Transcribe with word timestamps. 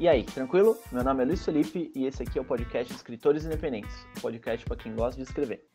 E 0.00 0.06
aí, 0.06 0.22
tranquilo? 0.22 0.78
Meu 0.92 1.02
nome 1.02 1.24
é 1.24 1.26
Luiz 1.26 1.44
Felipe 1.44 1.90
e 1.92 2.06
esse 2.06 2.22
aqui 2.22 2.38
é 2.38 2.40
o 2.40 2.44
podcast 2.44 2.94
Escritores 2.94 3.44
Independentes, 3.44 3.90
um 4.16 4.20
podcast 4.20 4.64
para 4.64 4.76
quem 4.76 4.94
gosta 4.94 5.16
de 5.20 5.26
escrever. 5.26 5.66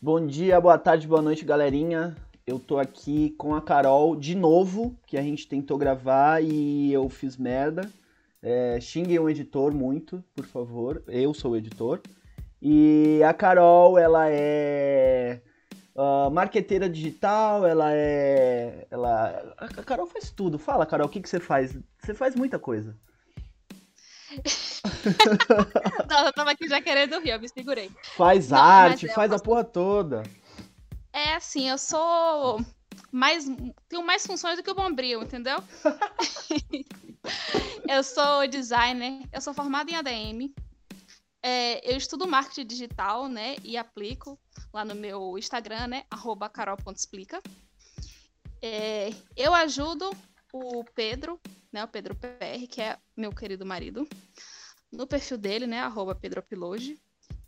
Bom 0.00 0.24
dia, 0.24 0.60
boa 0.60 0.78
tarde, 0.78 1.08
boa 1.08 1.20
noite, 1.20 1.44
galerinha. 1.44 2.16
Eu 2.46 2.60
tô 2.60 2.78
aqui 2.78 3.30
com 3.30 3.52
a 3.52 3.60
Carol 3.60 4.14
de 4.14 4.36
novo, 4.36 4.96
que 5.08 5.18
a 5.18 5.22
gente 5.22 5.48
tentou 5.48 5.76
gravar 5.76 6.40
e 6.40 6.92
eu 6.92 7.08
fiz 7.08 7.36
merda. 7.36 7.90
É, 8.40 8.78
xinguem 8.80 9.18
o 9.18 9.28
editor 9.28 9.74
muito, 9.74 10.22
por 10.36 10.46
favor. 10.46 11.02
Eu 11.08 11.34
sou 11.34 11.50
o 11.50 11.56
editor. 11.56 12.00
E 12.62 13.20
a 13.24 13.34
Carol, 13.34 13.98
ela 13.98 14.30
é 14.30 15.40
uh, 15.94 16.30
marqueteira 16.30 16.88
digital, 16.88 17.66
ela 17.66 17.92
é. 17.92 18.86
Ela... 18.90 19.54
A 19.58 19.82
Carol 19.82 20.06
faz 20.06 20.30
tudo. 20.30 20.58
Fala, 20.58 20.86
Carol, 20.86 21.06
o 21.06 21.10
que, 21.10 21.20
que 21.20 21.28
você 21.28 21.40
faz? 21.40 21.76
Você 21.98 22.14
faz 22.14 22.34
muita 22.34 22.58
coisa. 22.58 22.96
Nossa, 26.10 26.26
eu 26.26 26.32
tava 26.32 26.50
aqui 26.50 26.68
já 26.68 26.80
querendo 26.80 27.20
rir, 27.20 27.30
eu 27.30 27.40
me 27.40 27.48
segurei. 27.48 27.90
Faz 28.16 28.50
Não, 28.50 28.58
arte, 28.58 29.08
faz 29.08 29.32
a 29.32 29.38
porra 29.38 29.62
toda. 29.62 30.22
É 31.12 31.34
assim, 31.34 31.68
eu 31.68 31.78
sou 31.78 32.60
mais. 33.12 33.44
Tenho 33.88 34.04
mais 34.04 34.26
funções 34.26 34.56
do 34.56 34.62
que 34.62 34.70
o 34.70 34.74
Bombril, 34.74 35.22
entendeu? 35.22 35.62
eu 37.88 38.02
sou 38.02 38.48
designer, 38.48 39.22
eu 39.32 39.40
sou 39.40 39.54
formada 39.54 39.90
em 39.90 39.94
ADM. 39.94 40.52
É, 41.46 41.92
eu 41.92 41.98
estudo 41.98 42.26
marketing 42.26 42.66
digital, 42.66 43.28
né? 43.28 43.56
E 43.62 43.76
aplico 43.76 44.40
lá 44.72 44.82
no 44.82 44.94
meu 44.94 45.36
Instagram, 45.36 45.88
né? 45.88 46.04
Carol.explica. 46.50 47.38
É, 48.62 49.10
eu 49.36 49.52
ajudo 49.52 50.10
o 50.54 50.82
Pedro, 50.94 51.38
né? 51.70 51.84
O 51.84 51.88
Pedro 51.88 52.14
PR, 52.14 52.66
que 52.66 52.80
é 52.80 52.96
meu 53.14 53.30
querido 53.30 53.66
marido, 53.66 54.08
no 54.90 55.06
perfil 55.06 55.36
dele, 55.36 55.66
né? 55.66 55.80
Arroba. 55.80 56.18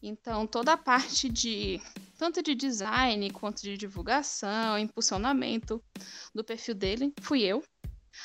Então, 0.03 0.47
toda 0.47 0.75
a 0.75 0.77
parte 0.77 1.31
de 1.31 1.81
tanto 2.19 2.43
de 2.43 2.55
design 2.55 3.31
quanto 3.31 3.63
de 3.63 3.79
divulgação, 3.79 4.79
impulsionamento 4.79 5.83
do 6.35 6.45
perfil 6.45 6.75
dele, 6.75 7.15
fui 7.23 7.45
eu. 7.45 7.65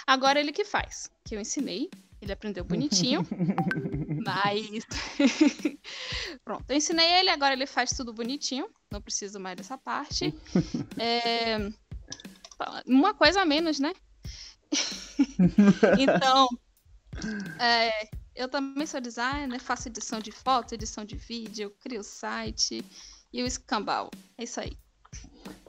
Agora 0.05 0.37
ele 0.37 0.51
que 0.51 0.65
faz, 0.65 1.09
que 1.23 1.33
eu 1.33 1.39
ensinei, 1.39 1.89
ele 2.21 2.33
aprendeu 2.33 2.65
bonitinho. 2.65 3.25
mas 4.25 4.85
pronto, 6.43 6.65
eu 6.69 6.75
ensinei 6.75 7.19
ele, 7.19 7.29
agora 7.29 7.53
ele 7.53 7.65
faz 7.65 7.91
tudo 7.91 8.13
bonitinho, 8.13 8.67
não 8.91 9.01
preciso 9.01 9.39
mais 9.39 9.57
dessa 9.57 9.77
parte. 9.77 10.33
É... 10.97 11.57
Uma 12.85 13.13
coisa 13.15 13.41
a 13.41 13.45
menos, 13.45 13.79
né? 13.79 13.91
então, 15.99 16.47
é, 17.59 18.07
eu 18.35 18.47
também 18.47 18.85
sou 18.85 19.01
designer, 19.01 19.59
faço 19.59 19.87
edição 19.87 20.19
de 20.19 20.31
foto, 20.31 20.73
edição 20.73 21.03
de 21.03 21.15
vídeo, 21.15 21.73
crio 21.79 22.03
site 22.03 22.85
e 23.33 23.41
o 23.41 23.47
escambau. 23.47 24.11
É 24.37 24.43
isso 24.43 24.59
aí. 24.59 24.77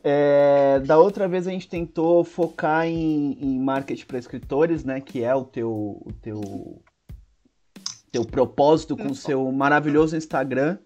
É, 0.05 0.81
da 0.81 0.99
outra 0.99 1.29
vez 1.29 1.47
a 1.47 1.51
gente 1.51 1.69
tentou 1.69 2.25
focar 2.25 2.87
em, 2.87 3.33
em 3.41 3.59
marketing 3.59 4.07
para 4.07 4.19
escritores, 4.19 4.85
né? 4.85 5.01
Que 5.01 5.23
é 5.23 5.35
o 5.35 5.45
teu, 5.45 5.71
o 5.71 6.13
teu, 6.21 6.83
teu 8.13 8.25
propósito 8.25 8.97
com 8.97 9.09
o 9.09 9.15
seu 9.15 9.51
maravilhoso 9.51 10.15
Instagram. 10.15 10.79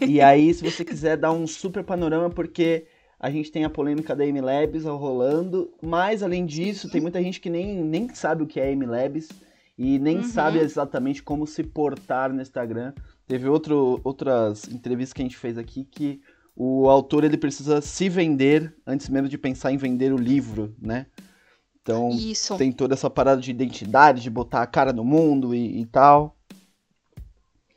E 0.00 0.20
aí, 0.20 0.54
se 0.54 0.62
você 0.62 0.84
quiser 0.84 1.16
dar 1.16 1.32
um 1.32 1.46
super 1.46 1.82
panorama, 1.82 2.30
porque 2.30 2.86
a 3.18 3.30
gente 3.30 3.50
tem 3.50 3.64
a 3.64 3.70
polêmica 3.70 4.14
da 4.14 4.24
MLabs 4.24 4.84
rolando, 4.84 5.72
mas 5.82 6.22
além 6.22 6.46
disso, 6.46 6.88
tem 6.88 7.00
muita 7.00 7.20
gente 7.20 7.40
que 7.40 7.50
nem, 7.50 7.82
nem 7.82 8.14
sabe 8.14 8.44
o 8.44 8.46
que 8.46 8.60
é 8.60 8.74
MLabs 8.74 9.28
e 9.76 9.98
nem 9.98 10.18
uhum. 10.18 10.22
sabe 10.22 10.58
exatamente 10.58 11.22
como 11.22 11.46
se 11.46 11.64
portar 11.64 12.32
no 12.32 12.40
Instagram. 12.40 12.92
Teve 13.26 13.48
outro, 13.48 14.00
outras 14.04 14.68
entrevistas 14.68 15.12
que 15.12 15.22
a 15.22 15.24
gente 15.24 15.36
fez 15.36 15.58
aqui 15.58 15.84
que 15.84 16.20
o 16.54 16.88
autor 16.88 17.24
ele 17.24 17.36
precisa 17.36 17.80
se 17.80 18.08
vender 18.08 18.74
antes 18.86 19.08
mesmo 19.08 19.28
de 19.28 19.36
pensar 19.36 19.72
em 19.72 19.76
vender 19.76 20.12
o 20.12 20.16
livro, 20.16 20.74
né? 20.80 21.06
Então 21.82 22.10
Isso. 22.10 22.56
tem 22.56 22.72
toda 22.72 22.94
essa 22.94 23.08
parada 23.10 23.40
de 23.40 23.50
identidade, 23.50 24.22
de 24.22 24.30
botar 24.30 24.62
a 24.62 24.66
cara 24.66 24.92
no 24.92 25.04
mundo 25.04 25.54
e, 25.54 25.80
e 25.80 25.86
tal. 25.86 26.35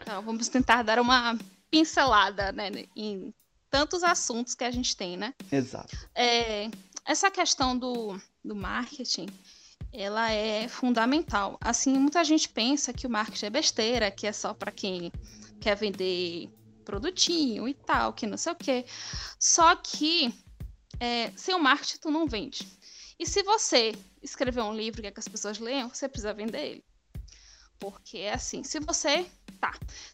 Então, 0.10 0.24
vamos 0.24 0.50
tentar 0.50 0.82
dar 0.82 1.00
uma 1.00 1.38
pincelada 1.70 2.52
né, 2.52 2.72
em 2.96 3.32
tantos 3.70 4.02
assuntos 4.02 4.56
que 4.56 4.64
a 4.64 4.72
gente 4.72 4.98
tem, 4.98 5.16
né? 5.16 5.36
Exato. 5.52 5.96
É, 6.16 6.68
essa 7.06 7.30
questão 7.30 7.78
do, 7.78 8.20
do 8.44 8.56
marketing, 8.56 9.28
ela 9.94 10.32
é 10.32 10.68
fundamental. 10.68 11.60
Assim, 11.62 11.94
muita 11.94 12.24
gente 12.24 12.50
pensa 12.50 12.92
que 12.92 13.06
o 13.06 13.10
marketing 13.10 13.46
é 13.46 13.50
besteira, 13.52 14.10
que 14.10 14.26
é 14.26 14.34
só 14.34 14.52
para 14.52 14.72
quem 14.72 15.12
quer 15.62 15.76
vender 15.76 16.50
produtinho 16.84 17.68
e 17.68 17.76
tal, 17.76 18.12
que 18.12 18.26
não 18.26 18.36
sei 18.36 18.54
o 18.54 18.56
quê. 18.56 18.86
Só 19.38 19.76
que 19.76 20.34
é, 21.00 21.32
sem 21.36 21.54
o 21.54 21.60
marketing 21.60 22.00
tu 22.00 22.10
não 22.10 22.26
vende. 22.26 22.68
E 23.20 23.28
se 23.28 23.44
você 23.44 23.94
escrever 24.24 24.64
um 24.64 24.74
livro 24.74 25.04
que, 25.04 25.08
é 25.08 25.12
que 25.12 25.20
as 25.20 25.28
pessoas 25.28 25.60
leiam, 25.60 25.88
você 25.88 26.10
precisa 26.10 26.34
vender 26.34 26.66
ele. 26.66 26.84
Porque 27.80 28.18
é 28.18 28.34
assim, 28.34 28.64
se 28.64 28.80
você. 28.80 29.26
Tá. 29.60 29.74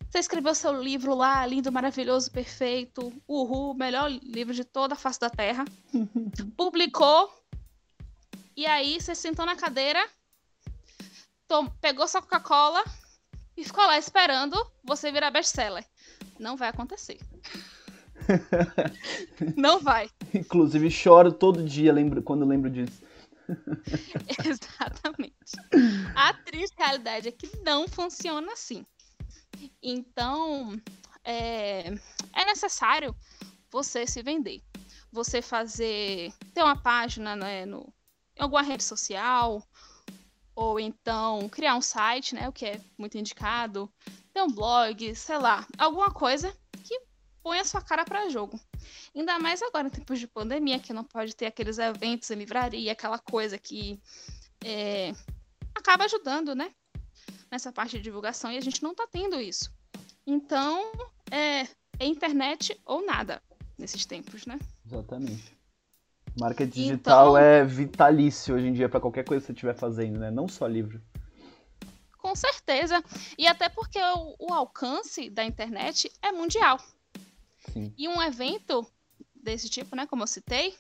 Você 0.10 0.20
escreveu 0.20 0.56
seu 0.56 0.82
livro 0.82 1.14
lá, 1.14 1.46
lindo, 1.46 1.72
maravilhoso, 1.72 2.32
perfeito. 2.32 3.14
Uhul, 3.28 3.76
melhor 3.76 4.10
livro 4.10 4.54
de 4.54 4.64
toda 4.64 4.96
a 4.96 4.98
face 4.98 5.20
da 5.20 5.30
Terra. 5.30 5.66
publicou. 6.58 7.32
E 8.56 8.66
aí 8.66 9.00
você 9.00 9.14
sentou 9.14 9.46
na 9.46 9.56
cadeira, 9.56 10.00
tom, 11.48 11.68
pegou 11.82 12.08
sua 12.08 12.22
Coca-Cola 12.22 12.84
e 13.58 13.64
ficou 13.64 13.86
lá 13.86 13.98
esperando 14.00 14.56
você 14.84 15.12
virar 15.12 15.30
best-seller. 15.30 15.86
Não 16.40 16.56
vai 16.56 16.70
acontecer. 16.70 17.20
Não 19.56 19.80
vai. 19.80 20.10
Inclusive, 20.34 20.90
choro 20.90 21.32
todo 21.32 21.64
dia 21.64 21.94
lembro, 21.94 22.24
quando 22.24 22.46
lembro 22.46 22.70
disso. 22.70 23.04
Exatamente. 24.44 25.36
A 26.16 26.34
triste 26.34 26.76
realidade 26.78 27.28
é 27.28 27.32
que 27.32 27.50
não 27.64 27.88
funciona 27.88 28.54
assim. 28.54 28.86
Então, 29.82 30.80
é, 31.24 31.88
é 32.34 32.46
necessário 32.46 33.16
você 33.72 34.06
se 34.06 34.22
vender. 34.22 34.62
Você 35.12 35.42
fazer. 35.42 36.34
ter 36.54 36.64
uma 36.64 36.76
página 36.76 37.36
né, 37.36 37.66
no, 37.66 37.94
em 38.38 38.42
alguma 38.42 38.62
rede 38.62 38.84
social, 38.84 39.64
ou 40.56 40.80
então 40.80 41.50
criar 41.50 41.76
um 41.76 41.82
site, 41.82 42.36
né? 42.36 42.48
O 42.48 42.54
que 42.54 42.66
é 42.66 42.82
muito 42.98 43.18
indicado, 43.18 43.92
ter 44.34 44.42
um 44.42 44.52
blog, 44.52 45.16
sei 45.16 45.38
lá, 45.38 45.68
alguma 45.78 46.12
coisa 46.12 46.56
que 46.84 47.00
põe 47.44 47.60
a 47.60 47.66
sua 47.66 47.82
cara 47.82 48.06
para 48.06 48.30
jogo. 48.30 48.60
Ainda 49.16 49.40
mais 49.40 49.62
agora, 49.62 49.88
em 49.88 49.92
tempos 49.92 50.20
de 50.20 50.28
pandemia, 50.28 50.80
que 50.80 50.94
não 50.94 51.04
pode 51.04 51.36
ter 51.36 51.46
aqueles 51.46 51.78
eventos 51.78 52.30
em 52.32 52.36
livraria, 52.36 52.92
aquela 52.92 53.20
coisa 53.20 53.58
que 53.58 54.00
é, 54.64 55.14
acaba 55.74 56.06
ajudando, 56.06 56.56
né? 56.56 56.74
Nessa 57.52 57.72
parte 57.72 57.98
de 57.98 58.04
divulgação, 58.04 58.52
e 58.52 58.58
a 58.58 58.62
gente 58.62 58.84
não 58.84 58.94
tá 58.94 59.08
tendo 59.10 59.40
isso. 59.40 59.72
Então, 60.26 60.92
é, 61.32 61.62
é 62.00 62.06
internet 62.06 62.80
ou 62.86 63.06
nada 63.06 63.42
nesses 63.78 64.06
tempos, 64.06 64.46
né? 64.46 64.60
Exatamente. 64.86 65.56
Marketing 66.40 66.82
digital 66.82 67.30
então, 67.30 67.38
é 67.38 67.64
vitalício 67.64 68.56
hoje 68.56 68.68
em 68.68 68.74
dia 68.74 68.90
para 68.90 69.00
qualquer 69.00 69.24
coisa 69.24 69.42
que 69.42 69.48
você 69.48 69.54
estiver 69.54 69.76
fazendo, 69.76 70.20
né? 70.20 70.30
Não 70.30 70.48
só 70.48 70.68
livro. 70.68 71.02
Com 72.18 72.36
certeza. 72.36 73.04
E 73.38 73.48
até 73.48 73.70
porque 73.70 74.00
o, 74.00 74.36
o 74.40 74.54
alcance 74.54 75.30
da 75.30 75.46
internet 75.46 76.12
é 76.22 76.32
mundial. 76.32 76.80
Sim. 77.72 77.94
E 77.98 78.08
um 78.08 78.22
evento 78.22 78.86
desse 79.36 79.70
tipo, 79.70 79.96
né, 79.96 80.08
como 80.08 80.24
eu 80.24 80.28
citei, 80.28 80.76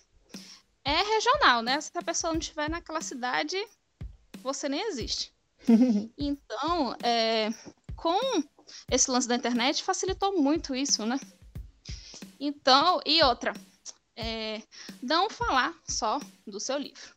é 0.83 1.01
regional, 1.03 1.61
né? 1.61 1.79
Se 1.79 1.91
a 1.95 2.01
pessoa 2.01 2.33
não 2.33 2.39
estiver 2.39 2.69
naquela 2.69 3.01
cidade, 3.01 3.57
você 4.41 4.67
nem 4.67 4.81
existe. 4.87 5.34
então, 6.17 6.95
é, 7.03 7.49
com 7.95 8.19
esse 8.91 9.09
lance 9.09 9.27
da 9.27 9.35
internet, 9.35 9.83
facilitou 9.83 10.41
muito 10.41 10.75
isso, 10.75 11.05
né? 11.05 11.19
Então, 12.39 12.99
e 13.05 13.23
outra, 13.23 13.53
é, 14.15 14.61
não 15.01 15.29
falar 15.29 15.73
só 15.87 16.19
do 16.45 16.59
seu 16.59 16.77
livro. 16.77 17.15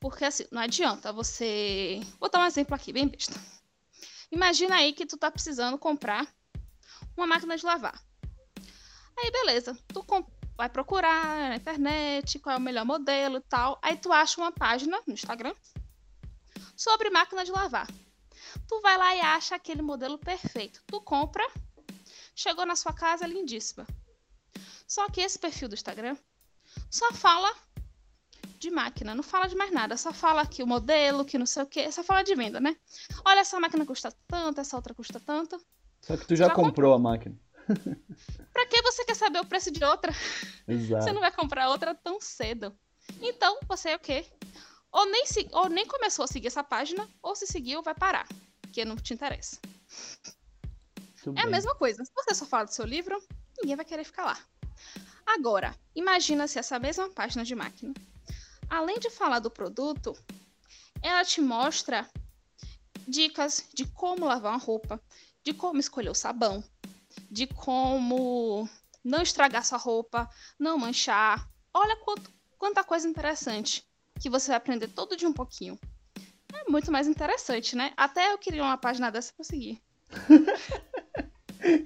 Porque 0.00 0.24
assim, 0.24 0.44
não 0.50 0.62
adianta 0.62 1.12
você. 1.12 2.00
Vou 2.20 2.30
dar 2.30 2.40
um 2.40 2.46
exemplo 2.46 2.74
aqui, 2.74 2.92
bem 2.92 3.08
besta. 3.08 3.40
Imagina 4.30 4.76
aí 4.76 4.92
que 4.92 5.06
tu 5.06 5.16
tá 5.16 5.30
precisando 5.30 5.78
comprar 5.78 6.26
uma 7.16 7.26
máquina 7.26 7.56
de 7.56 7.64
lavar. 7.64 7.98
Aí, 9.18 9.30
beleza, 9.30 9.76
tu 9.88 10.04
vai 10.56 10.68
procurar 10.68 11.50
na 11.50 11.56
internet 11.56 12.38
qual 12.38 12.54
é 12.54 12.58
o 12.58 12.60
melhor 12.60 12.84
modelo 12.84 13.38
e 13.38 13.42
tal. 13.42 13.78
Aí 13.80 13.96
tu 13.96 14.12
acha 14.12 14.40
uma 14.40 14.52
página 14.52 15.00
no 15.06 15.14
Instagram 15.14 15.54
sobre 16.76 17.10
máquina 17.10 17.44
de 17.44 17.50
lavar. 17.50 17.88
Tu 18.68 18.80
vai 18.80 18.96
lá 18.96 19.16
e 19.16 19.20
acha 19.20 19.54
aquele 19.54 19.82
modelo 19.82 20.18
perfeito. 20.18 20.82
Tu 20.86 21.00
compra, 21.00 21.44
chegou 22.34 22.66
na 22.66 22.76
sua 22.76 22.92
casa 22.92 23.26
lindíssima. 23.26 23.86
Só 24.86 25.08
que 25.08 25.20
esse 25.20 25.38
perfil 25.38 25.68
do 25.68 25.74
Instagram 25.74 26.16
só 26.90 27.12
fala 27.12 27.52
de 28.58 28.70
máquina, 28.70 29.14
não 29.14 29.22
fala 29.22 29.48
de 29.48 29.54
mais 29.54 29.70
nada, 29.70 29.96
só 29.96 30.12
fala 30.12 30.46
que 30.46 30.62
o 30.62 30.66
modelo, 30.66 31.24
que 31.24 31.38
não 31.38 31.46
sei 31.46 31.62
o 31.62 31.66
que, 31.66 31.90
só 31.92 32.02
fala 32.02 32.22
de 32.22 32.34
venda, 32.34 32.60
né? 32.60 32.76
Olha, 33.24 33.40
essa 33.40 33.60
máquina 33.60 33.84
custa 33.84 34.12
tanto, 34.26 34.60
essa 34.60 34.76
outra 34.76 34.94
custa 34.94 35.20
tanto. 35.20 35.60
Só 36.00 36.16
que 36.16 36.26
tu 36.26 36.36
já, 36.36 36.46
já 36.46 36.54
comprou, 36.54 36.70
comprou 36.70 36.94
a 36.94 36.98
máquina. 36.98 37.36
pra 38.52 38.66
que 38.66 38.80
você 38.82 39.04
quer 39.04 39.16
saber 39.16 39.40
o 39.40 39.46
preço 39.46 39.70
de 39.70 39.84
outra? 39.84 40.12
Exato. 40.66 41.04
Você 41.04 41.12
não 41.12 41.20
vai 41.20 41.32
comprar 41.32 41.68
outra 41.68 41.94
tão 41.94 42.20
cedo. 42.20 42.76
Então, 43.20 43.58
você 43.68 43.90
é 43.90 43.96
o 43.96 43.98
quê? 43.98 44.26
Ou 44.96 45.04
nem, 45.04 45.26
se, 45.26 45.46
ou 45.52 45.68
nem 45.68 45.86
começou 45.86 46.24
a 46.24 46.26
seguir 46.26 46.46
essa 46.46 46.64
página, 46.64 47.06
ou 47.22 47.36
se 47.36 47.46
seguiu, 47.46 47.82
vai 47.82 47.94
parar. 47.94 48.26
Porque 48.62 48.82
não 48.82 48.96
te 48.96 49.12
interessa. 49.12 49.60
é 51.36 51.42
a 51.42 51.46
mesma 51.46 51.74
coisa. 51.74 52.02
Se 52.02 52.10
você 52.14 52.34
só 52.34 52.46
fala 52.46 52.64
do 52.64 52.72
seu 52.72 52.86
livro, 52.86 53.22
ninguém 53.58 53.76
vai 53.76 53.84
querer 53.84 54.04
ficar 54.04 54.24
lá. 54.24 54.38
Agora, 55.26 55.76
imagina 55.94 56.48
se 56.48 56.58
essa 56.58 56.78
mesma 56.78 57.10
página 57.10 57.44
de 57.44 57.54
máquina, 57.54 57.92
além 58.70 58.98
de 58.98 59.10
falar 59.10 59.38
do 59.38 59.50
produto, 59.50 60.16
ela 61.02 61.22
te 61.26 61.42
mostra 61.42 62.08
dicas 63.06 63.68
de 63.74 63.84
como 63.84 64.24
lavar 64.24 64.52
uma 64.52 64.58
roupa, 64.58 64.98
de 65.44 65.52
como 65.52 65.78
escolher 65.78 66.08
o 66.08 66.14
sabão, 66.14 66.64
de 67.30 67.46
como 67.46 68.66
não 69.04 69.20
estragar 69.20 69.62
sua 69.62 69.76
roupa, 69.76 70.26
não 70.58 70.78
manchar. 70.78 71.46
Olha 71.74 71.96
quanto, 71.96 72.32
quanta 72.56 72.82
coisa 72.82 73.06
interessante 73.06 73.86
que 74.20 74.30
você 74.30 74.48
vai 74.48 74.56
aprender 74.56 74.88
todo 74.88 75.16
dia 75.16 75.28
um 75.28 75.32
pouquinho. 75.32 75.78
É 76.52 76.70
muito 76.70 76.90
mais 76.90 77.06
interessante, 77.06 77.76
né? 77.76 77.92
Até 77.96 78.32
eu 78.32 78.38
queria 78.38 78.62
uma 78.62 78.78
página 78.78 79.10
dessa 79.10 79.32
pra 79.34 79.44
seguir. 79.44 79.80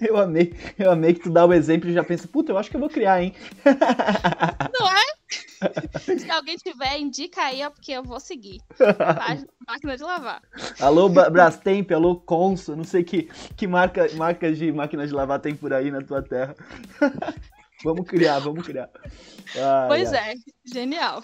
Eu 0.00 0.16
amei, 0.16 0.54
eu 0.78 0.90
amei 0.90 1.14
que 1.14 1.20
tu 1.20 1.30
dá 1.30 1.46
o 1.46 1.54
exemplo 1.54 1.88
e 1.88 1.92
já 1.92 2.04
pensa, 2.04 2.28
puta, 2.28 2.52
eu 2.52 2.58
acho 2.58 2.68
que 2.68 2.76
eu 2.76 2.80
vou 2.80 2.90
criar, 2.90 3.22
hein? 3.22 3.34
Não 4.78 4.88
é? 4.88 6.18
Se 6.18 6.30
alguém 6.30 6.56
tiver, 6.56 6.98
indica 6.98 7.42
aí, 7.42 7.64
ó, 7.64 7.70
porque 7.70 7.92
eu 7.92 8.02
vou 8.02 8.18
seguir. 8.18 8.60
Página, 8.96 9.48
máquina 9.66 9.96
de 9.96 10.02
lavar. 10.02 10.42
Alô, 10.80 11.08
Brastemp, 11.08 11.92
alô, 11.92 12.16
Consul, 12.16 12.76
não 12.76 12.84
sei 12.84 13.04
que, 13.04 13.24
que 13.56 13.66
marca, 13.66 14.08
marcas 14.14 14.58
de 14.58 14.72
máquinas 14.72 15.08
de 15.08 15.14
lavar 15.14 15.38
tem 15.38 15.54
por 15.54 15.72
aí 15.72 15.90
na 15.90 16.02
tua 16.02 16.22
terra. 16.22 16.54
Vamos 17.82 18.06
criar, 18.06 18.38
vamos 18.40 18.66
criar. 18.66 18.90
Pois 19.88 20.12
é, 20.12 20.34
genial. 20.64 21.22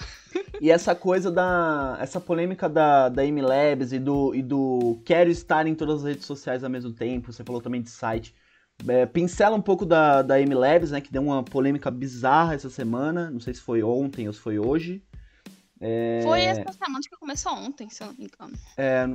E 0.61 0.71
essa 0.71 0.95
coisa 0.95 1.31
da. 1.31 1.99
Essa 2.01 2.21
polêmica 2.21 2.69
da, 2.69 3.09
da 3.09 3.25
MLabs 3.25 3.93
e 3.93 3.99
do, 3.99 4.35
e 4.35 4.43
do 4.43 5.01
quero 5.05 5.31
estar 5.31 5.67
em 5.67 5.75
todas 5.75 6.01
as 6.01 6.05
redes 6.05 6.27
sociais 6.27 6.65
ao 6.65 6.71
mesmo 6.71 6.93
tempo. 6.93 7.33
Você 7.33 7.45
falou 7.45 7.61
também 7.61 7.83
de 7.83 7.91
site. 7.91 8.35
É, 8.87 9.07
pincela 9.07 9.57
um 9.57 9.63
pouco 9.63 9.87
da, 9.87 10.23
da 10.23 10.39
MLabs, 10.41 10.91
né? 10.91 11.01
Que 11.01 11.13
deu 11.13 11.23
uma 11.23 11.43
polêmica 11.43 11.91
bizarra 11.91 12.55
essa 12.55 12.71
semana. 12.71 13.31
Não 13.31 13.41
sei 13.41 13.55
se 13.55 13.61
foi 13.61 13.83
ontem 13.83 14.27
ou 14.27 14.33
se 14.33 14.41
foi 14.41 14.59
hoje. 14.59 15.03
É... 15.81 16.21
Foi 16.23 16.41
essa 16.41 16.73
semana 16.73 17.01
que 17.03 17.17
começou 17.19 17.53
ontem, 17.53 17.89
se 17.91 18.03
eu 18.03 18.09
não 18.09 18.15
me 18.15 18.25
engano. 18.25 18.59
É, 18.77 19.07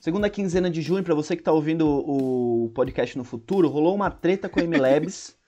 segunda 0.00 0.28
quinzena 0.28 0.68
de 0.68 0.82
junho, 0.82 1.04
para 1.04 1.14
você 1.14 1.36
que 1.36 1.42
tá 1.42 1.52
ouvindo 1.52 1.86
o 1.86 2.70
podcast 2.74 3.16
no 3.16 3.22
futuro, 3.22 3.68
rolou 3.68 3.94
uma 3.94 4.10
treta 4.10 4.48
com 4.48 4.58
a 4.58 4.64
MLabs 4.64 5.36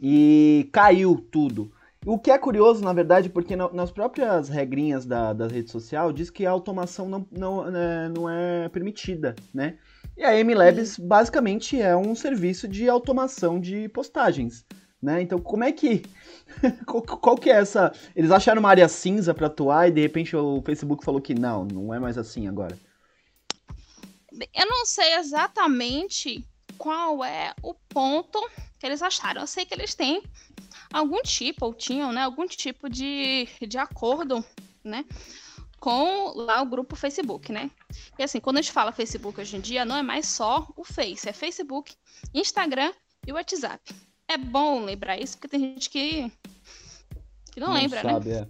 e 0.00 0.68
caiu 0.72 1.16
tudo. 1.16 1.72
O 2.04 2.18
que 2.18 2.32
é 2.32 2.38
curioso, 2.38 2.82
na 2.82 2.92
verdade, 2.92 3.28
porque 3.28 3.54
nas 3.54 3.92
próprias 3.92 4.48
regrinhas 4.48 5.06
da, 5.06 5.32
da 5.32 5.46
rede 5.46 5.70
social 5.70 6.12
diz 6.12 6.30
que 6.30 6.44
a 6.44 6.50
automação 6.50 7.08
não, 7.08 7.26
não, 7.30 7.70
né, 7.70 8.08
não 8.08 8.28
é 8.28 8.68
permitida, 8.68 9.36
né? 9.54 9.78
E 10.16 10.24
a 10.24 10.32
MLabs 10.42 10.98
basicamente 10.98 11.80
é 11.80 11.96
um 11.96 12.14
serviço 12.14 12.66
de 12.66 12.88
automação 12.88 13.60
de 13.60 13.88
postagens, 13.88 14.66
né? 15.00 15.22
Então 15.22 15.38
como 15.38 15.62
é 15.62 15.70
que 15.70 16.02
qual, 16.86 17.02
qual, 17.02 17.36
que 17.36 17.48
é 17.48 17.58
essa? 17.58 17.92
Eles 18.16 18.32
acharam 18.32 18.58
uma 18.58 18.70
área 18.70 18.88
cinza 18.88 19.32
para 19.32 19.46
atuar 19.46 19.88
e 19.88 19.92
de 19.92 20.00
repente 20.00 20.34
o 20.34 20.60
Facebook 20.62 21.04
falou 21.04 21.20
que 21.20 21.34
não, 21.34 21.64
não 21.64 21.94
é 21.94 22.00
mais 22.00 22.18
assim 22.18 22.48
agora. 22.48 22.76
Eu 24.52 24.66
não 24.66 24.84
sei 24.86 25.14
exatamente 25.14 26.44
qual 26.78 27.24
é 27.24 27.54
o 27.62 27.74
ponto 27.74 28.40
que 28.78 28.86
eles 28.86 29.02
acharam. 29.02 29.42
Eu 29.42 29.46
sei 29.46 29.64
que 29.64 29.74
eles 29.74 29.94
têm 29.94 30.22
algum 30.92 31.22
tipo, 31.22 31.66
ou 31.66 31.74
tinham, 31.74 32.12
né, 32.12 32.22
algum 32.22 32.46
tipo 32.46 32.88
de, 32.88 33.48
de 33.66 33.78
acordo, 33.78 34.44
né, 34.82 35.04
com 35.78 36.32
lá 36.36 36.62
o 36.62 36.66
grupo 36.66 36.94
Facebook, 36.94 37.50
né? 37.50 37.70
E 38.16 38.22
assim, 38.22 38.38
quando 38.38 38.58
a 38.58 38.62
gente 38.62 38.72
fala 38.72 38.92
Facebook 38.92 39.40
hoje 39.40 39.56
em 39.56 39.60
dia, 39.60 39.84
não 39.84 39.96
é 39.96 40.02
mais 40.02 40.26
só 40.26 40.68
o 40.76 40.84
Face, 40.84 41.28
é 41.28 41.32
Facebook, 41.32 41.94
Instagram 42.32 42.92
e 43.26 43.32
WhatsApp. 43.32 43.94
É 44.28 44.38
bom 44.38 44.84
lembrar 44.84 45.18
isso, 45.18 45.36
porque 45.36 45.48
tem 45.48 45.60
gente 45.60 45.90
que, 45.90 46.30
que 47.50 47.58
não, 47.58 47.68
não 47.68 47.74
lembra, 47.74 48.00
sabe, 48.00 48.30
né? 48.30 48.48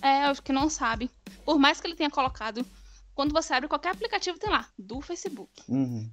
É. 0.00 0.30
é, 0.30 0.34
que 0.34 0.52
não 0.52 0.70
sabe. 0.70 1.10
Por 1.44 1.58
mais 1.58 1.80
que 1.80 1.86
ele 1.86 1.96
tenha 1.96 2.10
colocado, 2.10 2.64
quando 3.14 3.32
você 3.32 3.52
abre 3.52 3.68
qualquer 3.68 3.90
aplicativo, 3.90 4.38
tem 4.38 4.50
lá, 4.50 4.66
do 4.78 5.00
Facebook. 5.00 5.50
Uhum. 5.68 6.10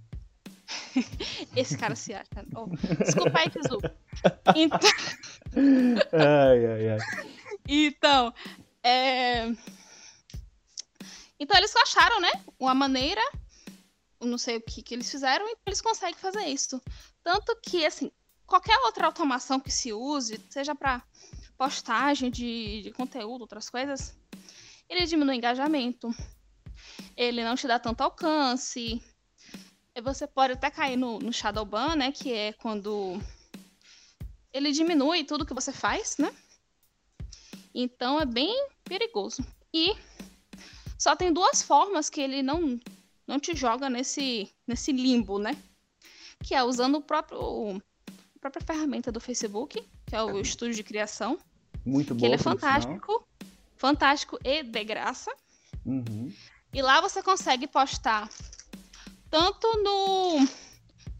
Esse 1.55 1.77
cara 1.77 1.95
se 1.95 2.13
acha. 2.13 2.29
Oh, 2.55 2.67
desculpa 3.03 3.39
aí, 3.39 3.49
Kizu. 3.49 3.79
Então... 4.55 4.89
ai, 6.13 6.65
ai, 6.65 6.89
ai. 6.89 6.99
Então, 7.67 8.33
é... 8.83 9.45
Então 11.39 11.57
eles 11.57 11.75
acharam, 11.75 12.19
né? 12.19 12.31
Uma 12.59 12.75
maneira, 12.75 13.21
não 14.19 14.37
sei 14.37 14.57
o 14.57 14.61
que, 14.61 14.83
que 14.83 14.93
eles 14.93 15.09
fizeram, 15.09 15.47
e 15.47 15.55
eles 15.65 15.81
conseguem 15.81 16.15
fazer 16.15 16.45
isso. 16.45 16.81
Tanto 17.23 17.55
que, 17.63 17.85
assim, 17.85 18.11
qualquer 18.45 18.77
outra 18.79 19.07
automação 19.07 19.59
que 19.59 19.71
se 19.71 19.91
use, 19.91 20.39
seja 20.49 20.75
para 20.75 21.03
postagem 21.57 22.29
de, 22.29 22.81
de 22.83 22.91
conteúdo, 22.91 23.41
outras 23.41 23.69
coisas, 23.69 24.15
ele 24.89 25.05
diminui 25.05 25.35
o 25.35 25.37
engajamento. 25.37 26.13
Ele 27.15 27.43
não 27.43 27.55
te 27.55 27.67
dá 27.67 27.79
tanto 27.79 28.01
alcance, 28.01 29.01
você 29.99 30.25
pode 30.25 30.53
até 30.53 30.69
cair 30.69 30.95
no, 30.95 31.19
no 31.19 31.33
shadow 31.33 31.65
ban, 31.65 31.95
né? 31.95 32.11
Que 32.11 32.31
é 32.31 32.53
quando 32.53 33.19
ele 34.53 34.71
diminui 34.71 35.23
tudo 35.23 35.45
que 35.45 35.53
você 35.53 35.71
faz, 35.71 36.17
né? 36.17 36.33
Então 37.73 38.19
é 38.19 38.25
bem 38.25 38.67
perigoso. 38.83 39.43
E 39.73 39.95
só 40.97 41.15
tem 41.15 41.33
duas 41.33 41.61
formas 41.61 42.09
que 42.09 42.21
ele 42.21 42.41
não 42.41 42.79
não 43.27 43.39
te 43.39 43.55
joga 43.55 43.89
nesse 43.89 44.49
nesse 44.67 44.91
limbo, 44.91 45.39
né? 45.39 45.57
Que 46.43 46.55
é 46.55 46.63
usando 46.63 46.95
o 46.95 47.01
próprio 47.01 47.81
a 48.07 48.39
própria 48.39 48.65
ferramenta 48.65 49.11
do 49.11 49.19
Facebook, 49.19 49.81
que 50.05 50.15
é 50.15 50.23
o 50.23 50.39
estúdio 50.39 50.75
de 50.75 50.83
criação. 50.83 51.37
Muito 51.85 52.13
bom. 52.13 52.19
Que 52.19 52.25
ele 52.25 52.35
é 52.35 52.37
fantástico, 52.37 53.27
fantástico 53.75 54.39
e 54.43 54.63
de 54.63 54.83
graça. 54.83 55.31
Uhum. 55.85 56.31
E 56.73 56.81
lá 56.81 57.01
você 57.01 57.21
consegue 57.21 57.67
postar 57.67 58.29
tanto 59.31 59.65
no 59.81 60.45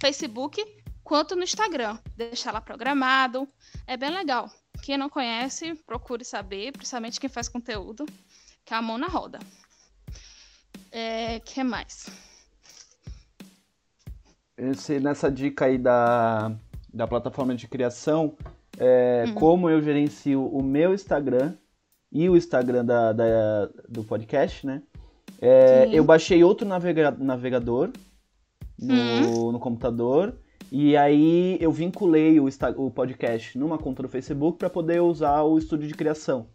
Facebook 0.01 0.63
quanto 1.01 1.35
no 1.35 1.43
Instagram. 1.43 1.97
Deixar 2.15 2.51
lá 2.51 2.59
programado. 2.59 3.47
É 3.87 3.95
bem 3.95 4.11
legal. 4.11 4.51
Quem 4.83 4.97
não 4.97 5.09
conhece, 5.09 5.73
procure 5.85 6.25
saber, 6.25 6.73
principalmente 6.73 7.19
quem 7.19 7.29
faz 7.29 7.47
conteúdo, 7.47 8.05
que 8.65 8.73
é 8.73 8.77
a 8.77 8.81
mão 8.81 8.97
na 8.97 9.07
roda. 9.07 9.39
É, 10.91 11.39
que 11.39 11.63
mais? 11.63 12.09
Esse, 14.57 14.99
nessa 14.99 15.31
dica 15.31 15.65
aí 15.65 15.77
da, 15.77 16.53
da 16.93 17.07
plataforma 17.07 17.55
de 17.55 17.67
criação, 17.67 18.35
é, 18.77 19.23
uhum. 19.27 19.33
como 19.35 19.69
eu 19.69 19.81
gerencio 19.81 20.45
o 20.45 20.61
meu 20.61 20.93
Instagram 20.93 21.55
e 22.11 22.29
o 22.29 22.35
Instagram 22.35 22.83
da, 22.83 23.13
da 23.13 23.65
do 23.87 24.03
podcast, 24.03 24.65
né? 24.65 24.83
É, 25.41 25.89
eu 25.91 26.03
baixei 26.03 26.43
outro 26.43 26.67
navega 26.67 27.09
navegador 27.11 27.89
no, 28.79 28.93
hum. 28.93 29.51
no 29.51 29.59
computador. 29.59 30.35
E 30.71 30.95
aí 30.95 31.57
eu 31.59 31.71
vinculei 31.71 32.39
o, 32.39 32.47
o 32.77 32.91
podcast 32.91 33.57
numa 33.57 33.77
conta 33.77 34.03
do 34.03 34.07
Facebook 34.07 34.57
para 34.57 34.69
poder 34.69 35.01
usar 35.01 35.41
o 35.41 35.57
estúdio 35.57 35.87
de 35.87 35.93
criação. 35.93 36.47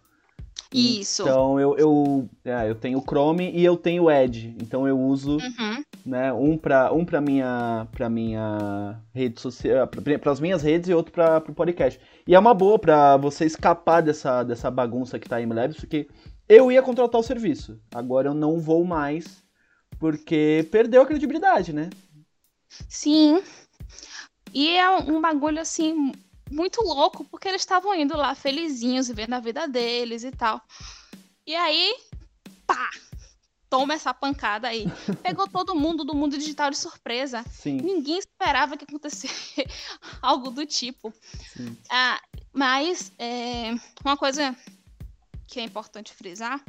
Isso. 0.73 1.23
Então 1.23 1.61
eu, 1.61 1.77
eu, 1.77 2.29
é, 2.45 2.69
eu 2.69 2.75
tenho 2.75 2.99
o 2.99 3.03
Chrome 3.03 3.51
e 3.53 3.65
eu 3.65 3.77
tenho 3.77 4.05
o 4.05 4.11
Edge. 4.11 4.57
Então 4.61 4.87
eu 4.87 4.99
uso 4.99 5.37
uhum. 5.37 5.83
né, 6.05 6.33
um 6.33 6.57
para 6.57 6.93
um 6.93 7.05
para 7.05 7.21
minha 7.21 7.87
minha 8.11 9.01
rede 9.15 9.41
social, 9.41 9.87
para 9.87 10.33
as 10.33 10.41
minhas 10.41 10.63
redes 10.63 10.89
e 10.89 10.95
outro 10.95 11.13
para 11.13 11.39
o 11.39 11.55
podcast. 11.55 12.01
E 12.27 12.35
é 12.35 12.39
uma 12.39 12.55
boa 12.55 12.79
para 12.79 13.17
você 13.17 13.45
escapar 13.45 14.01
dessa, 14.01 14.43
dessa 14.43 14.71
bagunça 14.71 15.19
que 15.19 15.29
tá 15.29 15.41
em 15.41 15.47
Labs, 15.47 15.77
porque 15.77 16.09
eu 16.49 16.71
ia 16.71 16.83
contratar 16.83 17.21
o 17.21 17.25
serviço. 17.25 17.81
Agora 17.95 18.29
eu 18.29 18.35
não 18.35 18.59
vou 18.61 18.85
mais 18.85 19.45
porque 19.99 20.69
perdeu 20.71 21.03
a 21.03 21.07
credibilidade, 21.07 21.73
né? 21.73 21.91
Sim. 22.89 23.43
E 24.53 24.77
é 24.77 24.91
um 24.91 25.21
bagulho 25.21 25.61
assim 25.61 26.13
muito 26.51 26.81
louco, 26.83 27.25
porque 27.25 27.49
eles 27.49 27.63
estavam 27.63 27.95
indo 27.95 28.17
lá 28.17 28.35
felizinhos, 28.35 29.09
vivendo 29.09 29.35
a 29.35 29.41
vida 29.41 29.67
deles 29.67 30.25
e 30.25 30.31
tal. 30.31 30.61
E 31.47 31.55
aí, 31.55 31.95
pá! 32.67 32.91
Toma 33.69 33.95
essa 33.95 34.15
pancada 34.15 34.69
aí. 34.69 34.87
Pegou 35.25 35.49
todo 35.49 35.75
mundo 35.75 36.05
do 36.05 36.15
mundo 36.15 36.39
digital 36.39 36.71
de 36.71 36.79
surpresa. 36.79 37.45
Sim. 37.51 37.79
Ninguém 37.79 38.19
esperava 38.19 38.77
que 38.77 38.85
acontecesse 38.85 39.67
algo 40.23 40.51
do 40.51 40.65
tipo. 40.65 41.13
Sim. 41.53 41.77
Ah, 41.91 42.21
mas 42.53 43.13
é, 43.19 43.75
uma 44.05 44.17
coisa 44.17 44.57
que 45.47 45.61
é 45.61 45.63
importante 45.63 46.13
frisar 46.13 46.63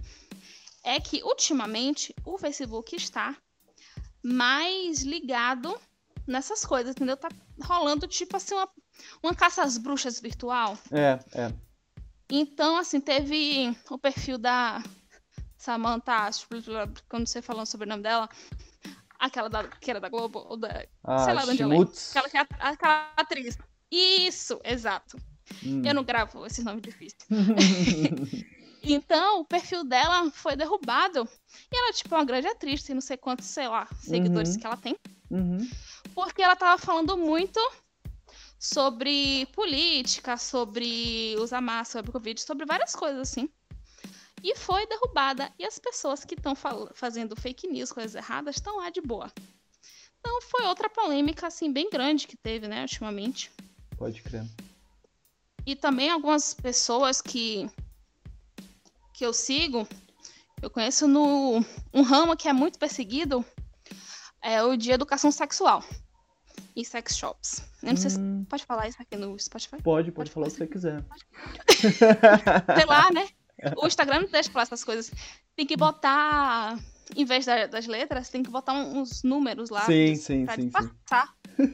é 0.83 0.99
que 0.99 1.21
ultimamente 1.23 2.15
o 2.23 2.37
Facebook 2.37 2.95
está 2.95 3.35
mais 4.23 5.01
ligado 5.01 5.77
nessas 6.25 6.65
coisas, 6.65 6.91
entendeu? 6.91 7.17
Tá 7.17 7.29
rolando 7.61 8.07
tipo 8.07 8.37
assim 8.37 8.55
uma, 8.55 8.69
uma 9.23 9.35
caça 9.35 9.63
às 9.63 9.77
bruxas 9.77 10.19
virtual. 10.19 10.77
É, 10.91 11.19
é. 11.33 11.53
Então, 12.29 12.77
assim, 12.77 12.99
teve 12.99 13.75
o 13.89 13.97
perfil 13.97 14.37
da 14.37 14.83
Samantha, 15.57 16.29
quando 17.09 17.27
você 17.27 17.41
falando 17.41 17.65
sobre 17.65 17.85
o 17.85 17.89
nome 17.89 18.03
dela, 18.03 18.29
aquela 19.17 19.49
da, 19.49 19.67
que 19.67 19.89
era 19.89 19.99
da 19.99 20.09
Globo, 20.09 20.39
ou 20.47 20.57
da. 20.57 20.85
Ah, 21.03 21.19
sei 21.19 21.33
lá 21.33 21.43
de 21.45 21.51
onde 21.51 21.63
ela 21.63 21.75
é. 21.75 21.79
Aquela, 21.81 22.29
que 22.29 22.37
é 22.37 22.47
aquela 22.59 23.13
atriz. 23.15 23.57
Isso, 23.89 24.59
exato. 24.63 25.17
Hum. 25.63 25.81
Eu 25.85 25.93
não 25.93 26.03
gravo 26.03 26.45
esses 26.45 26.63
nomes 26.63 26.81
difíceis. 26.81 27.25
então, 28.93 29.41
o 29.41 29.45
perfil 29.45 29.83
dela 29.83 30.29
foi 30.31 30.55
derrubado. 30.55 31.27
E 31.71 31.77
ela, 31.77 31.93
tipo, 31.93 32.13
é 32.13 32.17
uma 32.17 32.25
grande 32.25 32.47
atriz, 32.47 32.83
tem 32.83 32.93
não 32.93 33.01
sei 33.01 33.17
quantos, 33.17 33.47
sei 33.47 33.67
lá, 33.67 33.87
seguidores 33.99 34.53
uhum. 34.53 34.59
que 34.59 34.67
ela 34.67 34.77
tem. 34.77 34.95
Uhum. 35.29 35.69
Porque 36.13 36.41
ela 36.41 36.55
tava 36.55 36.81
falando 36.81 37.17
muito 37.17 37.59
sobre 38.59 39.45
política, 39.47 40.37
sobre 40.37 41.35
usar 41.39 41.61
máscara, 41.61 42.05
sobre 42.05 42.11
Covid, 42.11 42.41
sobre 42.41 42.65
várias 42.65 42.95
coisas, 42.95 43.29
assim. 43.29 43.49
E 44.43 44.55
foi 44.55 44.85
derrubada. 44.87 45.51
E 45.57 45.65
as 45.65 45.79
pessoas 45.79 46.23
que 46.23 46.35
estão 46.35 46.53
fazendo 46.93 47.35
fake 47.35 47.67
news, 47.67 47.91
coisas 47.91 48.15
erradas, 48.15 48.55
estão 48.55 48.77
lá 48.77 48.89
de 48.89 49.01
boa. 49.01 49.31
Então 50.19 50.41
foi 50.41 50.65
outra 50.65 50.89
polêmica, 50.89 51.47
assim, 51.47 51.71
bem 51.71 51.89
grande 51.89 52.27
que 52.27 52.37
teve, 52.37 52.67
né, 52.67 52.81
ultimamente. 52.81 53.51
Pode 53.97 54.21
crer. 54.21 54.45
E 55.65 55.75
também 55.75 56.09
algumas 56.09 56.53
pessoas 56.53 57.21
que 57.21 57.69
que 59.17 59.25
eu 59.25 59.33
sigo, 59.33 59.87
eu 60.61 60.69
conheço 60.69 61.07
no 61.07 61.65
um 61.91 62.03
ramo 62.03 62.37
que 62.37 62.47
é 62.47 62.53
muito 62.53 62.77
perseguido, 62.77 63.43
é 64.43 64.61
o 64.61 64.77
de 64.77 64.91
educação 64.91 65.31
sexual 65.31 65.83
e 66.75 66.85
sex 66.85 67.17
shops. 67.17 67.63
Eu 67.81 67.87
não 67.87 67.93
hum. 67.93 67.97
sei 67.97 68.11
se 68.11 68.19
hum. 68.19 68.45
pode 68.47 68.63
falar 68.63 68.87
isso 68.87 69.01
aqui 69.01 69.17
no 69.17 69.37
Spotify. 69.39 69.81
Pode, 69.81 70.11
pode, 70.11 70.11
pode 70.11 70.29
falar 70.29 70.47
o 70.47 70.51
que 70.51 70.57
você 70.57 70.67
quiser. 70.67 71.03
Sei 72.77 72.85
lá, 72.85 73.09
né? 73.11 73.27
O 73.75 73.87
Instagram 73.87 74.21
não 74.21 74.29
deixa 74.29 74.51
falar 74.51 74.63
essas 74.63 74.83
coisas. 74.83 75.11
Tem 75.55 75.65
que 75.65 75.75
botar, 75.75 76.77
em 77.15 77.25
vez 77.25 77.47
das 77.47 77.87
letras, 77.87 78.29
tem 78.29 78.43
que 78.43 78.51
botar 78.51 78.73
uns 78.73 79.23
números 79.23 79.71
lá. 79.71 79.81
Sim, 79.81 80.15
sim, 80.15 80.45
pra 80.45 80.53
sim, 80.53 80.65
disfarçar. 80.65 81.35
Sim. 81.55 81.73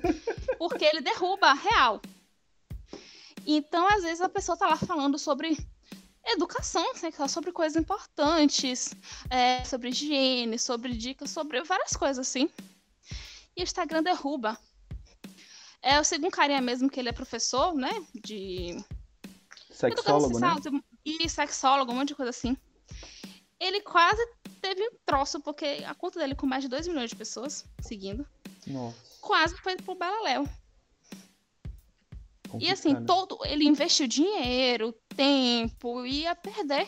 Porque 0.57 0.85
ele 0.85 1.01
derruba 1.01 1.47
a 1.47 1.53
real. 1.53 2.01
Então, 3.45 3.85
às 3.89 4.03
vezes, 4.03 4.21
a 4.21 4.29
pessoa 4.29 4.57
tá 4.57 4.65
lá 4.65 4.77
falando 4.77 5.19
sobre 5.19 5.57
educação 6.25 6.96
sexual, 6.96 7.27
sobre 7.27 7.51
coisas 7.51 7.82
importantes, 7.82 8.94
é, 9.30 9.63
sobre 9.65 9.89
higiene, 9.89 10.58
sobre 10.58 10.94
dicas, 10.94 11.30
sobre 11.30 11.62
várias 11.63 11.96
coisas 11.96 12.27
assim. 12.27 12.50
E 13.56 13.62
o 13.62 13.63
Instagram 13.63 14.03
derruba. 14.03 14.58
É, 15.82 15.98
eu 15.98 16.03
sigo 16.03 16.25
um 16.25 16.32
carinha 16.32 16.62
mesmo 16.62 16.89
que 16.89 17.00
ele 17.00 17.10
é 17.10 17.13
professor, 17.13 17.74
né? 17.75 17.92
De. 18.15 18.77
Sexólogo, 19.70 20.39
né? 20.39 20.56
E 21.03 21.30
sexólogo, 21.30 21.92
um 21.92 21.96
monte 21.96 22.10
de 22.10 22.15
coisa 22.15 22.30
assim. 22.30 22.56
Ele 23.60 23.82
quase 23.82 24.25
teve 24.62 24.82
um 24.82 24.92
troço, 25.06 25.42
porque 25.42 25.84
a 25.86 25.94
conta 25.94 26.20
dele 26.20 26.36
com 26.36 26.46
mais 26.46 26.63
de 26.63 26.70
2 26.70 26.88
milhões 26.88 27.10
de 27.10 27.15
pessoas 27.15 27.65
seguindo. 27.82 28.25
Nossa. 28.65 28.98
Quase 29.20 29.58
foi 29.58 29.75
pro 29.75 29.96
Balaléu. 29.96 30.48
E 32.60 32.69
assim, 32.72 33.03
todo 33.05 33.39
ele 33.45 33.65
investiu 33.65 34.07
dinheiro, 34.07 34.93
tempo, 35.15 36.05
ia 36.05 36.36
perder. 36.36 36.88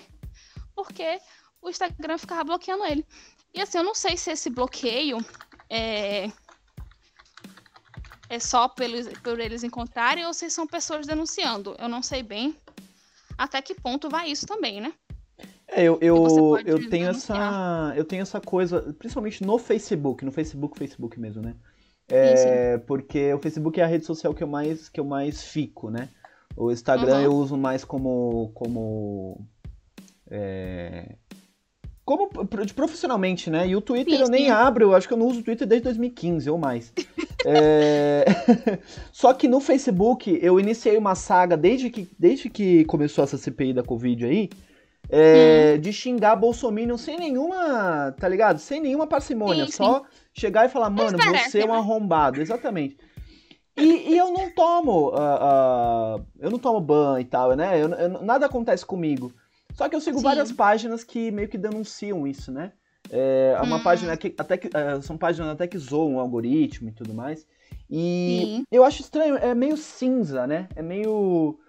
Porque 0.76 1.20
o 1.62 1.70
Instagram 1.70 2.18
ficava 2.18 2.44
bloqueando 2.44 2.86
ele. 2.86 3.06
E 3.54 3.62
assim, 3.62 3.78
eu 3.78 3.84
não 3.84 3.96
sei 3.96 4.18
se 4.18 4.32
esse 4.32 4.50
bloqueio 4.50 5.18
é, 5.70 6.30
é 8.30 8.40
só 8.40 8.68
pelos, 8.68 9.08
por 9.20 9.40
eles 9.40 9.64
encontrarem 9.64 10.26
ou 10.26 10.34
se 10.34 10.50
são 10.50 10.68
pessoas 10.68 11.08
denunciando. 11.08 11.76
Eu 11.80 11.88
não 11.88 12.04
sei 12.04 12.22
bem 12.22 12.56
até 13.38 13.62
que 13.62 13.76
ponto 13.76 14.10
vai 14.10 14.30
isso 14.30 14.46
também, 14.46 14.80
né? 14.80 14.94
É, 15.68 15.84
eu, 15.84 15.98
eu, 16.00 16.58
eu 16.66 16.90
tenho 16.90 17.10
essa 17.10 17.94
eu 17.96 18.06
tenho 18.06 18.22
essa 18.22 18.40
coisa, 18.40 18.96
principalmente 18.98 19.44
no 19.44 19.58
Facebook, 19.58 20.24
no 20.24 20.32
Facebook, 20.32 20.78
Facebook 20.78 21.20
mesmo, 21.20 21.42
né? 21.42 21.56
É, 22.08 22.36
sim, 22.36 22.44
sim. 22.44 22.86
porque 22.86 23.34
o 23.34 23.40
Facebook 23.40 23.80
é 23.80 23.84
a 23.84 23.88
rede 23.88 24.06
social 24.06 24.34
que 24.34 24.44
eu 24.44 24.48
mais 24.48 24.90
que 24.90 25.00
eu 25.00 25.06
mais 25.06 25.44
fico, 25.44 25.90
né? 25.90 26.10
O 26.56 26.72
Instagram 26.72 27.18
uhum. 27.18 27.24
eu 27.24 27.34
uso 27.34 27.58
mais 27.58 27.84
como 27.84 28.52
como 28.54 29.46
é, 30.30 31.16
como 32.06 32.30
profissionalmente, 32.76 33.50
né? 33.50 33.68
E 33.68 33.76
o 33.76 33.82
Twitter 33.82 34.18
sim, 34.18 34.22
eu 34.22 34.30
nem 34.30 34.52
abro, 34.52 34.86
eu 34.86 34.96
acho 34.96 35.08
que 35.08 35.14
eu 35.14 35.18
não 35.18 35.26
uso 35.26 35.40
o 35.40 35.44
Twitter 35.44 35.68
desde 35.68 35.86
2015 35.86 36.50
ou 36.52 36.58
mais. 36.58 36.94
é... 37.44 38.26
Só 39.12 39.34
que 39.34 39.48
no 39.48 39.60
Facebook 39.60 40.38
eu 40.40 40.60
iniciei 40.60 40.98
uma 40.98 41.16
saga 41.16 41.58
desde 41.58 41.90
que, 41.90 42.08
desde 42.18 42.48
que 42.48 42.86
começou 42.86 43.24
essa 43.24 43.38
CPI 43.38 43.74
da 43.74 43.84
Covid 43.84 44.24
aí, 44.24 44.50
é, 45.10 45.74
hum. 45.76 45.82
de 45.82 45.92
xingar 45.92 46.36
Bolsonaro 46.36 46.98
sem 46.98 47.18
nenhuma, 47.18 48.14
tá 48.20 48.30
ligado? 48.30 48.60
Sem 48.60 48.80
nenhuma 48.80 49.08
parcimônia, 49.08 49.66
sim, 49.66 49.72
só 49.72 50.04
chegar 50.36 50.66
e 50.66 50.70
falar, 50.70 50.90
mano, 50.90 51.18
você 51.18 51.62
é 51.62 51.66
um 51.66 51.74
arrombado, 51.74 52.42
exatamente. 52.42 52.98
E, 53.78 54.14
e 54.14 54.18
eu 54.18 54.32
não 54.32 54.50
tomo, 54.52 55.10
uh, 55.10 56.18
uh, 56.18 56.26
eu 56.40 56.50
não 56.50 56.60
tomo 56.60 56.80
ban 56.80 57.20
e 57.20 57.26
tal, 57.26 57.56
né? 57.56 57.82
Eu, 57.82 57.90
eu, 57.90 58.22
nada 58.22 58.46
acontece 58.46 58.86
comigo. 58.86 59.34
Só 59.74 59.90
que 59.90 59.96
eu 59.96 60.02
sigo 60.02 60.18
Sim. 60.18 60.24
várias 60.24 60.52
páginas 60.52 61.04
que 61.04 61.32
meio 61.32 61.50
que 61.50 61.58
denunciam 61.58 62.26
isso, 62.26 62.52
né? 62.52 62.72
É 63.10 63.58
uma 63.62 63.76
hum. 63.76 63.84
página 63.84 64.16
que 64.18 64.34
até 64.38 64.58
que 64.58 64.70
é, 64.76 65.02
são 65.02 65.18
páginas 65.18 65.50
até 65.50 65.68
que 65.68 65.78
zoam 65.78 66.16
o 66.16 66.20
algoritmo 66.20 66.90
e 66.90 66.92
tudo 66.92 67.14
mais. 67.14 67.46
E 67.90 68.42
Sim. 68.42 68.64
eu 68.72 68.84
acho 68.84 69.02
estranho, 69.02 69.36
é 69.36 69.54
meio 69.54 69.78
cinza, 69.78 70.48
né? 70.48 70.68
É 70.76 70.82
meio 70.82 71.60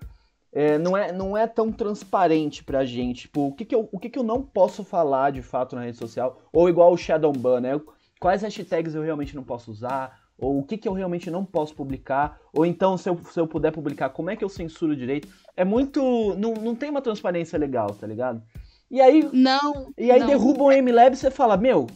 é, 0.52 0.78
não, 0.78 0.96
é, 0.96 1.12
não 1.12 1.36
é 1.36 1.46
tão 1.46 1.70
transparente 1.70 2.64
pra 2.64 2.84
gente. 2.84 3.22
Tipo, 3.22 3.48
o 3.48 3.52
que, 3.52 3.64
que, 3.64 3.74
eu, 3.74 3.88
o 3.92 3.98
que, 3.98 4.08
que 4.08 4.18
eu 4.18 4.22
não 4.22 4.40
posso 4.40 4.82
falar 4.82 5.30
de 5.30 5.42
fato 5.42 5.76
na 5.76 5.82
rede 5.82 5.98
social? 5.98 6.40
Ou 6.52 6.68
igual 6.68 6.92
o 6.92 6.96
Shadowban, 6.96 7.60
né? 7.60 7.80
Quais 8.20 8.42
hashtags 8.42 8.94
eu 8.94 9.02
realmente 9.02 9.34
não 9.34 9.44
posso 9.44 9.70
usar? 9.70 10.26
Ou 10.38 10.58
o 10.58 10.64
que, 10.64 10.76
que 10.76 10.88
eu 10.88 10.92
realmente 10.92 11.30
não 11.30 11.44
posso 11.44 11.74
publicar? 11.74 12.38
Ou 12.52 12.66
então, 12.66 12.98
se 12.98 13.08
eu, 13.08 13.18
se 13.24 13.40
eu 13.40 13.46
puder 13.46 13.72
publicar, 13.72 14.10
como 14.10 14.30
é 14.30 14.36
que 14.36 14.44
eu 14.44 14.48
censuro 14.48 14.94
direito? 14.94 15.28
é 15.56 15.64
muito. 15.64 16.34
Não, 16.36 16.52
não 16.54 16.76
tem 16.76 16.90
uma 16.90 17.00
transparência 17.00 17.58
legal, 17.58 17.94
tá 17.94 18.06
ligado? 18.06 18.42
E 18.90 19.00
aí. 19.00 19.28
Não. 19.32 19.90
E 19.96 20.10
aí 20.10 20.20
não. 20.20 20.26
derrubam 20.26 20.66
o 20.66 20.72
MLab 20.72 21.14
e 21.14 21.16
você 21.16 21.30
fala, 21.30 21.56
meu, 21.56 21.86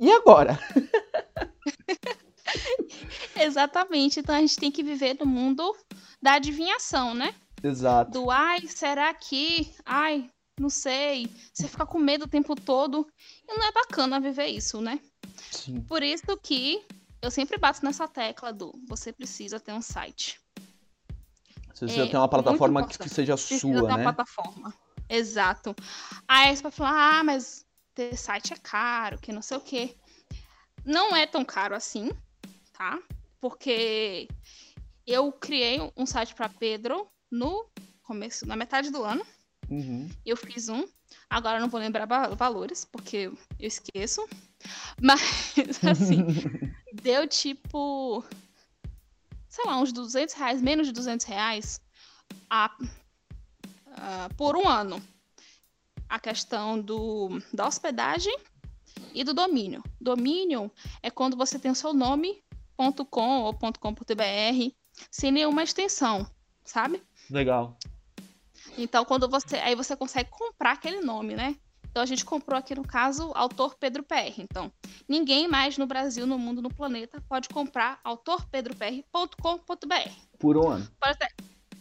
e 0.00 0.10
agora? 0.10 0.58
Exatamente. 3.36 4.20
Então 4.20 4.34
a 4.34 4.40
gente 4.40 4.56
tem 4.56 4.72
que 4.72 4.82
viver 4.82 5.18
no 5.20 5.26
mundo 5.26 5.76
da 6.22 6.32
adivinhação, 6.34 7.14
né? 7.14 7.34
Exato. 7.62 8.12
Do 8.12 8.30
ai, 8.30 8.60
será 8.66 9.12
que? 9.12 9.70
Ai, 9.84 10.30
não 10.58 10.70
sei. 10.70 11.28
Você 11.52 11.68
fica 11.68 11.84
com 11.84 11.98
medo 11.98 12.24
o 12.24 12.28
tempo 12.28 12.54
todo. 12.54 13.06
E 13.48 13.54
não 13.54 13.66
é 13.66 13.72
bacana 13.72 14.20
viver 14.20 14.46
isso, 14.46 14.80
né? 14.80 14.98
Sim. 15.50 15.80
Por 15.82 16.02
isso 16.02 16.36
que 16.42 16.84
eu 17.20 17.30
sempre 17.30 17.56
bato 17.56 17.84
nessa 17.84 18.06
tecla 18.06 18.52
do 18.52 18.72
você 18.86 19.12
precisa 19.12 19.58
ter 19.58 19.72
um 19.72 19.82
site. 19.82 20.40
Você 21.72 21.86
precisa 21.86 22.04
é, 22.04 22.08
ter 22.10 22.16
uma 22.16 22.28
plataforma 22.28 22.86
que, 22.86 22.98
que 22.98 23.08
seja 23.08 23.34
precisa 23.34 23.60
sua, 23.60 23.72
ter 23.72 23.82
uma 23.82 23.96
né? 23.96 24.02
plataforma. 24.02 24.74
Exato. 25.08 25.74
Aí 26.26 26.54
você 26.54 26.62
vai 26.62 26.72
falar, 26.72 27.20
ah, 27.20 27.24
mas 27.24 27.66
ter 27.94 28.16
site 28.16 28.52
é 28.52 28.56
caro, 28.56 29.18
que 29.18 29.32
não 29.32 29.42
sei 29.42 29.56
o 29.56 29.60
quê. 29.60 29.96
Não 30.84 31.14
é 31.16 31.26
tão 31.26 31.44
caro 31.44 31.74
assim, 31.74 32.10
tá? 32.72 33.00
Porque 33.40 34.28
eu 35.06 35.32
criei 35.32 35.78
um 35.96 36.06
site 36.06 36.34
para 36.34 36.48
Pedro 36.48 37.08
no 37.30 37.66
começo, 38.02 38.46
na 38.46 38.56
metade 38.56 38.90
do 38.90 39.02
ano. 39.02 39.24
Uhum. 39.68 40.08
Eu 40.24 40.36
fiz 40.36 40.68
um. 40.68 40.84
Agora 41.34 41.58
não 41.58 41.68
vou 41.68 41.80
lembrar 41.80 42.06
valores, 42.36 42.84
porque 42.84 43.28
eu 43.58 43.66
esqueço. 43.66 44.24
Mas, 45.02 45.20
assim, 45.82 46.24
deu 47.02 47.26
tipo 47.26 48.24
sei 49.48 49.64
lá, 49.66 49.78
uns 49.78 49.92
200 49.92 50.32
reais, 50.34 50.62
menos 50.62 50.86
de 50.86 50.92
200 50.92 51.26
reais 51.26 51.80
a, 52.48 52.70
a, 53.96 54.28
por 54.36 54.56
um 54.56 54.68
ano. 54.68 55.02
A 56.08 56.20
questão 56.20 56.80
do, 56.80 57.40
da 57.52 57.66
hospedagem 57.66 58.36
e 59.12 59.24
do 59.24 59.34
domínio. 59.34 59.82
Domínio 60.00 60.70
é 61.02 61.10
quando 61.10 61.36
você 61.36 61.58
tem 61.58 61.72
o 61.72 61.74
seu 61.74 61.92
nome 61.92 62.44
.com 63.10 63.42
ou 63.42 63.54
.com.br 63.54 64.74
sem 65.10 65.32
nenhuma 65.32 65.64
extensão, 65.64 66.30
sabe? 66.64 67.02
Legal. 67.28 67.76
Então, 68.76 69.04
quando 69.04 69.28
você. 69.28 69.56
Aí 69.56 69.74
você 69.74 69.96
consegue 69.96 70.30
comprar 70.30 70.72
aquele 70.72 71.00
nome, 71.00 71.34
né? 71.34 71.56
Então 71.94 72.02
a 72.02 72.06
gente 72.06 72.24
comprou 72.24 72.58
aqui 72.58 72.74
no 72.74 72.82
caso 72.82 73.30
autor 73.36 73.76
Pedro 73.76 74.02
PR. 74.02 74.34
Então, 74.38 74.72
ninguém 75.08 75.46
mais 75.46 75.78
no 75.78 75.86
Brasil, 75.86 76.26
no 76.26 76.36
mundo, 76.36 76.60
no 76.60 76.68
planeta 76.68 77.22
pode 77.28 77.48
comprar 77.48 78.00
autorpedropr.com.br. 78.02 80.10
Por 80.40 80.56
um 80.56 80.68
ano. 80.68 80.88
Pode 81.00 81.12
até, 81.12 81.28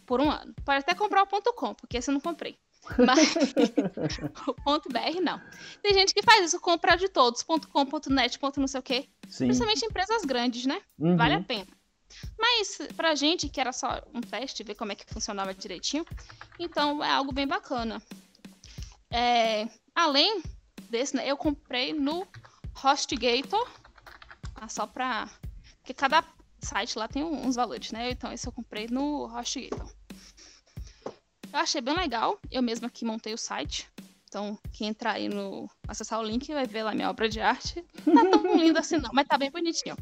por 0.05 0.21
um 0.21 0.29
ano. 0.29 0.53
Pode 0.63 0.81
até 0.81 0.93
comprar 0.93 1.23
o 1.23 1.53
.com, 1.55 1.73
porque 1.73 1.97
esse 1.97 2.11
eu 2.11 2.13
não 2.13 2.21
comprei. 2.21 2.55
Mas 2.99 3.33
o 4.47 4.53
ponto 4.53 4.87
.br 4.89 5.19
não. 5.19 5.41
Tem 5.81 5.95
gente 5.95 6.13
que 6.13 6.21
faz 6.21 6.45
isso, 6.45 6.59
compra 6.59 6.95
de 6.95 7.09
todos, 7.09 7.41
ponto 7.41 7.67
.com, 7.67 7.83
ponto 7.83 8.11
.net, 8.11 8.37
ponto 8.37 8.59
não 8.59 8.67
sei 8.67 8.81
o 8.81 8.83
quê. 8.83 9.09
Sim. 9.27 9.45
Principalmente 9.45 9.83
empresas 9.83 10.23
grandes, 10.23 10.67
né? 10.67 10.79
Uhum. 10.99 11.17
Vale 11.17 11.33
a 11.33 11.41
pena. 11.41 11.65
Mas 12.37 12.79
pra 12.95 13.15
gente, 13.15 13.49
que 13.49 13.59
era 13.59 13.71
só 13.71 14.01
um 14.13 14.21
teste, 14.21 14.63
ver 14.63 14.75
como 14.75 14.91
é 14.91 14.95
que 14.95 15.11
funcionava 15.11 15.53
direitinho, 15.53 16.05
então 16.59 17.03
é 17.03 17.09
algo 17.09 17.31
bem 17.31 17.47
bacana. 17.47 18.01
É, 19.11 19.67
além 19.95 20.41
desse, 20.89 21.15
né, 21.15 21.27
eu 21.27 21.37
comprei 21.37 21.93
no 21.93 22.27
HostGator, 22.83 23.69
ah, 24.55 24.69
só 24.69 24.87
pra... 24.87 25.29
Porque 25.79 25.93
cada 25.93 26.23
site 26.61 26.97
lá 26.97 27.07
tem 27.07 27.23
uns 27.23 27.55
valores, 27.55 27.91
né? 27.91 28.11
Então 28.11 28.31
esse 28.31 28.47
eu 28.47 28.51
comprei 28.51 28.87
no 28.87 29.25
HostGator. 29.25 29.93
Eu 31.51 31.59
achei 31.59 31.81
bem 31.81 31.95
legal, 31.95 32.39
eu 32.49 32.63
mesma 32.63 32.89
que 32.89 33.05
montei 33.05 33.33
o 33.33 33.37
site. 33.37 33.87
Então, 34.33 34.57
quem 34.71 34.87
entrar 34.87 35.11
aí 35.11 35.29
no. 35.29 35.69
acessar 35.87 36.19
o 36.19 36.23
link 36.23 36.51
vai 36.51 36.65
ver 36.65 36.81
lá 36.81 36.95
minha 36.95 37.07
obra 37.07 37.29
de 37.29 37.39
arte. 37.39 37.85
Não 38.03 38.31
tá 38.31 38.39
tão 38.39 38.57
lindo 38.57 38.79
assim, 38.79 38.97
não, 38.97 39.11
mas 39.13 39.27
tá 39.27 39.37
bem 39.37 39.51
bonitinho. 39.51 39.95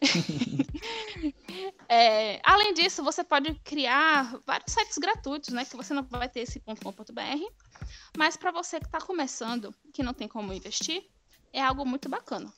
é, 1.86 2.40
além 2.42 2.72
disso, 2.72 3.04
você 3.04 3.22
pode 3.22 3.52
criar 3.56 4.38
vários 4.46 4.72
sites 4.72 4.96
gratuitos, 4.96 5.50
né? 5.50 5.66
Que 5.66 5.76
você 5.76 5.92
não 5.92 6.02
vai 6.02 6.30
ter 6.30 6.40
esse 6.40 6.60
.com.br. 6.60 7.44
Mas 8.16 8.38
para 8.38 8.50
você 8.50 8.80
que 8.80 8.86
está 8.86 9.02
começando, 9.02 9.74
que 9.92 10.02
não 10.02 10.14
tem 10.14 10.28
como 10.28 10.54
investir, 10.54 11.04
é 11.52 11.60
algo 11.60 11.84
muito 11.84 12.08
bacana. 12.08 12.50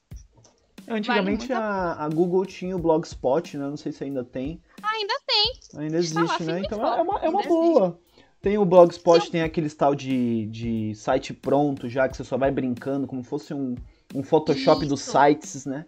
Antigamente 0.86 1.48
vale 1.48 1.60
a, 1.60 2.04
a, 2.04 2.08
Google 2.08 2.46
tinha 2.46 2.76
o 2.76 2.78
Blogspot, 2.78 3.58
né? 3.58 3.66
Não 3.66 3.76
sei 3.76 3.90
se 3.90 4.04
ainda 4.04 4.22
tem. 4.22 4.62
Ainda 4.80 5.14
tem. 5.26 5.80
Ainda 5.80 5.96
existe, 5.96 6.44
né? 6.44 6.60
Então 6.60 6.86
é 6.86 7.02
uma, 7.02 7.18
é 7.18 7.28
uma 7.28 7.42
boa. 7.42 8.00
Tem 8.46 8.58
o 8.58 8.64
Blogspot, 8.64 9.28
tem 9.28 9.42
aquele 9.42 9.68
tal 9.68 9.92
de, 9.92 10.46
de 10.46 10.94
site 10.94 11.34
pronto 11.34 11.88
já, 11.88 12.08
que 12.08 12.16
você 12.16 12.22
só 12.22 12.36
vai 12.36 12.48
brincando, 12.48 13.04
como 13.04 13.24
fosse 13.24 13.52
um, 13.52 13.74
um 14.14 14.22
Photoshop 14.22 14.82
Isso. 14.82 14.88
dos 14.88 15.02
sites, 15.02 15.66
né? 15.66 15.84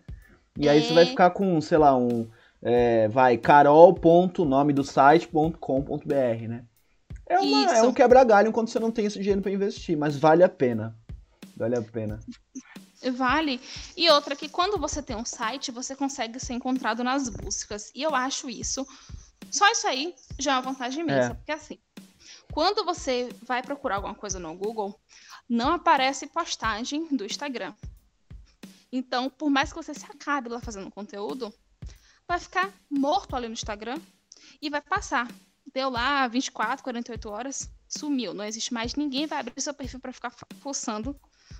E 0.58 0.66
é. 0.66 0.72
aí 0.72 0.82
você 0.82 0.92
vai 0.92 1.04
é. 1.04 1.06
ficar 1.06 1.30
com, 1.30 1.60
sei 1.60 1.78
lá, 1.78 1.96
um. 1.96 2.28
É, 2.60 3.06
vai, 3.06 3.38
carol.nome 3.38 4.72
do 4.72 4.82
site.com.br, 4.82 6.48
né? 6.48 6.64
É, 7.28 7.38
uma, 7.38 7.76
é 7.76 7.82
um 7.82 7.92
quebra-galho 7.92 8.50
quando 8.50 8.66
você 8.66 8.80
não 8.80 8.90
tem 8.90 9.06
esse 9.06 9.20
dinheiro 9.20 9.40
para 9.40 9.52
investir, 9.52 9.96
mas 9.96 10.16
vale 10.16 10.42
a 10.42 10.48
pena. 10.48 10.96
Vale 11.56 11.76
a 11.76 11.82
pena. 11.82 12.18
Vale. 13.12 13.60
E 13.96 14.10
outra, 14.10 14.34
que 14.34 14.48
quando 14.48 14.80
você 14.80 15.00
tem 15.00 15.14
um 15.14 15.24
site, 15.24 15.70
você 15.70 15.94
consegue 15.94 16.40
ser 16.40 16.54
encontrado 16.54 17.04
nas 17.04 17.28
buscas. 17.28 17.92
E 17.94 18.02
eu 18.02 18.16
acho 18.16 18.50
isso. 18.50 18.84
Só 19.48 19.70
isso 19.70 19.86
aí 19.86 20.12
já 20.40 20.54
é 20.54 20.56
uma 20.56 20.62
vantagem 20.72 21.04
imensa. 21.04 21.30
É. 21.30 21.34
Porque 21.34 21.52
assim, 21.52 21.78
quando 22.58 22.84
você 22.84 23.28
vai 23.42 23.62
procurar 23.62 23.94
alguma 23.94 24.16
coisa 24.16 24.40
no 24.40 24.52
Google, 24.52 25.00
não 25.48 25.74
aparece 25.74 26.26
postagem 26.26 27.06
do 27.06 27.24
Instagram. 27.24 27.72
Então, 28.90 29.30
por 29.30 29.48
mais 29.48 29.70
que 29.70 29.76
você 29.76 29.94
se 29.94 30.04
acabe 30.06 30.48
lá 30.48 30.60
fazendo 30.60 30.90
conteúdo, 30.90 31.54
vai 32.26 32.40
ficar 32.40 32.72
morto 32.90 33.36
ali 33.36 33.46
no 33.46 33.52
Instagram 33.52 34.00
e 34.60 34.68
vai 34.68 34.80
passar. 34.80 35.28
Deu 35.72 35.88
lá 35.88 36.26
24, 36.26 36.82
48 36.82 37.30
horas, 37.30 37.70
sumiu. 37.88 38.34
Não 38.34 38.44
existe 38.44 38.74
mais 38.74 38.96
ninguém 38.96 39.24
vai 39.24 39.38
abrir 39.38 39.60
seu 39.60 39.72
perfil 39.72 40.00
para 40.00 40.12
ficar 40.12 40.32
fuçando 40.60 41.14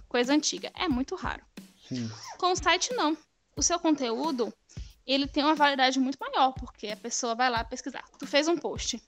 coisa 0.09 0.35
antiga. 0.35 0.73
É 0.75 0.89
muito 0.89 1.15
raro. 1.15 1.45
Sim. 1.89 2.11
Com 2.39 2.51
o 2.51 2.57
site, 2.57 2.93
não. 2.95 3.17
O 3.55 3.63
seu 3.63 3.79
conteúdo, 3.79 4.53
ele 5.07 5.29
tem 5.29 5.45
uma 5.45 5.55
validade 5.55 6.01
muito 6.01 6.19
maior, 6.19 6.51
porque 6.55 6.89
a 6.89 6.97
pessoa 6.97 7.37
vai 7.37 7.49
lá 7.49 7.63
pesquisar. 7.63 8.03
Tu 8.19 8.27
fez 8.27 8.49
um 8.49 8.57
post. 8.57 9.01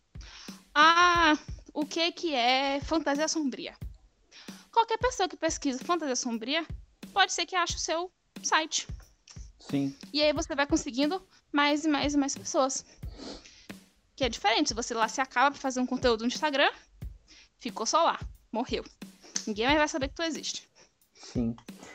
Ah, 0.73 1.37
o 1.73 1.85
que, 1.85 2.13
que 2.13 2.35
é 2.35 2.81
fantasia 2.81 3.29
sombria. 3.29 3.77
Qualquer 4.73 4.99
pessoa 4.99 5.29
que 5.29 5.37
pesquisa 5.37 5.85
fantasia 5.85 6.17
sombria 6.17 6.67
pode 7.13 7.33
ser 7.33 7.47
que 7.47 7.57
ache 7.57 7.77
o 7.77 7.79
seu 7.79 8.11
site. 8.43 8.87
Sim. 9.59 9.97
E 10.13 10.23
aí 10.23 10.33
você 10.33 10.55
vai 10.55 10.67
conseguindo 10.67 11.23
mais 11.53 11.85
e 11.85 11.89
mais 11.89 12.15
e 12.15 12.17
mais 12.17 12.37
pessoas. 12.37 12.85
Que 14.17 14.25
é 14.25 14.29
diferente. 14.29 14.75
Você 14.75 14.95
lá 14.95 15.09
se 15.09 15.21
acaba 15.21 15.51
para 15.51 15.61
fazer 15.61 15.81
um 15.81 15.87
conteúdo 15.87 16.23
no 16.23 16.29
Instagram, 16.29 16.71
ficou 17.59 17.87
só 17.87 18.03
lá, 18.03 18.21
morreu. 18.53 18.85
Ninguém 19.47 19.67
mais 19.67 19.79
vai 19.79 19.89
saber 19.89 20.09
que 20.09 20.15
tu 20.15 20.23
existe. 20.23 20.70
Sim. 21.21 21.55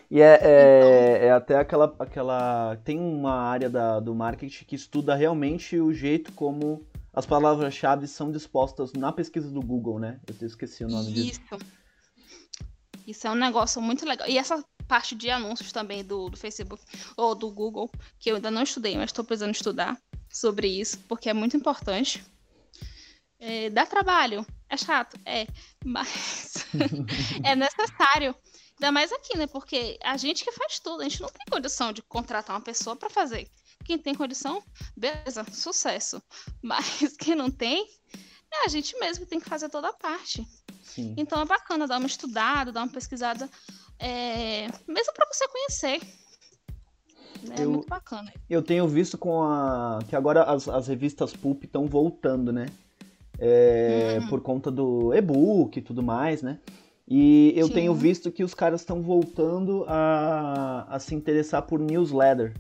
E 0.10 0.22
é, 0.22 0.40
é, 0.42 1.16
então... 1.16 1.28
é, 1.28 1.32
até 1.32 1.56
aquela, 1.58 1.96
aquela. 1.98 2.78
Tem 2.84 3.00
uma 3.00 3.34
área 3.34 3.70
da, 3.70 4.00
do 4.00 4.14
marketing 4.14 4.66
que 4.66 4.76
estuda 4.76 5.16
realmente 5.16 5.80
o 5.80 5.92
jeito 5.92 6.32
como 6.34 6.86
as 7.12 7.26
palavras-chave 7.26 8.08
são 8.08 8.32
dispostas 8.32 8.94
na 8.94 9.12
pesquisa 9.12 9.50
do 9.50 9.62
Google, 9.62 10.00
né? 10.00 10.20
Eu 10.28 10.48
esqueci 10.48 10.86
o 10.86 10.88
nome 10.88 11.12
Isso. 11.12 11.42
disso. 11.42 11.66
Isso 13.08 13.28
é 13.28 13.32
um 13.32 13.36
negócio 13.36 13.82
muito 13.82 14.06
legal. 14.06 14.28
E 14.30 14.38
essa 14.38 14.64
parte 14.88 15.16
de 15.16 15.30
anúncios 15.30 15.72
também 15.72 16.04
do, 16.04 16.30
do 16.30 16.38
Facebook 16.38 16.84
ou 17.18 17.34
do 17.34 17.52
Google, 17.52 17.90
que 18.20 18.30
eu 18.30 18.36
ainda 18.36 18.52
não 18.52 18.64
estudei, 18.64 18.96
mas 18.96 19.06
estou 19.06 19.26
precisando 19.26 19.54
estudar 19.54 20.00
sobre 20.30 20.68
isso, 20.68 21.00
porque 21.08 21.30
é 21.30 21.34
muito 21.34 21.58
importante. 21.58 22.24
É, 23.40 23.70
dá 23.70 23.86
trabalho, 23.86 24.46
é 24.70 24.78
chato, 24.78 25.20
é, 25.26 25.48
mas 25.84 26.66
é 27.44 27.56
necessário. 27.56 28.36
Ainda 28.80 28.92
mais 28.92 29.12
aqui, 29.12 29.38
né? 29.38 29.48
Porque 29.48 29.98
a 30.04 30.18
gente 30.18 30.44
que 30.44 30.52
faz 30.52 30.80
tudo, 30.80 31.02
a 31.02 31.04
gente 31.04 31.22
não 31.22 31.30
tem 31.30 31.46
condição 31.50 31.94
de 31.94 32.02
contratar 32.02 32.56
uma 32.56 32.62
pessoa 32.62 32.96
para 32.96 33.10
fazer 33.10 33.50
quem 33.86 33.98
tem 33.98 34.16
condição, 34.16 34.62
beleza, 34.98 35.46
sucesso. 35.52 36.22
Mas 36.62 37.16
quem 37.18 37.36
não 37.36 37.50
tem, 37.50 37.88
é 38.52 38.66
a 38.66 38.68
gente 38.68 38.98
mesmo 39.00 39.24
que 39.24 39.30
tem 39.30 39.40
que 39.40 39.50
fazer 39.50 39.70
toda 39.70 39.90
a 39.90 39.94
parte. 39.94 40.46
Sim. 40.84 41.14
Então 41.18 41.42
é 41.42 41.46
bacana 41.46 41.88
dar 41.88 41.98
uma 41.98 42.08
estudada, 42.08 42.72
dar 42.72 42.82
uma 42.82 42.92
pesquisada, 42.92 43.50
é... 44.00 44.68
mesmo 44.88 45.14
para 45.14 45.28
você 45.32 45.48
conhecer. 45.48 46.02
É 47.58 47.64
eu, 47.64 47.72
muito 47.72 47.88
bacana. 47.88 48.34
Eu 48.50 48.64
tenho 48.64 48.88
visto 48.88 49.18
com 49.18 49.44
a. 49.44 50.00
que 50.08 50.16
agora 50.16 50.44
as, 50.44 50.68
as 50.68 50.88
revistas 50.88 51.34
Pulp 51.34 51.64
estão 51.64 51.86
voltando, 51.86 52.52
né? 52.52 52.66
É, 53.38 54.18
uhum. 54.20 54.30
Por 54.30 54.42
conta 54.42 54.72
do 54.72 55.14
e-book 55.14 55.78
e 55.78 55.82
tudo 55.82 56.02
mais, 56.02 56.42
né? 56.42 56.60
E 57.08 57.54
eu 57.56 57.68
Sim. 57.68 57.74
tenho 57.74 57.94
visto 57.94 58.32
que 58.32 58.44
os 58.44 58.54
caras 58.54 58.82
estão 58.82 59.02
voltando 59.02 59.86
a, 59.88 60.88
a 60.90 61.00
se 61.00 61.14
interessar 61.14 61.62
por 61.62 61.80
newsletter 61.80 62.54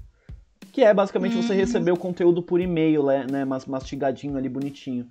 que 0.75 0.83
é 0.83 0.93
basicamente 0.93 1.37
você 1.37 1.53
uhum. 1.53 1.59
receber 1.59 1.91
o 1.91 1.97
conteúdo 1.97 2.43
por 2.43 2.59
e-mail, 2.59 3.01
né, 3.05 3.25
né 3.25 3.45
mastigadinho 3.45 4.35
ali, 4.35 4.49
bonitinho. 4.49 5.07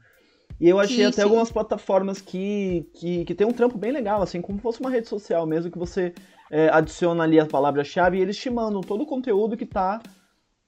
E 0.60 0.68
eu 0.68 0.78
achei 0.78 0.96
sim, 0.96 1.04
até 1.04 1.16
sim. 1.16 1.22
algumas 1.22 1.50
plataformas 1.50 2.20
que, 2.20 2.86
que, 2.92 3.24
que 3.24 3.34
tem 3.34 3.46
um 3.46 3.52
trampo 3.52 3.78
bem 3.78 3.90
legal, 3.90 4.20
assim, 4.20 4.42
como 4.42 4.58
fosse 4.58 4.80
uma 4.80 4.90
rede 4.90 5.08
social 5.08 5.46
mesmo, 5.46 5.70
que 5.70 5.78
você 5.78 6.12
é, 6.50 6.68
adiciona 6.68 7.24
ali 7.24 7.40
a 7.40 7.46
palavra-chave 7.46 8.18
e 8.18 8.20
eles 8.20 8.36
te 8.36 8.50
mandam 8.50 8.82
todo 8.82 9.04
o 9.04 9.06
conteúdo 9.06 9.56
que 9.56 9.64
tá 9.64 10.02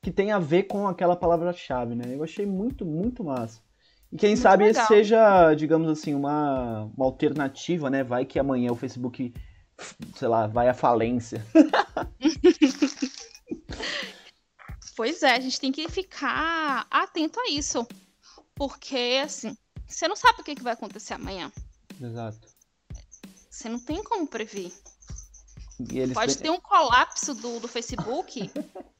que 0.03 0.11
tem 0.11 0.33
a 0.33 0.39
ver 0.39 0.63
com 0.63 0.89
aquela 0.89 1.15
palavra-chave, 1.15 1.95
né? 1.95 2.05
Eu 2.15 2.25
achei 2.25 2.47
muito, 2.47 2.87
muito 2.87 3.23
massa. 3.23 3.61
E 4.13 4.17
quem 4.17 4.31
muito 4.31 4.43
sabe 4.43 4.65
legal. 4.65 4.83
esse 4.83 4.89
seja, 4.89 5.55
digamos 5.55 5.89
assim, 5.89 6.15
uma, 6.15 6.85
uma 6.97 7.05
alternativa, 7.05 7.91
né? 7.91 8.03
Vai 8.05 8.25
que 8.25 8.39
amanhã 8.39 8.71
o 8.73 8.77
Facebook, 8.77 9.35
sei 10.15 10.29
lá, 10.29 10.47
vai 10.47 10.69
à 10.69 10.75
falência. 10.75 11.45
Pois 14.97 15.23
é, 15.23 15.33
a 15.33 15.41
gente 15.41 15.61
tem 15.61 15.71
que 15.71 15.87
ficar 15.91 16.87
atento 16.91 17.39
a 17.39 17.51
isso. 17.51 17.87
Porque, 18.55 19.21
assim, 19.23 19.55
você 19.87 20.09
não 20.09 20.17
sabe 20.17 20.41
o 20.41 20.45
que, 20.45 20.55
que 20.55 20.63
vai 20.63 20.73
acontecer 20.73 21.13
amanhã. 21.13 21.53
Exato. 22.01 22.49
Você 23.51 23.69
não 23.69 23.79
tem 23.79 24.03
como 24.03 24.27
prever. 24.27 24.73
Pode 26.15 26.39
ter 26.39 26.49
um 26.49 26.59
colapso 26.59 27.35
do, 27.35 27.61
do 27.61 27.69
Facebook. 27.69 28.51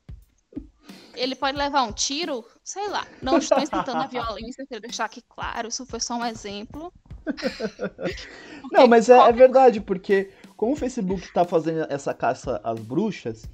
ele 1.17 1.35
pode 1.35 1.57
levar 1.57 1.83
um 1.83 1.93
tiro, 1.93 2.45
sei 2.63 2.89
lá. 2.89 3.07
Não 3.23 3.39
estou 3.39 3.59
incitando 3.59 3.97
a 3.97 4.07
violência, 4.07 4.67
quero 4.67 4.83
deixar 4.83 5.07
aqui 5.07 5.23
claro, 5.29 5.69
isso 5.69 5.87
foi 5.87 6.01
só 6.01 6.15
um 6.17 6.25
exemplo. 6.25 6.93
não, 8.71 8.87
mas 8.87 9.09
é, 9.09 9.17
é, 9.17 9.33
verdade, 9.33 9.81
porque 9.81 10.31
como 10.57 10.73
o 10.73 10.77
Facebook 10.77 11.23
está 11.23 11.45
fazendo 11.45 11.87
essa 11.91 12.15
caça 12.15 12.61
às 12.63 12.79
bruxas, 12.79 13.49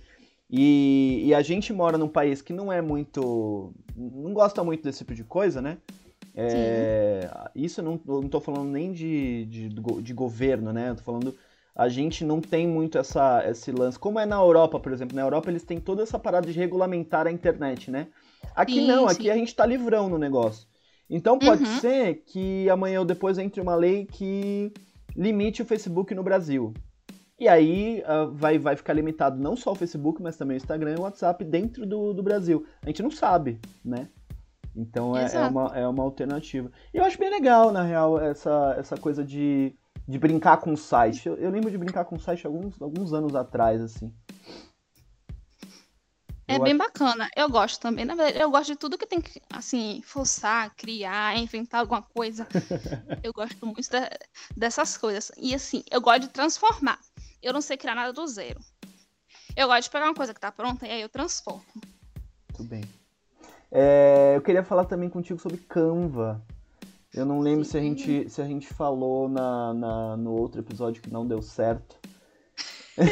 e, 0.55 1.22
e, 1.25 1.35
a 1.35 1.40
gente 1.40 1.72
mora 1.72 1.96
num 1.96 2.09
país 2.09 2.42
que 2.42 2.53
não 2.53 2.70
é 2.70 2.83
muito. 2.83 3.72
não 3.96 4.35
gosta 4.35 4.62
muito 4.62 4.83
desse 4.83 4.98
tipo 4.98 5.14
de 5.14 5.25
coisa, 5.25 5.62
né? 5.62 5.79
É, 6.35 7.29
isso 7.55 7.81
eu 7.81 7.85
não, 7.85 8.01
eu 8.07 8.20
não 8.22 8.29
tô 8.29 8.38
falando 8.38 8.68
nem 8.68 8.92
de, 8.92 9.46
de, 9.46 9.68
de 10.03 10.12
governo, 10.12 10.70
né? 10.70 10.90
Eu 10.90 10.96
tô 10.96 11.03
falando. 11.03 11.35
A 11.74 11.88
gente 11.88 12.24
não 12.24 12.40
tem 12.40 12.66
muito 12.66 12.98
essa, 12.98 13.42
esse 13.48 13.72
lance. 13.72 13.98
Como 13.98 14.18
é 14.18 14.26
na 14.26 14.37
Europa, 14.37 14.78
por 14.78 14.92
exemplo. 14.92 15.16
Na 15.16 15.22
Europa 15.22 15.50
eles 15.50 15.64
têm 15.64 15.80
toda 15.80 16.02
essa 16.02 16.18
parada 16.18 16.46
de 16.46 16.58
regulamentar 16.58 17.26
a 17.26 17.32
internet, 17.32 17.90
né? 17.90 18.08
Aqui 18.54 18.80
sim, 18.80 18.87
não, 18.87 19.06
aqui 19.06 19.24
sim. 19.24 19.30
a 19.30 19.35
gente 19.35 19.54
tá 19.54 19.64
livrão 19.64 20.08
no 20.08 20.18
negócio. 20.18 20.66
Então 21.08 21.38
pode 21.38 21.64
uhum. 21.64 21.80
ser 21.80 22.22
que 22.26 22.68
amanhã 22.68 23.00
ou 23.00 23.04
depois 23.04 23.38
entre 23.38 23.61
uma 23.61 23.74
lei 23.74 24.06
que 24.06 24.72
limite 25.16 25.62
o 25.62 25.66
Facebook 25.66 26.14
no 26.14 26.22
Brasil. 26.22 26.72
E 27.38 27.48
aí 27.48 28.02
uh, 28.02 28.30
vai, 28.32 28.58
vai 28.58 28.76
ficar 28.76 28.92
limitado 28.92 29.40
não 29.40 29.56
só 29.56 29.72
o 29.72 29.74
Facebook, 29.74 30.22
mas 30.22 30.37
também 30.37 30.56
o 30.56 30.58
Instagram 30.58 30.92
e 30.92 30.98
o 30.98 31.02
WhatsApp 31.02 31.44
dentro 31.44 31.85
do, 31.85 32.12
do 32.12 32.22
Brasil. 32.22 32.64
A 32.82 32.87
gente 32.87 33.02
não 33.02 33.11
sabe, 33.11 33.58
né? 33.85 34.08
Então 34.76 35.16
é, 35.16 35.26
é, 35.35 35.46
uma, 35.46 35.66
é 35.74 35.87
uma 35.87 36.02
alternativa. 36.02 36.70
E 36.94 36.98
eu 36.98 37.04
acho 37.04 37.18
bem 37.18 37.30
legal, 37.30 37.72
na 37.72 37.82
real, 37.82 38.18
essa, 38.18 38.74
essa 38.78 38.96
coisa 38.96 39.24
de 39.24 39.74
de 40.06 40.18
brincar 40.18 40.58
com 40.58 40.72
o 40.72 40.76
site. 40.76 41.28
Eu, 41.28 41.36
eu, 41.36 41.50
lembro 41.50 41.70
de 41.70 41.78
brincar 41.78 42.04
com 42.04 42.16
o 42.16 42.20
site 42.20 42.46
alguns, 42.46 42.80
alguns 42.80 43.12
anos 43.12 43.34
atrás, 43.34 43.80
assim. 43.80 44.12
É 46.46 46.56
eu 46.56 46.62
bem 46.62 46.72
acho... 46.72 46.78
bacana. 46.78 47.28
Eu 47.36 47.48
gosto 47.48 47.80
também. 47.80 48.04
Na 48.04 48.14
verdade, 48.14 48.38
eu 48.38 48.50
gosto 48.50 48.72
de 48.72 48.78
tudo 48.78 48.98
que 48.98 49.06
tem 49.06 49.20
que, 49.20 49.40
assim, 49.50 50.02
forçar, 50.04 50.74
criar, 50.74 51.36
inventar 51.36 51.80
alguma 51.80 52.02
coisa. 52.02 52.46
eu 53.22 53.32
gosto 53.32 53.64
muito 53.64 53.88
de, 53.88 53.98
dessas 54.56 54.96
coisas. 54.96 55.30
E, 55.36 55.54
assim, 55.54 55.82
eu 55.90 56.00
gosto 56.00 56.22
de 56.22 56.28
transformar. 56.28 56.98
Eu 57.42 57.52
não 57.52 57.60
sei 57.60 57.76
criar 57.76 57.94
nada 57.94 58.12
do 58.12 58.26
zero. 58.26 58.60
Eu 59.56 59.68
gosto 59.68 59.84
de 59.84 59.90
pegar 59.90 60.06
uma 60.06 60.14
coisa 60.14 60.34
que 60.34 60.40
tá 60.40 60.50
pronta 60.50 60.86
e 60.86 60.90
aí 60.90 61.02
eu 61.02 61.08
transformo. 61.08 61.64
Muito 61.74 62.64
bem. 62.64 62.84
É, 63.70 64.34
eu 64.36 64.42
queria 64.42 64.62
falar 64.62 64.84
também 64.84 65.08
contigo 65.08 65.38
sobre 65.38 65.58
Canva. 65.58 66.44
Eu 67.14 67.27
não 67.27 67.40
lembro 67.40 67.64
se 67.64 67.77
a, 67.77 67.81
gente, 67.81 68.29
se 68.31 68.40
a 68.40 68.46
gente 68.46 68.66
falou 68.72 69.29
na, 69.29 69.75
na, 69.75 70.16
no 70.16 70.33
outro 70.33 70.61
episódio 70.61 71.03
que 71.03 71.12
não 71.12 71.27
deu 71.27 71.42
certo. 71.42 71.96
eu 72.96 73.05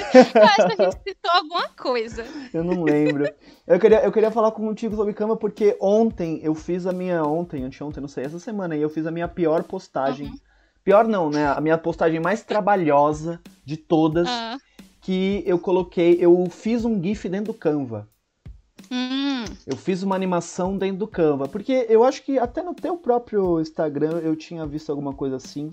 acho 0.42 0.76
que 0.76 0.82
a 0.82 0.90
gente 0.90 1.02
citou 1.06 1.30
alguma 1.32 1.68
coisa. 1.68 2.24
Eu 2.52 2.64
não 2.64 2.82
lembro. 2.82 3.30
Eu 3.66 3.78
queria, 3.78 4.02
eu 4.02 4.10
queria 4.10 4.30
falar 4.30 4.52
contigo 4.52 4.96
sobre 4.96 5.12
Canva 5.12 5.36
porque 5.36 5.76
ontem 5.80 6.40
eu 6.42 6.54
fiz 6.54 6.86
a 6.86 6.92
minha. 6.92 7.22
Ontem, 7.24 7.62
anteontem, 7.62 8.00
não 8.00 8.08
sei, 8.08 8.24
essa 8.24 8.38
semana 8.38 8.74
aí 8.74 8.80
eu 8.80 8.88
fiz 8.88 9.06
a 9.06 9.10
minha 9.10 9.28
pior 9.28 9.64
postagem. 9.64 10.28
Uhum. 10.28 10.38
Pior 10.82 11.06
não, 11.06 11.28
né? 11.28 11.46
A 11.48 11.60
minha 11.60 11.76
postagem 11.76 12.20
mais 12.20 12.42
trabalhosa 12.42 13.38
de 13.64 13.76
todas. 13.76 14.28
Uhum. 14.28 14.58
Que 15.02 15.42
eu 15.46 15.58
coloquei. 15.58 16.16
Eu 16.20 16.46
fiz 16.50 16.86
um 16.86 17.02
GIF 17.02 17.28
dentro 17.28 17.52
do 17.52 17.58
Canva. 17.58 18.08
Hum. 18.90 19.44
Eu 19.66 19.76
fiz 19.76 20.02
uma 20.02 20.14
animação 20.14 20.76
dentro 20.76 20.98
do 20.98 21.06
Canva. 21.06 21.48
Porque 21.48 21.86
eu 21.88 22.04
acho 22.04 22.22
que 22.22 22.38
até 22.38 22.62
no 22.62 22.74
teu 22.74 22.96
próprio 22.96 23.60
Instagram 23.60 24.18
eu 24.18 24.36
tinha 24.36 24.66
visto 24.66 24.90
alguma 24.90 25.12
coisa 25.12 25.36
assim. 25.36 25.72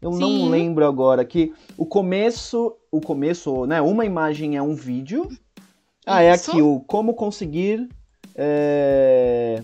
Eu 0.00 0.12
Sim. 0.12 0.20
não 0.20 0.48
lembro 0.48 0.86
agora 0.86 1.24
que 1.24 1.52
o 1.76 1.84
começo, 1.84 2.76
o 2.90 3.00
começo, 3.00 3.66
né? 3.66 3.80
Uma 3.80 4.04
imagem 4.04 4.56
é 4.56 4.62
um 4.62 4.74
vídeo. 4.74 5.28
Ah, 6.06 6.22
é 6.22 6.30
aqui 6.30 6.62
o 6.62 6.80
como 6.80 7.12
conseguir 7.12 7.88
é... 8.34 9.62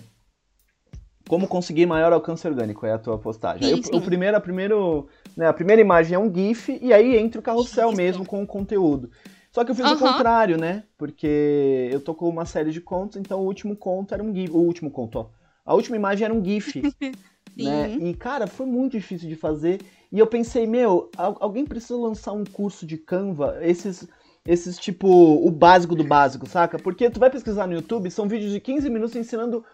como 1.29 1.47
conseguir 1.47 1.87
maior 1.87 2.13
alcance 2.13 2.47
orgânico 2.47 2.85
é 2.85 2.93
a 2.93 2.99
tua 2.99 3.17
postagem. 3.17 3.83
Sim, 3.83 3.91
o, 3.93 3.97
o, 3.97 4.03
primeiro, 4.03 4.37
a 4.37 4.41
primeiro, 4.41 5.07
né, 5.37 5.47
a 5.47 5.53
primeira 5.53 5.81
imagem 5.81 6.17
é 6.17 6.19
um 6.19 6.33
GIF 6.35 6.79
e 6.83 6.93
aí 6.93 7.17
entra 7.17 7.41
o 7.41 7.43
carrossel 7.43 7.89
Isso. 7.89 7.97
mesmo 7.97 8.27
com 8.27 8.43
o 8.43 8.47
conteúdo. 8.47 9.11
Só 9.55 9.64
que 9.64 9.71
eu 9.71 9.75
fiz 9.77 9.87
uhum. 9.87 9.95
o 9.95 9.99
contrário, 9.99 10.59
né? 10.59 10.83
Porque 10.99 11.88
eu 11.93 12.01
tô 12.01 12.12
com 12.12 12.29
uma 12.29 12.45
série 12.45 12.73
de 12.73 12.81
contos, 12.81 13.19
então 13.19 13.38
o 13.38 13.45
último 13.45 13.77
conto 13.77 14.12
era 14.12 14.21
um 14.21 14.35
GIF. 14.35 14.51
O 14.51 14.59
último 14.59 14.90
conto, 14.90 15.21
ó. 15.21 15.27
A 15.64 15.73
última 15.75 15.95
imagem 15.95 16.25
era 16.25 16.35
um 16.35 16.45
GIF. 16.45 16.83
né? 17.57 17.97
E, 18.01 18.14
cara, 18.14 18.49
foi 18.49 18.67
muito 18.67 18.93
difícil 18.99 19.29
de 19.29 19.37
fazer. 19.37 19.81
E 20.11 20.19
eu 20.19 20.27
pensei, 20.27 20.67
meu, 20.67 21.09
alguém 21.17 21.64
precisa 21.64 21.97
lançar 21.97 22.33
um 22.33 22.43
curso 22.43 22.85
de 22.85 22.99
Canva, 22.99 23.59
esses, 23.61 24.09
esses 24.45 24.77
tipo, 24.77 25.07
o 25.09 25.51
básico 25.53 25.95
do 25.95 26.03
básico, 26.03 26.49
saca? 26.49 26.77
Porque 26.77 27.09
tu 27.09 27.21
vai 27.21 27.31
pesquisar 27.31 27.69
no 27.69 27.75
YouTube, 27.75 28.11
são 28.11 28.27
vídeos 28.27 28.51
de 28.51 28.59
15 28.59 28.90
minutos 28.90 29.14
ensinando 29.14 29.64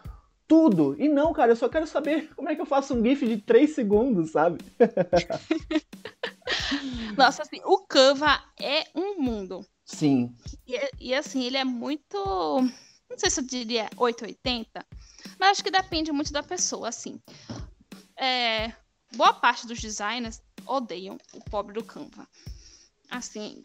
tudo. 0.46 0.94
E 0.98 1.08
não, 1.08 1.32
cara, 1.32 1.52
eu 1.52 1.56
só 1.56 1.70
quero 1.70 1.86
saber 1.86 2.28
como 2.36 2.50
é 2.50 2.54
que 2.54 2.60
eu 2.60 2.66
faço 2.66 2.94
um 2.94 3.02
GIF 3.02 3.26
de 3.26 3.38
3 3.38 3.70
segundos, 3.70 4.32
sabe? 4.32 4.58
Nossa, 7.16 7.42
assim, 7.42 7.60
o 7.64 7.78
Canva 7.86 8.42
é 8.58 8.86
um 8.94 9.20
mundo. 9.20 9.64
Sim. 9.84 10.34
E, 10.66 10.78
e, 10.98 11.14
assim, 11.14 11.44
ele 11.44 11.56
é 11.56 11.64
muito. 11.64 12.16
Não 13.08 13.18
sei 13.18 13.28
se 13.28 13.40
eu 13.40 13.44
diria 13.44 13.90
880, 13.96 14.86
mas 15.38 15.50
acho 15.50 15.64
que 15.64 15.70
depende 15.70 16.12
muito 16.12 16.32
da 16.32 16.42
pessoa, 16.42 16.88
assim. 16.88 17.20
É, 18.16 18.72
boa 19.16 19.32
parte 19.32 19.66
dos 19.66 19.80
designers 19.80 20.40
odeiam 20.66 21.18
o 21.32 21.40
pobre 21.50 21.74
do 21.74 21.84
Canva. 21.84 22.28
Assim, 23.10 23.60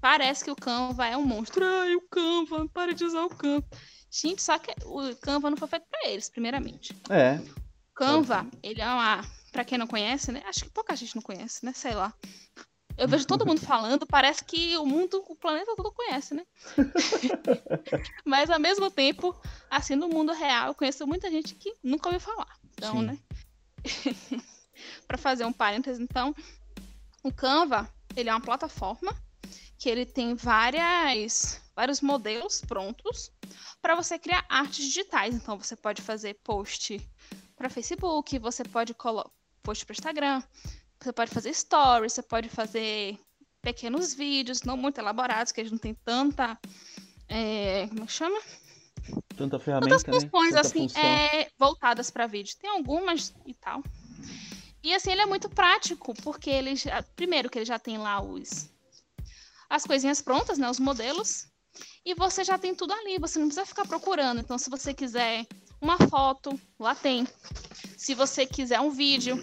parece 0.00 0.44
que 0.44 0.50
o 0.50 0.56
Canva 0.56 1.06
é 1.06 1.16
um 1.16 1.26
monstro. 1.26 1.64
Ai, 1.64 1.94
o 1.94 2.02
Canva, 2.08 2.66
para 2.68 2.94
de 2.94 3.04
usar 3.04 3.24
o 3.24 3.28
Canva. 3.28 3.66
Gente, 4.10 4.42
só 4.42 4.58
que 4.58 4.72
o 4.86 5.14
Canva 5.16 5.50
não 5.50 5.56
foi 5.56 5.68
feito 5.68 5.86
para 5.90 6.08
eles, 6.08 6.30
primeiramente. 6.30 6.96
É. 7.10 7.38
Canva, 7.94 8.46
ele 8.62 8.80
é 8.80 8.86
uma. 8.86 9.22
Pra 9.58 9.64
quem 9.64 9.76
não 9.76 9.88
conhece, 9.88 10.30
né? 10.30 10.40
Acho 10.46 10.66
que 10.66 10.70
pouca 10.70 10.94
gente 10.94 11.16
não 11.16 11.22
conhece, 11.22 11.64
né? 11.66 11.72
Sei 11.74 11.92
lá. 11.92 12.14
Eu 12.96 13.08
vejo 13.08 13.26
todo 13.26 13.44
mundo 13.44 13.58
falando, 13.66 14.06
parece 14.06 14.44
que 14.44 14.76
o 14.76 14.86
mundo, 14.86 15.20
o 15.26 15.34
planeta 15.34 15.74
todo 15.74 15.90
conhece, 15.90 16.32
né? 16.32 16.46
Mas 18.24 18.50
ao 18.50 18.60
mesmo 18.60 18.88
tempo, 18.88 19.34
assim, 19.68 19.96
no 19.96 20.08
mundo 20.08 20.32
real, 20.32 20.68
eu 20.68 20.74
conheço 20.76 21.04
muita 21.08 21.28
gente 21.28 21.56
que 21.56 21.74
nunca 21.82 22.08
ouviu 22.08 22.20
falar. 22.20 22.56
Então, 22.70 23.00
Sim. 23.00 23.06
né? 23.06 23.18
para 25.08 25.18
fazer 25.18 25.44
um 25.44 25.52
parênteses, 25.52 25.98
então, 25.98 26.32
o 27.24 27.32
Canva, 27.32 27.92
ele 28.14 28.28
é 28.28 28.32
uma 28.32 28.40
plataforma 28.40 29.12
que 29.76 29.88
ele 29.88 30.06
tem 30.06 30.36
várias 30.36 31.60
vários 31.74 32.00
modelos 32.00 32.60
prontos 32.60 33.32
para 33.82 33.96
você 33.96 34.20
criar 34.20 34.46
artes 34.48 34.86
digitais. 34.86 35.34
Então 35.34 35.58
você 35.58 35.74
pode 35.74 36.00
fazer 36.00 36.38
post 36.44 37.04
para 37.56 37.68
Facebook, 37.68 38.38
você 38.38 38.62
pode 38.62 38.94
colocar 38.94 39.36
post 39.62 39.84
para 39.84 39.94
Instagram, 39.94 40.42
você 41.00 41.12
pode 41.12 41.30
fazer 41.30 41.54
stories, 41.54 42.12
você 42.12 42.22
pode 42.22 42.48
fazer 42.48 43.18
pequenos 43.62 44.14
vídeos, 44.14 44.62
não 44.62 44.76
muito 44.76 44.98
elaborados, 44.98 45.52
que 45.52 45.60
eles 45.60 45.72
não 45.72 45.78
tem 45.78 45.94
tanta. 45.94 46.58
É, 47.28 47.86
como 47.88 48.02
é 48.02 48.06
que 48.06 48.12
chama? 48.12 48.40
Tanta 49.36 49.58
ferramenta. 49.58 49.96
Tantas 49.96 50.22
né? 50.24 50.30
funções, 50.30 50.54
né? 50.54 50.60
assim, 50.60 50.88
é, 50.98 51.48
voltadas 51.58 52.10
para 52.10 52.26
vídeo. 52.26 52.56
Tem 52.58 52.70
algumas 52.70 53.34
e 53.46 53.54
tal. 53.54 53.82
E 54.82 54.94
assim, 54.94 55.12
ele 55.12 55.22
é 55.22 55.26
muito 55.26 55.48
prático, 55.48 56.14
porque 56.22 56.50
ele 56.50 56.76
já, 56.76 57.02
primeiro 57.14 57.50
que 57.50 57.58
ele 57.58 57.64
já 57.64 57.78
tem 57.78 57.98
lá 57.98 58.20
os 58.22 58.70
as 59.68 59.84
coisinhas 59.84 60.22
prontas, 60.22 60.56
né, 60.56 60.70
os 60.70 60.80
modelos, 60.80 61.46
e 62.02 62.14
você 62.14 62.42
já 62.42 62.56
tem 62.56 62.74
tudo 62.74 62.92
ali, 62.94 63.18
você 63.18 63.38
não 63.38 63.48
precisa 63.48 63.66
ficar 63.66 63.86
procurando. 63.86 64.40
Então, 64.40 64.56
se 64.56 64.70
você 64.70 64.94
quiser 64.94 65.46
uma 65.80 65.98
foto, 66.08 66.58
lá 66.78 66.94
tem. 66.94 67.26
Se 67.96 68.14
você 68.14 68.46
quiser 68.46 68.80
um 68.80 68.90
vídeo, 68.90 69.42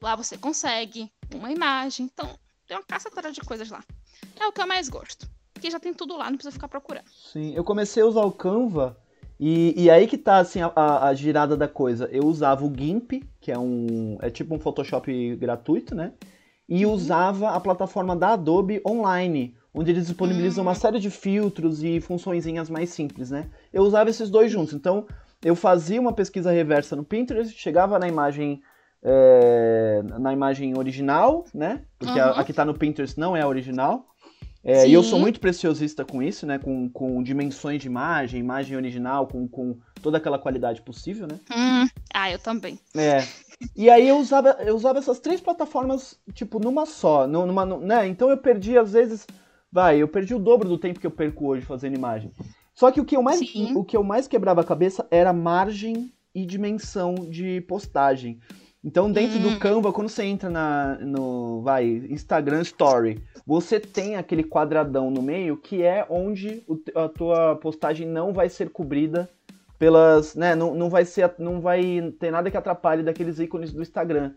lá 0.00 0.16
você 0.16 0.36
consegue. 0.36 1.10
Uma 1.34 1.50
imagem. 1.50 2.06
Então, 2.12 2.28
tem 2.66 2.76
uma 2.76 2.82
cacetada 2.82 3.32
de 3.32 3.40
coisas 3.40 3.70
lá. 3.70 3.82
É 4.38 4.46
o 4.46 4.52
que 4.52 4.60
eu 4.60 4.66
mais 4.66 4.88
gosto. 4.88 5.28
Porque 5.52 5.70
já 5.70 5.78
tem 5.78 5.94
tudo 5.94 6.16
lá, 6.16 6.24
não 6.24 6.36
precisa 6.36 6.52
ficar 6.52 6.68
procurando. 6.68 7.06
Sim, 7.32 7.54
eu 7.54 7.62
comecei 7.64 8.02
a 8.02 8.06
usar 8.06 8.22
o 8.22 8.32
Canva 8.32 8.98
e, 9.38 9.74
e 9.76 9.90
aí 9.90 10.06
que 10.06 10.18
tá 10.18 10.38
assim 10.38 10.60
a, 10.60 11.06
a, 11.06 11.14
girada 11.14 11.56
da 11.56 11.68
coisa. 11.68 12.08
Eu 12.12 12.24
usava 12.26 12.64
o 12.64 12.72
GIMP, 12.74 13.22
que 13.40 13.50
é 13.50 13.58
um. 13.58 14.18
é 14.20 14.30
tipo 14.30 14.54
um 14.54 14.58
Photoshop 14.58 15.36
gratuito, 15.36 15.94
né? 15.94 16.12
E 16.68 16.84
uhum. 16.84 16.92
usava 16.92 17.50
a 17.50 17.60
plataforma 17.60 18.16
da 18.16 18.30
Adobe 18.30 18.82
online 18.86 19.56
onde 19.74 19.90
eles 19.90 20.06
disponibilizam 20.06 20.62
uma 20.62 20.72
hum. 20.72 20.76
série 20.76 20.98
de 20.98 21.10
filtros 21.10 21.82
e 21.82 22.00
funçõezinhas 22.00 22.68
mais 22.68 22.90
simples, 22.90 23.30
né? 23.30 23.48
Eu 23.72 23.82
usava 23.82 24.10
esses 24.10 24.28
dois 24.28 24.52
juntos. 24.52 24.74
Então, 24.74 25.06
eu 25.44 25.54
fazia 25.56 26.00
uma 26.00 26.12
pesquisa 26.12 26.50
reversa 26.50 26.96
no 26.96 27.04
Pinterest, 27.04 27.56
chegava 27.58 27.98
na 27.98 28.08
imagem 28.08 28.62
é, 29.02 30.02
na 30.20 30.32
imagem 30.32 30.78
original, 30.78 31.44
né? 31.52 31.82
Porque 31.98 32.18
uhum. 32.18 32.26
a, 32.26 32.40
a, 32.40 32.44
que 32.44 32.52
tá 32.52 32.64
no 32.64 32.74
Pinterest 32.74 33.18
não 33.18 33.36
é 33.36 33.42
a 33.42 33.48
original. 33.48 34.06
É, 34.64 34.86
e 34.86 34.92
eu 34.92 35.02
sou 35.02 35.18
muito 35.18 35.40
preciosista 35.40 36.04
com 36.04 36.22
isso, 36.22 36.46
né? 36.46 36.56
Com, 36.56 36.88
com 36.88 37.20
dimensões 37.20 37.80
de 37.80 37.88
imagem, 37.88 38.38
imagem 38.38 38.76
original, 38.76 39.26
com, 39.26 39.48
com 39.48 39.76
toda 40.00 40.18
aquela 40.18 40.38
qualidade 40.38 40.82
possível, 40.82 41.26
né? 41.26 41.40
Hum. 41.50 41.88
Ah, 42.14 42.30
eu 42.30 42.38
também. 42.38 42.78
É. 42.96 43.24
E 43.74 43.90
aí 43.90 44.08
eu 44.08 44.18
usava, 44.18 44.56
eu 44.60 44.76
usava 44.76 45.00
essas 45.00 45.18
três 45.18 45.40
plataformas, 45.40 46.16
tipo, 46.32 46.60
numa 46.60 46.86
só. 46.86 47.26
Numa, 47.26 47.66
né? 47.66 48.06
Então 48.06 48.30
eu 48.30 48.36
perdi, 48.36 48.78
às 48.78 48.92
vezes, 48.92 49.26
Vai, 49.72 49.96
eu 49.96 50.06
perdi 50.06 50.34
o 50.34 50.38
dobro 50.38 50.68
do 50.68 50.76
tempo 50.76 51.00
que 51.00 51.06
eu 51.06 51.10
perco 51.10 51.46
hoje 51.46 51.64
fazendo 51.64 51.96
imagem. 51.96 52.30
Só 52.74 52.90
que 52.90 53.00
o 53.00 53.04
que 53.04 53.16
eu 53.16 53.22
mais, 53.22 53.40
o 53.74 53.84
que 53.84 53.96
eu 53.96 54.02
mais 54.02 54.26
quebrava 54.26 54.60
a 54.60 54.64
cabeça 54.64 55.06
era 55.10 55.32
margem 55.32 56.12
e 56.34 56.46
dimensão 56.46 57.14
de 57.14 57.60
postagem. 57.62 58.40
Então, 58.84 59.12
dentro 59.12 59.38
hum. 59.38 59.42
do 59.42 59.58
Canva, 59.58 59.92
quando 59.92 60.08
você 60.08 60.24
entra 60.24 60.50
na, 60.50 60.98
no 60.98 61.62
vai, 61.62 61.84
Instagram 61.86 62.62
Story, 62.62 63.22
você 63.46 63.78
tem 63.78 64.16
aquele 64.16 64.42
quadradão 64.42 65.10
no 65.10 65.22
meio 65.22 65.56
que 65.56 65.82
é 65.82 66.04
onde 66.10 66.64
o, 66.66 66.80
a 66.98 67.08
tua 67.08 67.56
postagem 67.56 68.08
não 68.08 68.32
vai 68.32 68.48
ser 68.48 68.70
cobrida 68.70 69.30
pelas, 69.78 70.34
né, 70.34 70.54
não, 70.54 70.74
não 70.74 70.88
vai 70.88 71.04
ser, 71.04 71.32
não 71.38 71.60
vai 71.60 72.12
ter 72.18 72.30
nada 72.30 72.50
que 72.50 72.56
atrapalhe 72.56 73.02
daqueles 73.02 73.38
ícones 73.38 73.72
do 73.72 73.82
Instagram. 73.82 74.32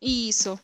Isso. 0.00 0.58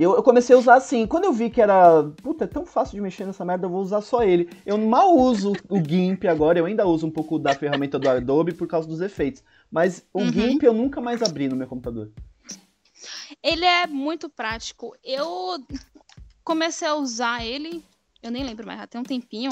Eu, 0.00 0.14
eu, 0.16 0.22
comecei 0.22 0.56
a 0.56 0.58
usar 0.58 0.76
assim. 0.76 1.06
Quando 1.06 1.24
eu 1.24 1.32
vi 1.32 1.50
que 1.50 1.60
era. 1.60 2.02
Puta, 2.22 2.44
é 2.44 2.46
tão 2.46 2.64
fácil 2.64 2.94
de 2.94 3.02
mexer 3.02 3.26
nessa 3.26 3.44
merda, 3.44 3.66
eu 3.66 3.70
vou 3.70 3.82
usar 3.82 4.00
só 4.00 4.22
ele. 4.22 4.48
Eu 4.64 4.78
mal 4.78 5.14
uso 5.14 5.52
o 5.68 5.76
GIMP 5.76 6.24
agora, 6.26 6.58
eu 6.58 6.64
ainda 6.64 6.86
uso 6.86 7.06
um 7.06 7.10
pouco 7.10 7.38
da 7.38 7.54
ferramenta 7.54 7.98
do 7.98 8.08
Adobe 8.08 8.54
por 8.54 8.66
causa 8.66 8.88
dos 8.88 9.02
efeitos. 9.02 9.44
Mas 9.70 10.02
o 10.14 10.20
uhum. 10.20 10.32
GIMP 10.32 10.62
eu 10.62 10.72
nunca 10.72 11.02
mais 11.02 11.20
abri 11.20 11.50
no 11.50 11.54
meu 11.54 11.66
computador. 11.66 12.10
Ele 13.42 13.66
é 13.66 13.86
muito 13.86 14.30
prático. 14.30 14.96
Eu 15.04 15.62
comecei 16.42 16.88
a 16.88 16.94
usar 16.94 17.44
ele, 17.44 17.84
eu 18.22 18.30
nem 18.30 18.42
lembro 18.42 18.66
mais, 18.66 18.88
tem 18.88 19.02
um 19.02 19.04
tempinho. 19.04 19.50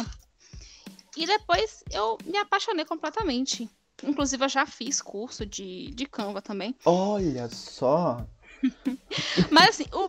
E 1.15 1.27
depois 1.27 1.85
eu 1.93 2.17
me 2.25 2.39
apaixonei 2.39 2.87
completamente. 2.87 3.69
Inclusive, 4.03 4.43
eu 4.43 4.49
já 4.49 4.65
fiz 4.65 5.03
curso 5.03 5.45
de, 5.45 5.91
de 5.91 6.07
Canva 6.07 6.41
também. 6.41 6.75
Olha 6.87 7.51
só! 7.51 8.27
Mas 9.51 9.71
assim, 9.71 9.85
o, 9.93 10.09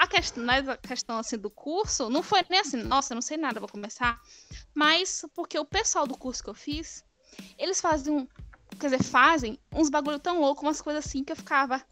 a 0.00 0.06
questão, 0.06 0.42
mas 0.42 0.66
a 0.66 0.78
questão 0.78 1.18
assim 1.18 1.36
do 1.36 1.50
curso 1.50 2.08
não 2.08 2.22
foi 2.22 2.40
nem 2.48 2.60
assim, 2.60 2.82
nossa, 2.82 3.12
eu 3.12 3.16
não 3.16 3.22
sei 3.22 3.36
nada, 3.36 3.60
vou 3.60 3.68
começar. 3.68 4.18
Mas 4.74 5.26
porque 5.34 5.58
o 5.58 5.64
pessoal 5.64 6.06
do 6.06 6.16
curso 6.16 6.42
que 6.42 6.48
eu 6.48 6.54
fiz, 6.54 7.04
eles 7.58 7.82
faziam, 7.82 8.26
quer 8.80 8.88
dizer, 8.88 9.02
fazem 9.02 9.58
uns 9.70 9.90
bagulho 9.90 10.18
tão 10.18 10.40
louco, 10.40 10.62
umas 10.62 10.80
coisas 10.80 11.04
assim 11.04 11.22
que 11.22 11.32
eu 11.32 11.36
ficava, 11.36 11.84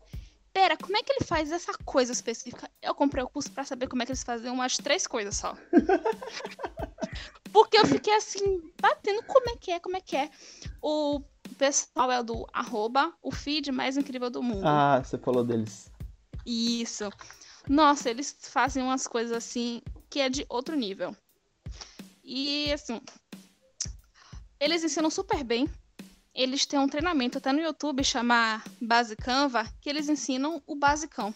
pera, 0.55 0.75
como 0.79 0.97
é 0.97 1.03
que 1.03 1.13
ele 1.13 1.27
faz 1.27 1.53
essa 1.53 1.75
coisa 1.85 2.11
específica? 2.11 2.71
Eu 2.81 2.95
comprei 2.95 3.23
o 3.23 3.29
curso 3.29 3.53
para 3.53 3.65
saber 3.65 3.89
como 3.89 4.03
é 4.03 4.07
que 4.07 4.13
eles 4.13 4.23
faziam 4.23 4.55
umas 4.55 4.79
três 4.79 5.07
coisas 5.07 5.37
só. 5.37 5.55
porque 7.53 7.77
eu 7.77 7.85
fiquei 7.85 8.15
assim, 8.15 8.73
batendo 8.81 9.23
como 9.25 9.51
é 9.51 9.57
que 9.57 9.71
é, 9.71 9.81
como 9.81 9.99
é 9.99 10.01
que 10.01 10.17
é. 10.17 10.31
O 10.81 11.21
pessoal 11.59 12.11
é 12.11 12.23
do 12.23 12.47
arroba, 12.55 13.13
o 13.23 13.31
feed 13.31 13.71
mais 13.71 13.99
incrível 13.99 14.31
do 14.31 14.43
mundo. 14.43 14.67
Ah, 14.67 15.03
você 15.05 15.19
falou 15.19 15.45
deles. 15.45 15.93
Isso. 16.47 17.11
Nossa, 17.69 18.09
eles 18.09 18.35
fazem 18.41 18.83
umas 18.83 19.07
coisas 19.07 19.37
assim 19.37 19.83
que 20.09 20.21
é 20.21 20.29
de 20.29 20.47
outro 20.49 20.75
nível. 20.75 21.15
E 22.25 22.73
assim, 22.73 23.01
eles 24.59 24.83
ensinam 24.83 25.11
super 25.11 25.45
bem. 25.45 25.69
Eles 26.35 26.65
têm 26.65 26.79
um 26.79 26.89
treinamento 26.89 27.39
até 27.39 27.53
no 27.53 27.61
YouTube 27.61 28.03
chama 28.05 28.63
Base 28.81 29.17
Canva, 29.17 29.65
que 29.81 29.89
eles 29.89 30.09
ensinam 30.09 30.63
o 30.67 30.75
basicão. 30.75 31.35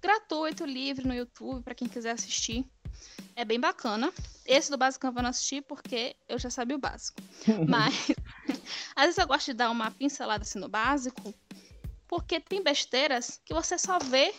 Gratuito, 0.00 0.64
livre 0.64 1.06
no 1.06 1.14
YouTube 1.14 1.62
para 1.62 1.74
quem 1.74 1.88
quiser 1.88 2.12
assistir. 2.12 2.64
É 3.34 3.44
bem 3.44 3.58
bacana. 3.58 4.12
Esse 4.44 4.70
do 4.70 4.78
básico 4.78 5.06
eu 5.06 5.12
não 5.12 5.30
assisti 5.30 5.60
porque 5.60 6.16
eu 6.28 6.38
já 6.38 6.48
sabia 6.48 6.76
o 6.76 6.80
básico. 6.80 7.20
Mas 7.68 8.12
às 8.94 9.06
vezes 9.06 9.18
eu 9.18 9.26
gosto 9.26 9.46
de 9.46 9.54
dar 9.54 9.70
uma 9.70 9.90
pincelada 9.90 10.42
assim 10.42 10.58
no 10.58 10.68
básico, 10.68 11.34
porque 12.06 12.38
tem 12.38 12.62
besteiras 12.62 13.40
que 13.44 13.52
você 13.52 13.76
só 13.78 13.98
vê 13.98 14.32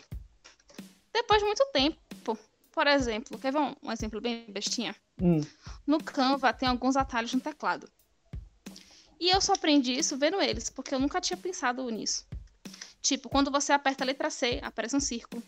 depois 1.18 1.40
de 1.40 1.46
muito 1.46 1.66
tempo. 1.72 2.38
Por 2.72 2.86
exemplo, 2.86 3.40
quer 3.40 3.52
ver 3.52 3.60
um, 3.60 3.76
um 3.82 3.92
exemplo 3.92 4.22
bem 4.22 4.46
bestinha? 4.50 4.96
Hum. 5.22 5.42
No 5.86 5.98
Canva 6.04 6.54
tem 6.54 6.70
alguns 6.70 6.96
atalhos 6.96 7.34
no 7.34 7.40
teclado. 7.40 7.90
E 9.20 9.30
eu 9.30 9.42
só 9.42 9.54
aprendi 9.54 9.94
isso 9.94 10.16
vendo 10.16 10.40
eles, 10.40 10.70
porque 10.70 10.94
eu 10.94 11.00
nunca 11.00 11.20
tinha 11.20 11.38
pensado 11.38 11.90
nisso. 11.90 12.28
Tipo, 13.02 13.30
quando 13.30 13.50
você 13.50 13.74
aperta 13.74 14.04
a 14.04 14.06
letra 14.06 14.30
C, 14.30 14.60
aparece 14.62 14.96
um 14.96 15.00
círculo. 15.00 15.42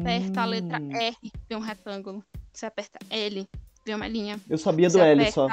Aperta 0.00 0.40
hum. 0.40 0.42
a 0.42 0.46
letra 0.46 0.80
hum. 0.80 0.96
R, 0.96 1.16
vem 1.48 1.58
um 1.58 1.60
retângulo. 1.60 2.24
Você 2.52 2.66
aperta 2.66 2.98
L, 3.10 3.48
vem 3.84 3.94
uma 3.94 4.06
linha. 4.06 4.40
Eu 4.48 4.58
sabia 4.58 4.88
do 4.88 5.00
L 5.00 5.32
só. 5.32 5.48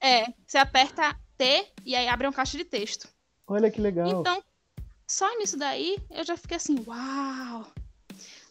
é, 0.00 0.24
você 0.46 0.56
aperta 0.56 1.14
T 1.36 1.66
e 1.84 1.94
aí 1.94 2.08
abre 2.08 2.26
um 2.26 2.32
caixa 2.32 2.56
de 2.56 2.64
texto. 2.64 3.06
Olha 3.46 3.70
que 3.70 3.80
legal. 3.80 4.20
Então, 4.20 4.42
só 5.06 5.28
nisso 5.38 5.58
daí 5.58 5.98
eu 6.10 6.24
já 6.24 6.36
fiquei 6.38 6.56
assim, 6.56 6.82
uau! 6.86 7.70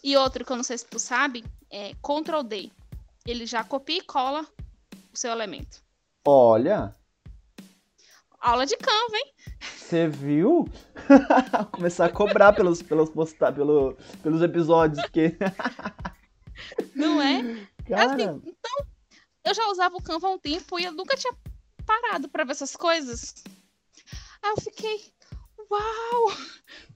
E 0.04 0.16
outro 0.16 0.46
que 0.46 0.52
eu 0.52 0.58
não 0.58 0.64
sei 0.64 0.78
se 0.78 0.86
tu 0.86 1.00
sabe 1.00 1.44
é 1.70 1.94
Ctrl 1.96 2.44
D. 2.44 2.72
Ele 3.26 3.46
já 3.46 3.64
copia 3.64 3.98
e 3.98 4.02
cola 4.02 4.46
o 5.14 5.18
seu 5.18 5.32
elemento. 5.32 5.82
Olha. 6.26 6.96
Aula 8.40 8.66
de 8.66 8.78
Canva, 8.78 9.18
hein? 9.18 9.34
Você 9.60 10.08
viu? 10.08 10.70
Começar 11.72 12.06
a 12.06 12.12
cobrar 12.12 12.54
pelos, 12.54 12.82
pelos, 12.82 13.10
postar, 13.10 13.54
pelo, 13.54 13.98
pelos 14.22 14.42
episódios 14.42 15.04
que. 15.10 15.36
não 16.96 17.22
é? 17.22 17.68
Cara... 17.88 18.14
Assim, 18.14 18.42
então, 18.46 18.86
eu 19.44 19.54
já 19.54 19.68
usava 19.70 19.96
o 19.96 20.02
Canva 20.02 20.28
há 20.28 20.32
um 20.32 20.40
tempo 20.40 20.80
e 20.80 20.84
eu 20.84 20.92
nunca 20.92 21.18
tinha 21.18 21.34
parado 21.86 22.30
para 22.30 22.44
ver 22.44 22.52
essas 22.52 22.76
coisas. 22.76 23.34
Aí 24.42 24.52
eu 24.52 24.62
fiquei, 24.62 25.02
uau! 25.72 26.32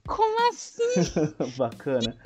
Como 0.06 0.48
assim? 0.48 0.94
Bacana 1.56 2.16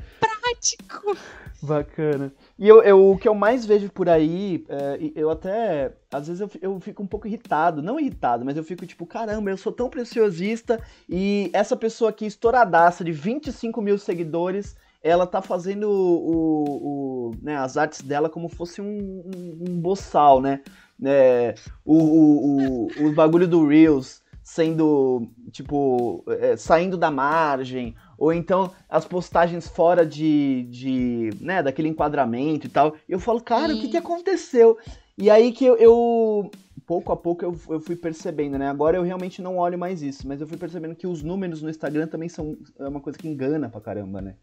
prático. 0.47 1.17
Bacana. 1.63 2.33
E 2.59 2.69
eu, 2.69 2.83
eu, 2.83 3.11
o 3.11 3.19
que 3.19 3.29
eu 3.29 3.35
mais 3.35 3.65
vejo 3.65 3.91
por 3.91 4.09
aí, 4.09 4.65
é, 4.69 5.13
eu 5.15 5.31
até. 5.31 5.93
Às 6.13 6.29
vezes 6.29 6.41
eu, 6.41 6.51
eu 6.61 6.81
fico 6.81 7.03
um 7.03 7.07
pouco 7.07 7.27
irritado. 7.27 7.83
Não 7.83 7.99
irritado, 7.99 8.45
mas 8.45 8.57
eu 8.57 8.65
fico 8.65 8.87
tipo, 8.87 9.07
caramba, 9.07 9.51
eu 9.51 9.57
sou 9.57 9.73
tão 9.73 9.89
preciosista 9.89 10.81
e 11.09 11.51
essa 11.53 11.77
pessoa 11.77 12.11
aqui, 12.11 12.27
estouradaça, 12.27 13.05
de 13.05 13.13
25 13.13 13.81
mil 13.81 13.99
seguidores, 13.99 14.77
ela 15.03 15.27
tá 15.27 15.41
fazendo 15.41 15.89
o, 15.89 17.31
o, 17.31 17.35
né, 17.43 17.57
as 17.57 17.77
artes 17.77 18.03
dela 18.03 18.29
como 18.29 18.49
fosse 18.49 18.81
um, 18.81 18.87
um, 18.87 19.65
um 19.69 19.81
boçal, 19.81 20.41
né? 20.41 20.61
É, 21.05 21.55
o, 21.85 21.95
o, 21.95 22.87
o, 22.87 23.07
o 23.07 23.13
bagulho 23.13 23.47
do 23.47 23.67
Reels 23.67 24.23
sendo, 24.47 25.27
tipo, 25.51 26.25
é, 26.29 26.57
saindo 26.57 26.97
da 26.97 27.11
margem, 27.11 27.97
ou 28.17 28.33
então 28.33 28.73
as 28.89 29.05
postagens 29.05 29.67
fora 29.67 30.07
de, 30.07 30.69
de 30.71 31.31
né, 31.41 31.65
daquele 31.65 31.89
enquadramento 31.89 32.65
e 32.65 32.71
tal. 32.71 32.95
Eu 33.09 33.19
falo, 33.19 33.41
cara, 33.41 33.73
Sim. 33.73 33.79
o 33.79 33.81
que, 33.83 33.89
que 33.89 33.97
aconteceu? 33.97 34.79
E 35.19 35.29
aí 35.29 35.51
que 35.51 35.65
eu, 35.65 35.77
eu 35.79 36.49
pouco 36.87 37.11
a 37.11 37.17
pouco 37.17 37.45
eu, 37.45 37.61
eu, 37.69 37.81
fui 37.81 37.97
percebendo, 37.97 38.57
né? 38.57 38.69
Agora 38.69 38.97
eu 38.97 39.03
realmente 39.03 39.43
não 39.43 39.59
olho 39.59 39.77
mais 39.77 40.01
isso, 40.01 40.29
mas 40.29 40.41
eu 40.41 40.47
fui 40.47 40.57
percebendo 40.57 40.95
que 40.95 41.09
os 41.09 41.25
números 41.25 41.61
no 41.61 41.69
Instagram 41.69 42.07
também 42.07 42.29
são 42.29 42.57
é 42.79 42.87
uma 42.87 43.01
coisa 43.01 43.19
que 43.19 43.27
engana 43.27 43.69
pra 43.69 43.81
caramba, 43.81 44.23
né? 44.23 44.37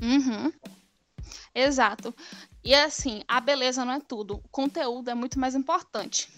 Uhum. 0.00 0.52
Exato. 1.52 2.14
E 2.62 2.72
assim, 2.72 3.22
a 3.26 3.40
beleza 3.40 3.84
não 3.84 3.94
é 3.94 4.00
tudo. 4.00 4.36
O 4.36 4.48
conteúdo 4.52 5.10
é 5.10 5.16
muito 5.16 5.36
mais 5.36 5.56
importante. 5.56 6.28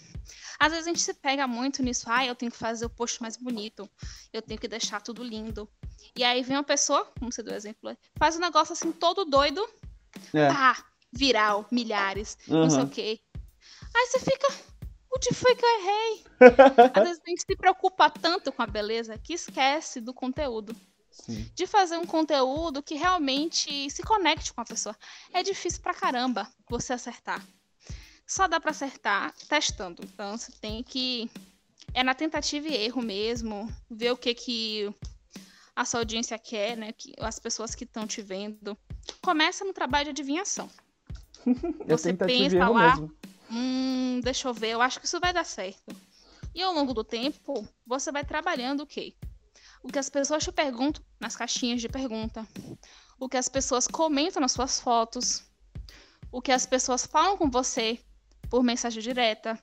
Às 0.59 0.73
vezes 0.73 0.87
a 0.87 0.89
gente 0.89 1.01
se 1.01 1.13
pega 1.13 1.47
muito 1.47 1.81
nisso, 1.81 2.05
ah, 2.09 2.25
eu 2.25 2.35
tenho 2.35 2.51
que 2.51 2.57
fazer 2.57 2.85
o 2.85 2.89
post 2.89 3.21
mais 3.21 3.37
bonito, 3.37 3.89
eu 4.33 4.41
tenho 4.41 4.59
que 4.59 4.67
deixar 4.67 5.01
tudo 5.01 5.23
lindo. 5.23 5.69
E 6.17 6.23
aí 6.23 6.43
vem 6.43 6.57
uma 6.57 6.63
pessoa, 6.63 7.05
como 7.17 7.31
você 7.31 7.41
deu 7.41 7.55
exemplo, 7.55 7.95
faz 8.17 8.35
um 8.35 8.39
negócio 8.39 8.73
assim 8.73 8.91
todo 8.91 9.23
doido, 9.23 9.65
é. 10.33 10.49
pá, 10.49 10.85
viral, 11.13 11.65
milhares, 11.71 12.37
uhum. 12.45 12.61
não 12.61 12.69
sei 12.69 12.83
o 12.83 12.89
quê. 12.89 13.19
Aí 13.95 14.07
você 14.07 14.19
fica, 14.19 14.47
onde 15.15 15.33
foi 15.33 15.55
que 15.55 15.65
eu 15.65 15.79
errei? 15.79 16.23
Às 16.93 17.03
vezes 17.03 17.21
a 17.25 17.29
gente 17.29 17.41
se 17.41 17.55
preocupa 17.55 18.09
tanto 18.09 18.51
com 18.51 18.61
a 18.61 18.67
beleza 18.67 19.17
que 19.17 19.33
esquece 19.33 20.01
do 20.01 20.13
conteúdo. 20.13 20.75
Sim. 21.09 21.49
De 21.55 21.65
fazer 21.65 21.97
um 21.97 22.05
conteúdo 22.05 22.83
que 22.83 22.95
realmente 22.95 23.89
se 23.89 24.03
conecte 24.03 24.53
com 24.53 24.61
a 24.61 24.65
pessoa. 24.65 24.95
É 25.33 25.41
difícil 25.41 25.81
pra 25.81 25.93
caramba 25.93 26.47
você 26.69 26.93
acertar 26.93 27.45
só 28.29 28.47
dá 28.47 28.59
para 28.59 28.69
acertar 28.69 29.33
testando. 29.49 30.03
Então 30.05 30.37
você 30.37 30.51
tem 30.61 30.83
que 30.83 31.29
é 31.95 32.03
na 32.03 32.13
tentativa 32.13 32.67
e 32.67 32.75
erro 32.75 33.01
mesmo, 33.01 33.67
ver 33.89 34.11
o 34.11 34.17
que 34.17 34.35
que 34.35 34.93
a 35.75 35.83
sua 35.83 36.01
audiência 36.01 36.37
quer, 36.37 36.77
né? 36.77 36.93
Que, 36.93 37.15
as 37.17 37.39
pessoas 37.39 37.73
que 37.73 37.83
estão 37.83 38.05
te 38.05 38.21
vendo. 38.21 38.77
Começa 39.21 39.65
no 39.65 39.73
trabalho 39.73 40.05
de 40.05 40.09
adivinhação. 40.11 40.69
É 41.87 41.97
você 41.97 42.13
pensa 42.13 42.69
lá, 42.69 42.97
mesmo. 42.97 43.15
hum, 43.49 44.19
deixa 44.23 44.47
eu 44.47 44.53
ver, 44.53 44.71
eu 44.71 44.81
acho 44.81 44.99
que 44.99 45.07
isso 45.07 45.19
vai 45.19 45.33
dar 45.33 45.45
certo. 45.45 45.95
E 46.53 46.61
ao 46.61 46.73
longo 46.73 46.93
do 46.93 47.03
tempo, 47.03 47.67
você 47.87 48.11
vai 48.11 48.23
trabalhando 48.23 48.81
o 48.81 48.85
quê? 48.85 49.15
O 49.81 49.87
que 49.87 49.97
as 49.97 50.09
pessoas 50.09 50.43
te 50.43 50.51
perguntam 50.51 51.03
nas 51.19 51.35
caixinhas 51.35 51.81
de 51.81 51.89
pergunta, 51.89 52.45
o 53.17 53.27
que 53.27 53.37
as 53.37 53.49
pessoas 53.49 53.87
comentam 53.87 54.41
nas 54.41 54.51
suas 54.51 54.79
fotos, 54.79 55.43
o 56.31 56.41
que 56.41 56.51
as 56.51 56.65
pessoas 56.65 57.05
falam 57.05 57.37
com 57.37 57.49
você 57.49 57.97
por 58.49 58.63
mensagem 58.63 59.01
direta, 59.01 59.59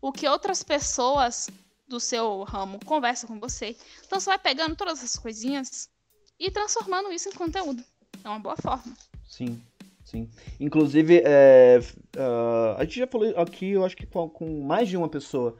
o 0.00 0.12
que 0.12 0.28
outras 0.28 0.62
pessoas 0.62 1.48
do 1.88 1.98
seu 1.98 2.44
ramo 2.44 2.78
conversam 2.84 3.28
com 3.28 3.40
você. 3.40 3.76
Então 4.06 4.20
você 4.20 4.30
vai 4.30 4.38
pegando 4.38 4.76
todas 4.76 4.98
essas 4.98 5.16
coisinhas 5.16 5.90
e 6.38 6.50
transformando 6.50 7.12
isso 7.12 7.28
em 7.28 7.32
conteúdo. 7.32 7.82
É 8.24 8.28
uma 8.28 8.38
boa 8.38 8.56
forma. 8.56 8.94
Sim, 9.28 9.60
sim. 10.04 10.30
Inclusive, 10.58 11.22
é, 11.24 11.80
uh, 12.16 12.78
a 12.78 12.84
gente 12.84 13.00
já 13.00 13.06
falou 13.06 13.28
aqui, 13.36 13.70
eu 13.70 13.84
acho 13.84 13.96
que 13.96 14.06
com, 14.06 14.28
com 14.28 14.62
mais 14.62 14.88
de 14.88 14.96
uma 14.96 15.08
pessoa, 15.08 15.56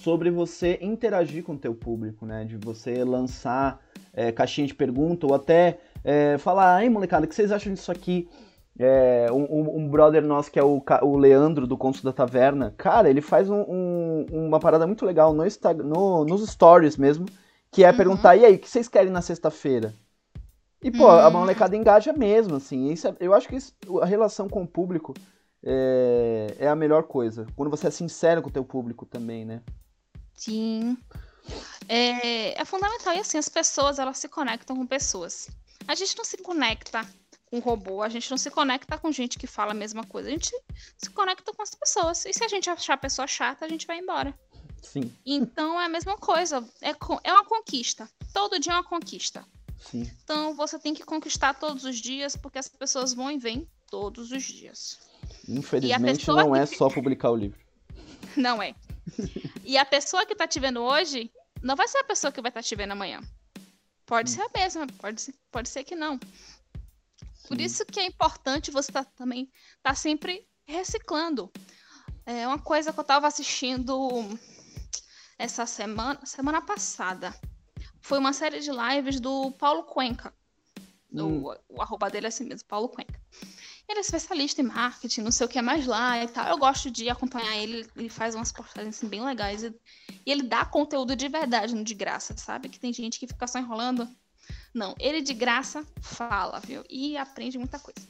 sobre 0.00 0.30
você 0.30 0.78
interagir 0.80 1.44
com 1.44 1.54
o 1.54 1.58
teu 1.58 1.74
público, 1.74 2.26
né? 2.26 2.44
De 2.44 2.56
você 2.56 3.04
lançar 3.04 3.80
é, 4.12 4.32
caixinha 4.32 4.66
de 4.66 4.74
pergunta 4.74 5.26
ou 5.26 5.34
até 5.34 5.78
é, 6.02 6.38
falar, 6.38 6.76
ai 6.76 6.88
molecada, 6.88 7.26
o 7.26 7.28
que 7.28 7.34
vocês 7.34 7.52
acham 7.52 7.72
disso 7.72 7.92
aqui? 7.92 8.28
É, 8.78 9.28
um, 9.30 9.78
um, 9.78 9.88
brother 9.88 10.22
nosso 10.24 10.50
que 10.50 10.58
é 10.58 10.64
o, 10.64 10.82
o 11.02 11.16
Leandro 11.16 11.64
do 11.64 11.78
Conto 11.78 12.02
da 12.02 12.12
Taverna, 12.12 12.74
cara, 12.76 13.08
ele 13.08 13.20
faz 13.20 13.48
um, 13.48 13.60
um, 13.60 14.26
uma 14.32 14.58
parada 14.58 14.84
muito 14.84 15.06
legal 15.06 15.32
no, 15.32 15.44
no, 15.84 16.24
nos 16.24 16.50
stories 16.50 16.96
mesmo, 16.96 17.24
que 17.70 17.84
é 17.84 17.90
uhum. 17.90 17.96
perguntar, 17.96 18.36
e 18.36 18.44
aí, 18.44 18.56
o 18.56 18.58
que 18.58 18.68
vocês 18.68 18.88
querem 18.88 19.12
na 19.12 19.22
sexta-feira? 19.22 19.94
E, 20.82 20.90
pô, 20.90 21.04
uhum. 21.04 21.18
a 21.18 21.30
molecada 21.30 21.76
engaja 21.76 22.12
mesmo, 22.12 22.56
assim. 22.56 22.92
Isso 22.92 23.08
é, 23.08 23.14
eu 23.20 23.32
acho 23.32 23.48
que 23.48 23.56
isso, 23.56 23.72
a 24.02 24.04
relação 24.04 24.48
com 24.48 24.62
o 24.62 24.66
público 24.66 25.14
é, 25.62 26.54
é, 26.58 26.68
a 26.68 26.76
melhor 26.76 27.04
coisa. 27.04 27.46
Quando 27.56 27.70
você 27.70 27.86
é 27.86 27.90
sincero 27.90 28.42
com 28.42 28.50
o 28.50 28.52
teu 28.52 28.64
público 28.64 29.06
também, 29.06 29.44
né? 29.44 29.62
Sim. 30.34 30.98
É, 31.88 32.60
é 32.60 32.64
fundamental. 32.64 33.14
E 33.14 33.20
assim, 33.20 33.38
as 33.38 33.48
pessoas, 33.48 33.98
elas 33.98 34.18
se 34.18 34.28
conectam 34.28 34.76
com 34.76 34.86
pessoas. 34.86 35.48
A 35.88 35.94
gente 35.94 36.16
não 36.18 36.24
se 36.24 36.36
conecta 36.38 37.06
um 37.54 37.60
robô, 37.60 38.02
a 38.02 38.08
gente 38.08 38.30
não 38.30 38.38
se 38.38 38.50
conecta 38.50 38.98
com 38.98 39.12
gente 39.12 39.38
que 39.38 39.46
fala 39.46 39.70
a 39.70 39.74
mesma 39.74 40.04
coisa, 40.04 40.28
a 40.28 40.32
gente 40.32 40.50
se 40.96 41.10
conecta 41.10 41.52
com 41.52 41.62
as 41.62 41.74
pessoas. 41.74 42.24
E 42.24 42.32
se 42.32 42.44
a 42.44 42.48
gente 42.48 42.68
achar 42.68 42.94
a 42.94 42.98
pessoa 42.98 43.26
chata, 43.26 43.64
a 43.64 43.68
gente 43.68 43.86
vai 43.86 43.98
embora. 43.98 44.34
Sim. 44.82 45.12
Então 45.24 45.80
é 45.80 45.86
a 45.86 45.88
mesma 45.88 46.16
coisa, 46.16 46.66
é, 46.82 46.90
é 46.90 47.32
uma 47.32 47.44
conquista. 47.44 48.08
Todo 48.32 48.58
dia 48.58 48.72
é 48.72 48.76
uma 48.76 48.84
conquista. 48.84 49.44
Sim. 49.78 50.10
Então 50.22 50.54
você 50.54 50.78
tem 50.78 50.94
que 50.94 51.04
conquistar 51.04 51.54
todos 51.54 51.84
os 51.84 51.96
dias, 51.96 52.36
porque 52.36 52.58
as 52.58 52.68
pessoas 52.68 53.14
vão 53.14 53.30
e 53.30 53.38
vêm 53.38 53.68
todos 53.90 54.32
os 54.32 54.42
dias. 54.42 54.98
Infelizmente 55.48 56.26
não 56.28 56.54
é 56.54 56.66
só 56.66 56.88
publicar 56.88 57.30
o 57.30 57.36
livro. 57.36 57.58
Não 58.36 58.62
é. 58.62 58.74
E 59.66 59.78
a 59.78 59.84
pessoa 59.84 60.26
que 60.26 60.34
tá 60.34 60.46
te 60.46 60.60
vendo 60.60 60.82
hoje 60.82 61.30
não 61.62 61.74
vai 61.74 61.88
ser 61.88 61.98
a 61.98 62.04
pessoa 62.04 62.30
que 62.30 62.40
vai 62.42 62.50
estar 62.50 62.60
tá 62.60 62.66
te 62.66 62.76
vendo 62.76 62.92
amanhã. 62.92 63.20
Pode 64.06 64.30
hum. 64.30 64.34
ser 64.34 64.42
a 64.42 64.50
mesma, 64.54 64.86
pode 64.98 65.22
ser, 65.22 65.34
pode 65.50 65.68
ser 65.68 65.84
que 65.84 65.94
não. 65.94 66.20
Por 67.46 67.60
isso 67.60 67.84
que 67.84 68.00
é 68.00 68.06
importante 68.06 68.70
você 68.70 68.90
tá, 68.90 69.04
também 69.04 69.44
estar 69.76 69.90
tá 69.90 69.94
sempre 69.94 70.46
reciclando. 70.66 71.50
É 72.26 72.46
uma 72.48 72.58
coisa 72.58 72.92
que 72.92 72.98
eu 72.98 73.02
estava 73.02 73.26
assistindo 73.26 73.98
essa 75.38 75.66
semana, 75.66 76.24
semana 76.24 76.62
passada. 76.62 77.34
Foi 78.00 78.18
uma 78.18 78.32
série 78.32 78.60
de 78.60 78.70
lives 78.70 79.20
do 79.20 79.52
Paulo 79.52 79.84
Cuenca. 79.84 80.34
Hum. 81.12 81.44
O, 81.44 81.76
o 81.76 81.82
arroba 81.82 82.10
dele 82.10 82.26
é 82.26 82.28
assim 82.28 82.44
mesmo, 82.44 82.66
Paulo 82.66 82.88
Cuenca. 82.88 83.20
Ele 83.86 83.98
é 83.98 84.00
especialista 84.00 84.62
em 84.62 84.64
marketing, 84.64 85.20
não 85.20 85.30
sei 85.30 85.46
o 85.46 85.48
que 85.48 85.58
é 85.58 85.62
mais 85.62 85.86
lá 85.86 86.22
e 86.24 86.28
tal. 86.28 86.48
Eu 86.48 86.56
gosto 86.56 86.90
de 86.90 87.10
acompanhar 87.10 87.54
ele, 87.56 87.86
ele 87.94 88.08
faz 88.08 88.34
umas 88.34 88.50
postagens 88.50 88.96
assim, 88.96 89.08
bem 89.08 89.22
legais. 89.22 89.62
E, 89.62 89.74
e 90.24 90.32
ele 90.32 90.42
dá 90.42 90.64
conteúdo 90.64 91.14
de 91.14 91.28
verdade, 91.28 91.74
não 91.74 91.82
de 91.82 91.94
graça, 91.94 92.34
sabe? 92.36 92.70
Que 92.70 92.80
tem 92.80 92.92
gente 92.92 93.20
que 93.20 93.26
fica 93.26 93.46
só 93.46 93.58
enrolando. 93.58 94.08
Não, 94.74 94.94
ele 94.98 95.22
de 95.22 95.32
graça 95.32 95.86
fala, 96.02 96.58
viu? 96.58 96.84
E 96.90 97.16
aprende 97.16 97.56
muita 97.56 97.78
coisa. 97.78 98.00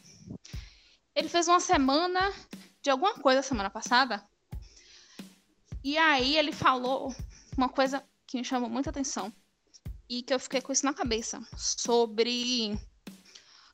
Ele 1.15 1.29
fez 1.29 1.47
uma 1.47 1.61
semana 1.61 2.33
de 2.83 2.89
alguma 2.89 3.15
coisa 3.15 3.43
semana 3.43 3.69
passada. 3.69 4.27
E 5.83 5.99
aí 5.99 6.39
ele 6.39 6.53
falou 6.53 7.15
uma 7.57 7.69
coisa 7.69 8.03
que 8.27 8.39
me 8.39 8.45
chamou 8.45 8.71
muita 8.71 8.89
atenção 8.89 9.31
e 10.09 10.23
que 10.23 10.33
eu 10.33 10.41
fiquei 10.41 10.63
com 10.63 10.73
isso 10.73 10.87
na 10.87 10.95
cabeça 10.95 11.47
sobre 11.55 12.79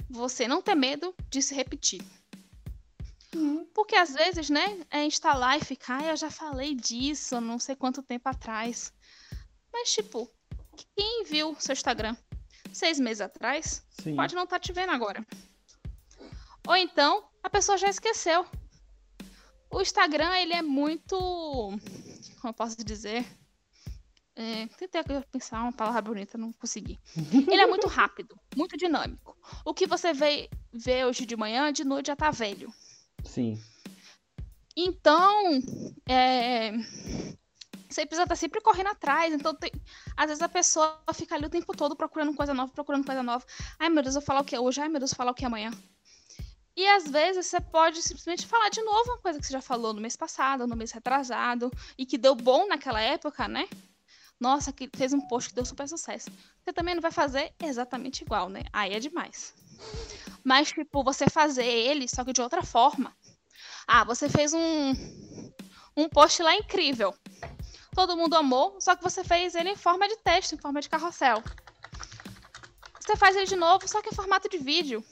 você 0.09 0.49
não 0.49 0.61
ter 0.61 0.75
medo 0.75 1.15
de 1.31 1.41
se 1.41 1.55
repetir. 1.55 2.03
Uhum. 3.33 3.65
Porque 3.73 3.95
às 3.95 4.13
vezes, 4.13 4.51
né, 4.51 4.85
a 4.91 4.97
gente 4.97 5.21
tá 5.21 5.33
lá 5.35 5.57
e 5.57 5.65
fica, 5.65 5.97
ah, 5.97 6.07
eu 6.07 6.17
já 6.17 6.31
falei 6.31 6.75
disso 6.75 7.41
não 7.41 7.61
sei 7.61 7.77
quanto 7.77 8.03
tempo 8.03 8.29
atrás. 8.29 8.93
Mas, 9.73 9.93
tipo, 9.93 10.29
quem 10.97 11.25
viu 11.25 11.55
seu 11.61 11.73
Instagram 11.73 12.17
seis 12.73 12.99
meses 12.99 13.21
atrás 13.21 13.85
Sim. 14.03 14.17
pode 14.17 14.35
não 14.35 14.45
estar 14.45 14.57
tá 14.57 14.61
te 14.61 14.73
vendo 14.73 14.91
agora. 14.91 15.25
Ou 16.67 16.77
então, 16.77 17.25
a 17.43 17.51
pessoa 17.51 17.79
já 17.79 17.89
esqueceu. 17.89 18.47
O 19.71 19.81
Instagram, 19.81 20.35
ele 20.37 20.53
é 20.53 20.63
muito. 20.63 21.17
Como 21.17 22.49
eu 22.49 22.53
posso 22.53 22.77
dizer? 22.85 23.25
É, 24.35 24.67
tentei 24.79 25.03
pensar 25.31 25.63
uma 25.63 25.73
palavra 25.73 26.01
bonita, 26.01 26.39
não 26.39 26.53
consegui. 26.53 26.99
Ele 27.33 27.61
é 27.61 27.67
muito 27.67 27.87
rápido, 27.89 28.35
muito 28.57 28.77
dinâmico. 28.77 29.37
O 29.65 29.75
que 29.75 29.87
você 29.87 30.13
vê, 30.13 30.49
vê 30.73 31.05
hoje 31.05 31.27
de 31.27 31.37
manhã, 31.37 31.73
de 31.73 31.85
noite 31.85 32.07
já 32.07 32.17
tá 32.17 32.31
velho. 32.31 32.73
Sim. 33.25 33.61
Então, 34.77 35.61
é, 36.09 36.73
você 37.95 38.07
precisa 38.07 38.23
estar 38.23 38.35
tá 38.35 38.37
sempre 38.37 38.61
correndo 38.61 38.89
atrás. 38.89 39.33
Então, 39.33 39.55
tem, 39.55 39.71
às 40.17 40.27
vezes 40.29 40.43
a 40.43 40.49
pessoa 40.49 41.01
fica 41.15 41.35
ali 41.35 41.47
o 41.47 41.51
tempo 41.51 41.77
todo 41.77 41.97
procurando 41.97 42.35
coisa 42.35 42.55
nova, 42.55 42.73
procurando 42.73 43.05
coisa 43.05 43.23
nova. 43.23 43.45
Ai, 43.79 43.89
meu 43.89 44.03
Deus, 44.03 44.15
eu 44.15 44.21
vou 44.21 44.27
falar 44.27 44.41
o 44.41 44.45
que 44.45 44.59
hoje? 44.59 44.81
Ai, 44.81 44.89
meu 44.89 44.99
Deus, 44.99 45.11
eu 45.11 45.15
vou 45.15 45.19
falar 45.19 45.33
o 45.33 45.35
que 45.35 45.45
amanhã? 45.45 45.71
E 46.77 46.87
às 46.87 47.11
vezes 47.11 47.47
você 47.47 47.61
pode 47.61 48.01
simplesmente 48.01 48.47
falar 48.47 48.71
de 48.71 48.81
novo 48.83 49.11
uma 49.11 49.19
coisa 49.19 49.39
que 49.39 49.47
você 49.47 49.53
já 49.53 49.61
falou 49.61 49.93
no 49.93 50.01
mês 50.01 50.17
passado, 50.17 50.67
no 50.67 50.77
mês 50.77 50.93
retrasado, 50.93 51.71
e 51.99 52.07
que 52.07 52.17
deu 52.17 52.35
bom 52.35 52.67
naquela 52.67 53.01
época, 53.01 53.47
né? 53.49 53.69
Nossa, 54.39 54.73
que 54.73 54.89
fez 54.97 55.13
um 55.13 55.21
post 55.21 55.51
que 55.51 55.55
deu 55.55 55.65
super 55.67 55.87
sucesso. 55.87 56.31
Você 56.65 56.73
também 56.73 56.95
não 56.95 57.03
vai 57.03 57.13
fazer 57.13 57.53
exatamente 57.61 58.23
igual, 58.23 58.49
né? 58.49 58.63
Aí 58.73 58.95
é 58.95 58.99
demais. 58.99 59.55
Mas, 60.43 60.73
tipo, 60.73 61.05
você 61.05 61.29
fazer 61.29 61.67
ele, 61.67 62.09
só 62.09 62.25
que 62.25 62.33
de 62.33 62.41
outra 62.41 62.63
forma. 62.63 63.15
Ah, 63.87 64.05
você 64.05 64.29
fez 64.29 64.55
um, 64.55 64.95
um 65.95 66.09
post 66.09 66.43
lá 66.43 66.55
incrível. 66.55 67.15
Todo 67.95 68.17
mundo 68.17 68.35
amou, 68.35 68.77
só 68.81 68.95
que 68.95 69.03
você 69.03 69.25
fez 69.25 69.55
ele 69.55 69.71
em 69.71 69.77
forma 69.77 70.09
de 70.09 70.17
texto, 70.19 70.55
em 70.55 70.59
forma 70.59 70.81
de 70.81 70.89
carrossel. 70.89 71.43
Você 73.01 73.17
faz 73.17 73.35
ele 73.37 73.47
de 73.47 73.57
novo, 73.57 73.89
só 73.89 74.01
que 74.01 74.11
em 74.11 74.15
formato 74.15 74.49
de 74.49 74.59
vídeo 74.59 75.05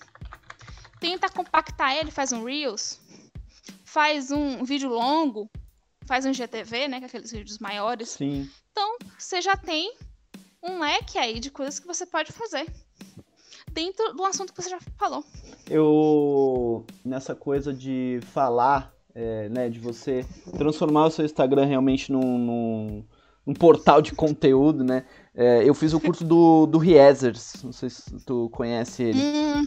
tenta 1.00 1.28
compactar 1.28 1.96
ele, 1.96 2.10
faz 2.10 2.32
um 2.32 2.44
Reels, 2.44 3.00
faz 3.84 4.30
um 4.30 4.64
vídeo 4.64 4.88
longo, 4.88 5.50
faz 6.06 6.24
um 6.24 6.32
GTV, 6.32 6.88
né? 6.88 6.98
Que 6.98 7.04
é 7.04 7.08
aqueles 7.08 7.32
vídeos 7.32 7.58
maiores. 7.58 8.10
Sim. 8.10 8.48
Então, 8.70 8.96
você 9.18 9.40
já 9.42 9.56
tem 9.56 9.92
um 10.62 10.78
leque 10.78 11.18
aí 11.18 11.40
de 11.40 11.50
coisas 11.50 11.78
que 11.78 11.86
você 11.86 12.06
pode 12.06 12.32
fazer. 12.32 12.66
Dentro 13.72 14.12
do 14.14 14.24
assunto 14.24 14.52
que 14.52 14.62
você 14.62 14.70
já 14.70 14.80
falou. 14.96 15.24
Eu. 15.68 16.84
Nessa 17.04 17.34
coisa 17.34 17.72
de 17.72 18.20
falar, 18.32 18.92
é, 19.18 19.48
né? 19.48 19.68
De 19.68 19.80
você 19.80 20.24
transformar 20.56 21.06
o 21.06 21.10
seu 21.10 21.24
Instagram 21.24 21.64
realmente 21.64 22.12
num, 22.12 22.38
num, 22.38 23.04
num 23.44 23.54
portal 23.54 24.00
de 24.00 24.12
conteúdo, 24.12 24.84
né? 24.84 25.04
É, 25.34 25.68
eu 25.68 25.74
fiz 25.74 25.92
o 25.92 26.00
curso 26.00 26.24
do, 26.24 26.66
do 26.66 26.78
Riezers, 26.78 27.62
não 27.64 27.72
sei 27.72 27.90
se 27.90 28.24
tu 28.24 28.48
conhece 28.50 29.02
ele. 29.02 29.18
Hum, 29.20 29.66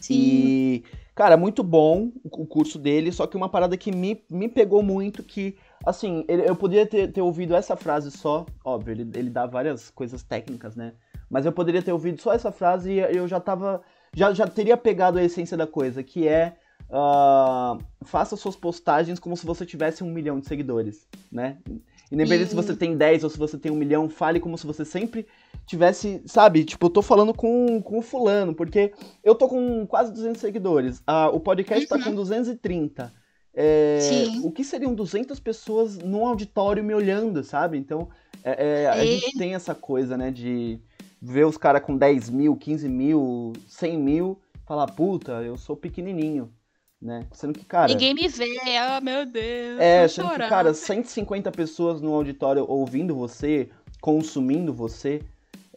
Sim. 0.00 0.14
E, 0.14 0.84
cara, 1.14 1.36
muito 1.36 1.62
bom 1.62 2.10
o 2.24 2.46
curso 2.46 2.78
dele, 2.78 3.12
só 3.12 3.26
que 3.26 3.36
uma 3.36 3.48
parada 3.48 3.76
que 3.76 3.92
me, 3.92 4.24
me 4.28 4.48
pegou 4.48 4.82
muito, 4.82 5.22
que, 5.22 5.56
assim, 5.86 6.24
ele, 6.26 6.48
eu 6.48 6.56
poderia 6.56 6.86
ter, 6.86 7.12
ter 7.12 7.22
ouvido 7.22 7.54
essa 7.54 7.76
frase 7.76 8.10
só, 8.10 8.44
óbvio, 8.64 8.92
ele, 8.92 9.10
ele 9.14 9.30
dá 9.30 9.46
várias 9.46 9.88
coisas 9.90 10.22
técnicas, 10.24 10.74
né? 10.74 10.94
Mas 11.30 11.46
eu 11.46 11.52
poderia 11.52 11.80
ter 11.80 11.92
ouvido 11.92 12.20
só 12.20 12.32
essa 12.32 12.50
frase 12.50 12.90
e 12.90 12.98
eu 12.98 13.28
já 13.28 13.38
tava. 13.38 13.80
Já, 14.12 14.32
já 14.32 14.48
teria 14.48 14.76
pegado 14.76 15.16
a 15.16 15.22
essência 15.22 15.56
da 15.56 15.64
coisa, 15.64 16.02
que 16.02 16.26
é. 16.26 16.56
Uh, 16.90 17.78
faça 18.10 18.36
suas 18.36 18.56
postagens 18.56 19.20
como 19.20 19.36
se 19.36 19.46
você 19.46 19.64
tivesse 19.64 20.02
um 20.02 20.10
milhão 20.10 20.40
de 20.40 20.46
seguidores, 20.46 21.06
né? 21.30 21.58
Independente 22.10 22.48
e... 22.48 22.50
se 22.50 22.56
você 22.56 22.74
tem 22.74 22.96
10 22.96 23.22
ou 23.22 23.30
se 23.30 23.38
você 23.38 23.56
tem 23.56 23.70
um 23.70 23.76
milhão, 23.76 24.10
fale 24.10 24.40
como 24.40 24.58
se 24.58 24.66
você 24.66 24.84
sempre 24.84 25.26
tivesse, 25.64 26.20
sabe? 26.26 26.64
Tipo, 26.64 26.86
eu 26.86 26.90
tô 26.90 27.02
falando 27.02 27.32
com, 27.32 27.80
com 27.80 27.98
o 27.98 28.02
fulano, 28.02 28.52
porque 28.52 28.92
eu 29.22 29.34
tô 29.36 29.48
com 29.48 29.86
quase 29.86 30.12
200 30.12 30.40
seguidores. 30.40 31.00
O 31.32 31.38
podcast 31.38 31.84
uhum. 31.84 31.88
tá 31.98 32.04
com 32.04 32.14
230. 32.14 33.04
Uhum. 33.04 33.10
É, 33.54 33.98
o 34.42 34.50
que 34.50 34.64
seriam 34.64 34.92
200 34.92 35.38
pessoas 35.38 35.98
num 35.98 36.26
auditório 36.26 36.82
me 36.82 36.94
olhando, 36.94 37.44
sabe? 37.44 37.78
Então, 37.78 38.08
é, 38.42 38.82
é, 38.82 38.88
a 38.88 39.04
e... 39.04 39.18
gente 39.18 39.38
tem 39.38 39.54
essa 39.54 39.74
coisa, 39.74 40.16
né, 40.16 40.32
de 40.32 40.80
ver 41.22 41.46
os 41.46 41.56
caras 41.56 41.82
com 41.82 41.96
10 41.96 42.28
mil, 42.30 42.56
15 42.56 42.88
mil, 42.88 43.52
100 43.68 43.98
mil, 43.98 44.40
falar, 44.66 44.86
puta, 44.88 45.32
eu 45.42 45.56
sou 45.56 45.76
pequenininho 45.76 46.50
né? 47.00 47.26
Sendo 47.32 47.58
que, 47.58 47.64
cara. 47.64 47.88
Ninguém 47.88 48.14
me 48.14 48.28
vê, 48.28 48.48
oh 48.96 49.00
meu 49.00 49.24
Deus. 49.24 49.80
É, 49.80 50.06
sendo 50.06 50.26
chorando. 50.26 50.42
que, 50.42 50.48
cara, 50.48 50.74
150 50.74 51.50
pessoas 51.50 52.00
no 52.00 52.12
auditório 52.14 52.64
ouvindo 52.68 53.14
você, 53.14 53.70
consumindo 54.00 54.72
você, 54.72 55.22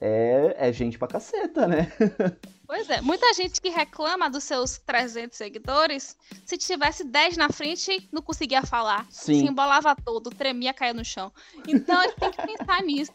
é, 0.02 0.56
é 0.58 0.74
gente 0.74 0.98
pra 0.98 1.08
caceta, 1.08 1.68
né? 1.68 1.92
Pois 2.66 2.90
é, 2.90 3.02
muita 3.02 3.34
gente 3.34 3.60
que 3.60 3.70
reclama 3.70 4.30
dos 4.30 4.46
seus 4.46 4.78
300 4.78 5.38
seguidores, 5.38 6.16
se 6.46 6.58
tivesse 6.58 7.04
10 7.04 7.36
na 7.36 7.50
frente, 7.50 8.08
não 8.12 8.22
conseguia 8.22 8.64
falar. 8.64 9.06
Sim. 9.10 9.40
Se 9.40 9.46
embolava 9.46 9.94
todo, 9.96 10.30
tremia, 10.30 10.74
caía 10.74 10.94
no 10.94 11.04
chão. 11.04 11.32
Então 11.68 12.00
a 12.00 12.08
gente 12.08 12.20
tem 12.20 12.32
que 12.32 12.42
pensar 12.42 12.82
nisso. 12.84 13.12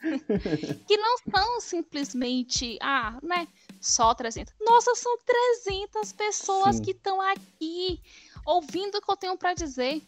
que 0.86 0.96
não 0.96 1.16
são 1.18 1.60
simplesmente, 1.60 2.78
ah, 2.80 3.18
né? 3.22 3.48
Só 3.80 4.14
300. 4.14 4.54
Nossa, 4.60 4.94
são 4.94 5.18
300 5.64 6.12
pessoas 6.12 6.76
Sim. 6.76 6.82
que 6.82 6.90
estão 6.92 7.20
aqui 7.20 8.00
ouvindo 8.46 8.98
o 8.98 9.02
que 9.02 9.10
eu 9.10 9.16
tenho 9.16 9.36
para 9.36 9.52
dizer. 9.52 10.00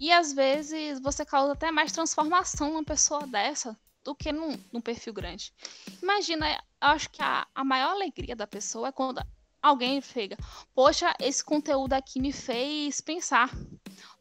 E 0.00 0.10
às 0.10 0.32
vezes 0.32 0.98
você 1.00 1.24
causa 1.24 1.52
até 1.52 1.70
mais 1.70 1.92
transformação 1.92 2.70
numa 2.70 2.84
pessoa 2.84 3.26
dessa 3.26 3.76
do 4.04 4.14
que 4.14 4.32
num, 4.32 4.58
num 4.72 4.80
perfil 4.80 5.12
grande. 5.12 5.52
Imagina, 6.02 6.50
eu 6.52 6.58
acho 6.80 7.10
que 7.10 7.22
a, 7.22 7.46
a 7.54 7.64
maior 7.64 7.90
alegria 7.92 8.34
da 8.34 8.46
pessoa 8.46 8.88
é 8.88 8.92
quando 8.92 9.20
alguém 9.62 10.00
chega, 10.00 10.36
poxa, 10.74 11.14
esse 11.20 11.44
conteúdo 11.44 11.92
aqui 11.92 12.20
me 12.20 12.32
fez 12.32 13.00
pensar. 13.00 13.50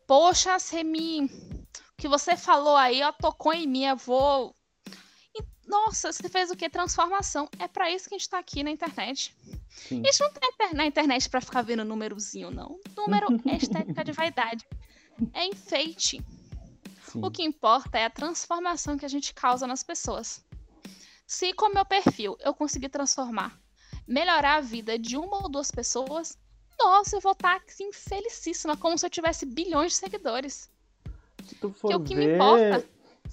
Poxa, 0.07 0.59
você 0.59 0.83
me. 0.83 1.25
O 1.25 2.01
que 2.01 2.07
você 2.07 2.35
falou 2.35 2.75
aí, 2.75 3.01
ó, 3.03 3.11
tocou 3.11 3.53
em 3.53 3.67
mim, 3.67 3.85
eu 3.85 3.95
vou 3.95 4.55
nossa, 5.71 6.11
você 6.11 6.27
fez 6.27 6.51
o 6.51 6.55
que? 6.55 6.69
Transformação. 6.69 7.47
É 7.57 7.65
para 7.65 7.89
isso 7.89 8.09
que 8.09 8.15
a 8.15 8.17
gente 8.17 8.29
tá 8.29 8.37
aqui 8.37 8.61
na 8.61 8.71
internet. 8.71 9.33
Sim. 9.69 10.03
Isso 10.05 10.21
não 10.21 10.31
tem 10.33 10.73
na 10.73 10.85
internet 10.85 11.29
para 11.29 11.39
ficar 11.39 11.61
vendo 11.61 11.85
númerozinho, 11.85 12.51
não. 12.51 12.77
Número 12.95 13.27
é 13.47 13.55
estética 13.55 14.03
de 14.03 14.11
vaidade. 14.11 14.67
É 15.33 15.45
enfeite. 15.45 16.21
Sim. 17.11 17.21
O 17.23 17.31
que 17.31 17.43
importa 17.43 17.97
é 17.97 18.05
a 18.05 18.09
transformação 18.09 18.97
que 18.97 19.05
a 19.05 19.09
gente 19.09 19.33
causa 19.33 19.67
nas 19.67 19.83
pessoas. 19.83 20.43
Se 21.27 21.53
com 21.53 21.69
meu 21.69 21.85
perfil 21.85 22.37
eu 22.39 22.53
conseguir 22.53 22.89
transformar, 22.89 23.59
melhorar 24.07 24.57
a 24.57 24.61
vida 24.61 24.97
de 24.97 25.17
uma 25.17 25.43
ou 25.43 25.49
duas 25.49 25.71
pessoas, 25.71 26.37
nossa, 26.79 27.15
eu 27.15 27.21
vou 27.21 27.33
estar 27.33 27.59
tá, 27.59 27.65
assim, 27.67 27.91
felicíssima, 27.91 28.75
como 28.75 28.97
se 28.97 29.05
eu 29.05 29.09
tivesse 29.09 29.45
bilhões 29.45 29.93
de 29.93 29.97
seguidores. 29.97 30.69
Se 31.45 31.55
tu 31.55 31.71
for 31.71 31.87
que 31.87 31.93
ver, 31.93 32.01
o 32.01 32.03
que 32.03 32.15
me 32.15 32.35
importa 32.35 32.87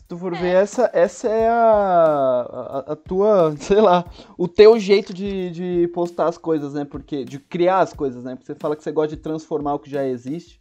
tu 0.09 0.17
for 0.17 0.35
é. 0.35 0.41
ver, 0.41 0.55
essa, 0.55 0.91
essa 0.95 1.29
é 1.29 1.49
a, 1.49 2.83
a, 2.89 2.93
a, 2.93 2.97
tua, 2.97 3.55
sei 3.61 3.81
lá, 3.81 4.05
o 4.37 4.49
teu 4.49 4.79
jeito 4.79 5.13
de, 5.13 5.51
de 5.51 5.89
postar 5.89 6.29
as 6.29 6.39
coisas, 6.39 6.73
né? 6.73 6.85
Porque, 6.85 7.25
de 7.25 7.39
criar 7.39 7.81
as 7.81 7.93
coisas, 7.93 8.25
né? 8.25 8.35
Porque 8.35 8.47
você 8.47 8.55
fala 8.55 8.75
que 8.75 8.83
você 8.83 8.91
gosta 8.91 9.15
de 9.15 9.23
transformar 9.23 9.75
o 9.75 9.79
que 9.79 9.91
já 9.91 10.07
existe. 10.07 10.59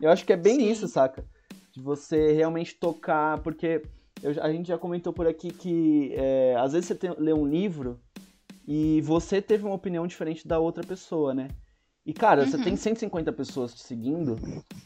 Eu 0.00 0.10
acho 0.10 0.26
que 0.26 0.32
é 0.32 0.36
bem 0.36 0.56
Sim. 0.56 0.70
isso, 0.70 0.88
saca? 0.88 1.24
De 1.78 1.84
você 1.84 2.32
realmente 2.32 2.74
tocar, 2.74 3.38
porque 3.38 3.82
eu, 4.20 4.42
a 4.42 4.50
gente 4.50 4.66
já 4.66 4.76
comentou 4.76 5.12
por 5.12 5.28
aqui 5.28 5.52
que 5.52 6.12
é, 6.14 6.56
às 6.58 6.72
vezes 6.72 6.88
você 6.88 6.94
tem, 6.96 7.14
lê 7.16 7.32
um 7.32 7.46
livro 7.46 8.00
e 8.66 9.00
você 9.02 9.40
teve 9.40 9.64
uma 9.64 9.76
opinião 9.76 10.04
diferente 10.04 10.46
da 10.46 10.58
outra 10.58 10.82
pessoa, 10.82 11.32
né? 11.32 11.46
E, 12.04 12.12
cara, 12.12 12.42
uhum. 12.42 12.50
você 12.50 12.58
tem 12.58 12.74
150 12.74 13.32
pessoas 13.32 13.72
te 13.72 13.82
seguindo, 13.82 14.34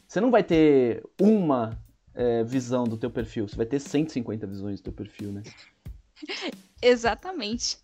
você 0.07 0.21
não 0.21 0.29
vai 0.29 0.43
ter 0.43 1.03
uma 1.19 1.81
é, 2.13 2.43
visão 2.43 2.83
do 2.83 2.95
teu 2.95 3.09
perfil. 3.09 3.47
Você 3.47 3.55
vai 3.55 3.65
ter 3.65 3.79
150 3.79 4.45
visões 4.45 4.79
do 4.79 4.83
teu 4.83 4.93
perfil, 4.93 5.31
né? 5.31 5.41
Exatamente. 6.79 7.79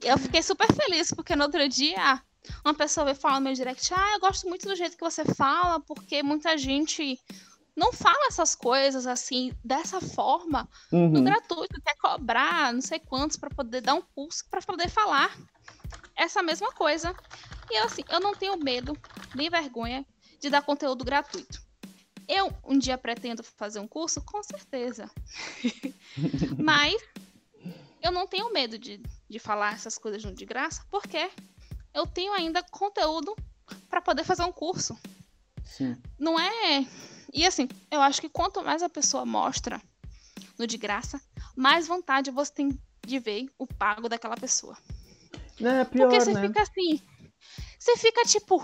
Eu 0.00 0.16
fiquei 0.16 0.42
super 0.42 0.72
feliz, 0.72 1.10
porque 1.10 1.34
no 1.34 1.42
outro 1.42 1.68
dia 1.68 2.22
uma 2.64 2.74
pessoa 2.74 3.04
veio 3.04 3.16
falar 3.16 3.40
no 3.40 3.44
meu 3.44 3.52
direct, 3.52 3.92
ah, 3.92 4.12
eu 4.14 4.20
gosto 4.20 4.48
muito 4.48 4.66
do 4.66 4.76
jeito 4.76 4.96
que 4.96 5.04
você 5.04 5.24
fala, 5.24 5.80
porque 5.80 6.22
muita 6.22 6.56
gente 6.56 7.18
não 7.78 7.92
fala 7.92 8.26
essas 8.26 8.56
coisas 8.56 9.06
assim, 9.06 9.52
dessa 9.64 10.00
forma, 10.00 10.68
uhum. 10.90 11.10
no 11.10 11.22
gratuito, 11.22 11.80
quer 11.80 11.94
cobrar 11.96 12.72
não 12.72 12.80
sei 12.80 12.98
quantos 12.98 13.36
para 13.36 13.48
poder 13.48 13.80
dar 13.80 13.94
um 13.94 14.02
curso, 14.02 14.44
para 14.50 14.60
poder 14.60 14.88
falar 14.90 15.34
essa 16.16 16.42
mesma 16.42 16.72
coisa. 16.72 17.14
E 17.70 17.78
eu, 17.78 17.84
assim, 17.84 18.02
eu 18.08 18.18
não 18.18 18.34
tenho 18.34 18.56
medo, 18.56 18.98
nem 19.32 19.48
vergonha 19.48 20.04
de 20.40 20.50
dar 20.50 20.62
conteúdo 20.62 21.04
gratuito. 21.04 21.62
Eu 22.26 22.52
um 22.64 22.76
dia 22.76 22.98
pretendo 22.98 23.44
fazer 23.44 23.78
um 23.78 23.86
curso? 23.86 24.20
Com 24.22 24.42
certeza. 24.42 25.08
Mas 26.58 27.00
eu 28.02 28.10
não 28.10 28.26
tenho 28.26 28.52
medo 28.52 28.76
de, 28.76 29.00
de 29.30 29.38
falar 29.38 29.74
essas 29.74 29.96
coisas 29.96 30.20
de 30.34 30.44
graça, 30.44 30.84
porque 30.90 31.30
eu 31.94 32.06
tenho 32.06 32.32
ainda 32.32 32.60
conteúdo 32.62 33.36
para 33.88 34.00
poder 34.00 34.24
fazer 34.24 34.42
um 34.42 34.52
curso. 34.52 34.98
Sim. 35.64 35.96
Não 36.18 36.38
é. 36.38 36.84
E 37.32 37.46
assim, 37.46 37.68
eu 37.90 38.00
acho 38.00 38.20
que 38.20 38.28
quanto 38.28 38.62
mais 38.62 38.82
a 38.82 38.88
pessoa 38.88 39.24
mostra 39.24 39.80
no 40.58 40.66
de 40.66 40.76
graça, 40.76 41.20
mais 41.56 41.86
vontade 41.86 42.30
você 42.30 42.52
tem 42.52 42.78
de 43.06 43.18
ver 43.18 43.46
o 43.58 43.66
pago 43.66 44.08
daquela 44.08 44.36
pessoa. 44.36 44.76
É, 45.60 45.84
pior, 45.84 46.08
Porque 46.08 46.20
você 46.20 46.32
né? 46.32 46.46
fica 46.46 46.62
assim. 46.62 47.00
Você 47.78 47.96
fica 47.96 48.22
tipo, 48.24 48.56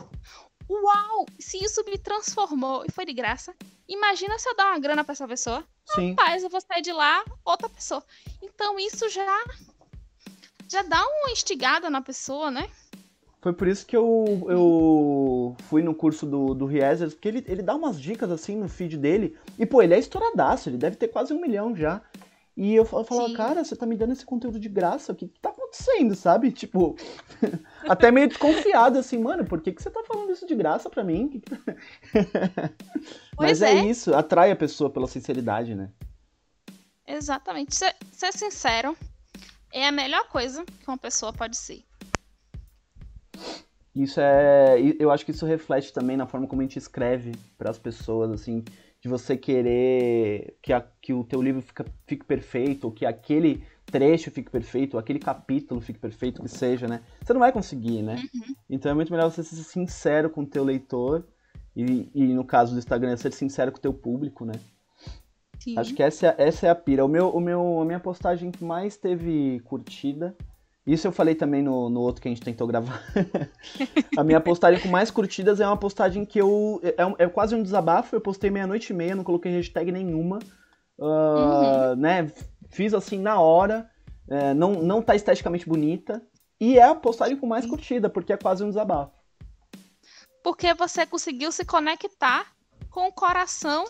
uau, 0.69 1.27
se 1.39 1.63
isso 1.65 1.83
me 1.85 1.99
transformou 1.99 2.85
e 2.87 2.93
foi 2.93 3.05
de 3.05 3.13
graça, 3.13 3.55
imagina 3.89 4.39
se 4.39 4.49
eu 4.49 4.57
dar 4.57 4.67
uma 4.67 4.79
grana 4.79 5.05
para 5.05 5.13
essa 5.13 5.27
pessoa. 5.27 5.67
Sim. 5.95 6.11
Rapaz, 6.11 6.43
eu 6.43 6.51
vou 6.51 6.61
sair 6.61 6.83
de 6.83 6.93
lá 6.93 7.25
outra 7.45 7.69
pessoa. 7.69 8.05
Então 8.43 8.79
isso 8.79 9.09
já 9.09 9.45
já 10.69 10.83
dá 10.83 11.05
uma 11.07 11.31
instigada 11.31 11.89
na 11.91 12.01
pessoa, 12.01 12.51
né? 12.51 12.69
Foi 13.45 13.53
por 13.53 13.69
isso 13.69 13.85
que 13.85 13.95
eu, 13.95 14.47
eu 14.49 15.57
fui 15.69 15.83
no 15.83 15.95
curso 15.95 16.25
do, 16.25 16.55
do 16.55 16.65
Riezers, 16.65 17.13
porque 17.13 17.29
ele, 17.29 17.45
ele 17.47 17.61
dá 17.61 17.75
umas 17.75 18.01
dicas 18.01 18.31
assim 18.31 18.57
no 18.57 18.71
feed 18.71 18.97
dele. 18.97 19.37
E, 19.59 19.67
pô, 19.67 19.83
ele 19.83 19.93
é 19.93 19.99
estouradaço, 19.99 20.71
ele 20.71 20.79
deve 20.79 20.97
ter 20.97 21.09
quase 21.09 21.35
um 21.35 21.39
milhão 21.39 21.77
já. 21.77 22.01
E 22.57 22.75
eu, 22.75 22.89
eu 22.91 23.05
falava, 23.05 23.35
cara, 23.35 23.63
você 23.63 23.77
tá 23.77 23.85
me 23.85 23.99
dando 23.99 24.15
esse 24.15 24.25
conteúdo 24.25 24.59
de 24.59 24.71
graça, 24.71 25.13
o 25.13 25.15
que, 25.15 25.29
que 25.29 25.39
tá 25.41 25.51
acontecendo, 25.51 26.15
sabe? 26.15 26.53
Tipo, 26.57 26.97
até 27.87 28.11
meio 28.11 28.29
desconfiado, 28.29 28.99
assim, 28.99 29.19
mano, 29.19 29.45
por 29.45 29.61
que, 29.61 29.73
que 29.73 29.83
você 29.83 29.91
tá 29.91 30.03
falando 30.09 30.33
isso 30.33 30.47
de 30.47 30.55
graça 30.55 30.89
pra 30.89 31.05
mim? 31.05 31.43
Mas 33.39 33.61
é. 33.61 33.73
é. 33.73 33.85
isso, 33.85 34.15
atrai 34.15 34.53
a 34.53 34.57
pessoa 34.57 34.89
pela 34.89 35.07
sinceridade, 35.07 35.75
né? 35.75 35.91
Exatamente. 37.07 37.77
Ser, 37.77 37.95
ser 38.11 38.33
sincero 38.33 38.97
é 39.71 39.87
a 39.87 39.93
melhor 39.93 40.27
coisa 40.29 40.65
que 40.65 40.89
uma 40.89 40.97
pessoa 40.97 41.31
pode 41.31 41.59
ser. 41.59 41.85
Isso 43.95 44.21
é. 44.21 44.77
Eu 44.99 45.11
acho 45.11 45.25
que 45.25 45.31
isso 45.31 45.47
reflete 45.47 45.93
também 45.93 46.17
na 46.17 46.27
forma 46.27 46.47
como 46.47 46.61
a 46.61 46.65
gente 46.65 46.79
escreve 46.79 47.33
para 47.57 47.71
as 47.71 47.79
pessoas, 47.79 48.31
assim 48.33 48.65
de 49.05 49.09
você 49.09 49.37
querer 49.37 50.57
que, 50.63 50.73
a, 50.73 50.81
que 50.81 51.13
o 51.13 51.23
teu 51.25 51.43
livro 51.43 51.61
fica, 51.61 51.85
fique 52.07 52.25
perfeito, 52.25 52.85
ou 52.85 52.91
que 52.91 53.05
aquele 53.05 53.63
trecho 53.85 54.31
fique 54.31 54.51
perfeito, 54.51 54.95
ou 54.95 54.99
aquele 54.99 55.19
capítulo 55.19 55.79
fique 55.79 55.99
perfeito, 55.99 56.43
que 56.43 56.49
seja, 56.49 56.89
né? 56.89 57.03
Você 57.23 57.35
não 57.35 57.41
vai 57.41 57.53
conseguir, 57.53 58.03
né? 58.03 58.15
Uhum. 58.15 58.55
Então 58.71 58.91
é 58.91 58.95
muito 58.95 59.13
melhor 59.13 59.31
você 59.31 59.45
ser 59.45 59.57
sincero 59.57 60.31
com 60.31 60.41
o 60.41 60.47
teu 60.47 60.65
leitor, 60.65 61.23
e, 61.77 62.09
e 62.15 62.33
no 62.33 62.47
caso 62.47 62.73
do 62.73 62.79
Instagram, 62.79 63.15
ser 63.19 63.35
sincero 63.35 63.71
com 63.71 63.77
o 63.77 63.83
teu 63.83 63.93
público, 63.93 64.47
né? 64.47 64.55
Sim. 65.61 65.79
Acho 65.79 65.93
que 65.95 66.03
essa, 66.03 66.29
é, 66.29 66.35
essa 66.39 66.67
é 66.67 66.71
a 66.71 66.75
pira. 66.75 67.05
O 67.05 67.09
meu, 67.09 67.29
o 67.29 67.41
meu, 67.41 67.81
a 67.83 67.85
minha 67.85 68.01
postagem 68.01 68.51
que 68.51 68.65
mais 68.65 68.97
teve 68.97 69.61
curtida 69.65 70.35
isso 70.87 71.07
eu 71.07 71.13
falei 71.13 71.35
também 71.35 71.63
no, 71.63 71.89
no 71.89 72.01
outro 72.01 72.21
que 72.21 72.29
a 72.29 72.31
gente 72.31 72.43
tentou 72.43 72.67
gravar. 72.67 73.03
a 74.17 74.23
minha 74.23 74.41
postagem 74.41 74.81
com 74.81 74.89
mais 74.89 75.11
curtidas 75.11 75.59
é 75.59 75.67
uma 75.67 75.77
postagem 75.77 76.27
que 76.27 76.39
eu. 76.39 76.81
É, 76.83 77.25
é 77.25 77.29
quase 77.29 77.55
um 77.55 77.63
desabafo. 77.63 78.15
Eu 78.15 78.21
postei 78.21 78.51
meia-noite 78.51 78.93
e 78.93 78.97
meia, 78.97 79.15
não 79.15 79.25
coloquei 79.25 79.51
hashtag 79.53 79.91
nenhuma. 79.91 80.41
Uh, 80.99 81.05
uhum. 81.05 81.97
né? 81.97 82.31
Fiz 82.69 82.93
assim 82.93 83.19
na 83.19 83.41
hora. 83.41 83.91
É, 84.29 84.53
não, 84.53 84.83
não 84.83 85.01
tá 85.01 85.15
esteticamente 85.15 85.67
bonita. 85.67 86.23
E 86.61 86.79
é 86.79 86.83
a 86.83 86.95
postagem 86.95 87.37
com 87.37 87.47
mais 87.47 87.65
curtida, 87.65 88.11
porque 88.11 88.33
é 88.33 88.37
quase 88.37 88.63
um 88.63 88.69
desabafo. 88.69 89.13
Porque 90.43 90.75
você 90.75 91.07
conseguiu 91.07 91.51
se 91.51 91.65
conectar 91.65 92.53
com 92.91 93.09
o 93.09 93.13
coração 93.13 93.87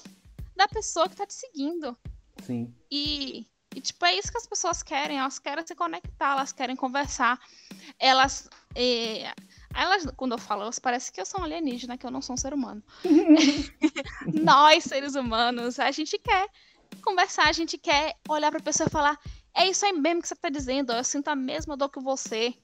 da 0.57 0.68
pessoa 0.68 1.09
que 1.09 1.16
tá 1.16 1.26
te 1.26 1.34
seguindo. 1.34 1.97
Sim. 2.42 2.72
E 2.90 3.47
e, 3.75 3.81
tipo, 3.81 4.05
é 4.07 4.14
isso 4.14 4.31
que 4.31 4.39
as 4.39 4.47
pessoas 4.47 4.83
querem. 4.83 5.18
Elas 5.18 5.39
querem 5.39 5.66
se 5.66 5.75
conectar, 5.75 6.33
elas 6.33 6.53
querem 6.53 6.77
conversar. 6.77 7.41
Elas. 7.99 8.49
Eh, 8.75 9.25
elas, 9.75 10.07
quando 10.16 10.33
eu 10.33 10.39
falo, 10.39 10.62
elas 10.62 10.79
parecem 10.79 11.12
que 11.12 11.20
eu 11.20 11.27
sou 11.27 11.41
um 11.41 11.45
alienígena, 11.45 11.99
que 11.99 12.07
eu 12.07 12.11
não 12.11 12.22
sou 12.22 12.35
um 12.35 12.37
ser 12.37 12.55
humano. 12.55 12.83
Nós, 14.33 14.85
seres 14.85 15.16
humanos, 15.16 15.81
a 15.81 15.91
gente 15.91 16.16
quer 16.18 16.47
conversar, 17.03 17.49
a 17.49 17.53
gente 17.53 17.77
quer 17.77 18.14
olhar 18.29 18.53
pra 18.53 18.61
pessoa 18.61 18.87
e 18.87 18.91
falar: 18.91 19.18
é 19.53 19.68
isso 19.68 19.85
aí 19.85 19.93
mesmo 19.93 20.22
que 20.22 20.29
você 20.29 20.37
tá 20.37 20.49
dizendo, 20.49 20.93
eu 20.93 21.03
sinto 21.03 21.29
a 21.29 21.35
mesma 21.35 21.77
dor 21.77 21.89
que 21.89 22.01
você. 22.01 22.55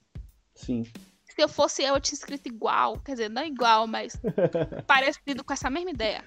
Sim. 0.55 0.83
Se 1.25 1.41
eu 1.41 1.49
fosse 1.49 1.83
eu, 1.83 1.95
eu 1.95 2.01
tinha 2.01 2.15
escrito 2.15 2.47
igual. 2.47 2.99
Quer 2.99 3.13
dizer, 3.13 3.29
não 3.29 3.43
igual, 3.43 3.87
mas 3.87 4.17
parecido 4.87 5.43
com 5.43 5.53
essa 5.53 5.69
mesma 5.69 5.91
ideia. 5.91 6.23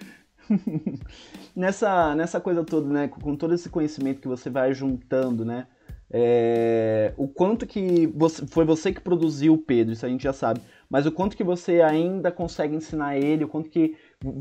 nessa, 1.55 2.15
nessa 2.15 2.41
coisa 2.41 2.65
toda, 2.65 2.89
né? 2.89 3.09
Com 3.09 3.37
todo 3.37 3.55
esse 3.55 3.69
conhecimento 3.69 4.21
que 4.21 4.29
você 4.29 4.51
vai 4.51 4.75
juntando, 4.75 5.45
né? 5.45 5.67
É, 6.11 7.13
o 7.17 7.27
quanto 7.27 7.67
que 7.67 8.07
você, 8.07 8.47
foi 8.47 8.65
você 8.65 8.93
que 8.93 9.01
produziu 9.01 9.55
o 9.55 9.59
Pedro, 9.59 9.93
isso 9.93 10.07
a 10.07 10.09
gente 10.09 10.23
já 10.23 10.33
sabe, 10.33 10.61
mas 10.89 11.07
o 11.07 11.13
quanto 11.13 11.37
que 11.37 11.43
você 11.43 11.81
ainda 11.81 12.31
consegue 12.31 12.77
ensinar 12.77 13.17
ele, 13.17 13.45
o 13.45 13.49
quanto 13.49 13.69
que. 13.69 13.97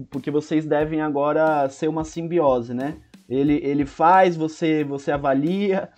Porque 0.10 0.30
vocês 0.30 0.66
devem 0.66 1.02
agora 1.02 1.68
ser 1.70 1.88
uma 1.88 2.04
simbiose, 2.04 2.74
né? 2.74 2.98
Ele, 3.28 3.60
ele 3.64 3.86
faz, 3.86 4.36
você, 4.36 4.84
você 4.84 5.12
avalia. 5.12 5.90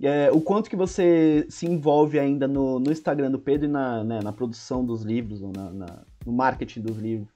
É, 0.00 0.30
o 0.30 0.42
quanto 0.42 0.68
que 0.68 0.76
você 0.76 1.46
se 1.48 1.66
envolve 1.66 2.18
ainda 2.18 2.46
no, 2.46 2.78
no 2.78 2.92
Instagram 2.92 3.30
do 3.30 3.38
Pedro 3.38 3.66
e 3.66 3.70
na, 3.70 4.04
né, 4.04 4.20
na 4.22 4.30
produção 4.30 4.84
dos 4.84 5.02
livros, 5.02 5.42
ou 5.42 5.50
na, 5.56 5.70
na, 5.70 6.02
no 6.24 6.32
marketing 6.32 6.82
dos 6.82 6.98
livros? 6.98 7.35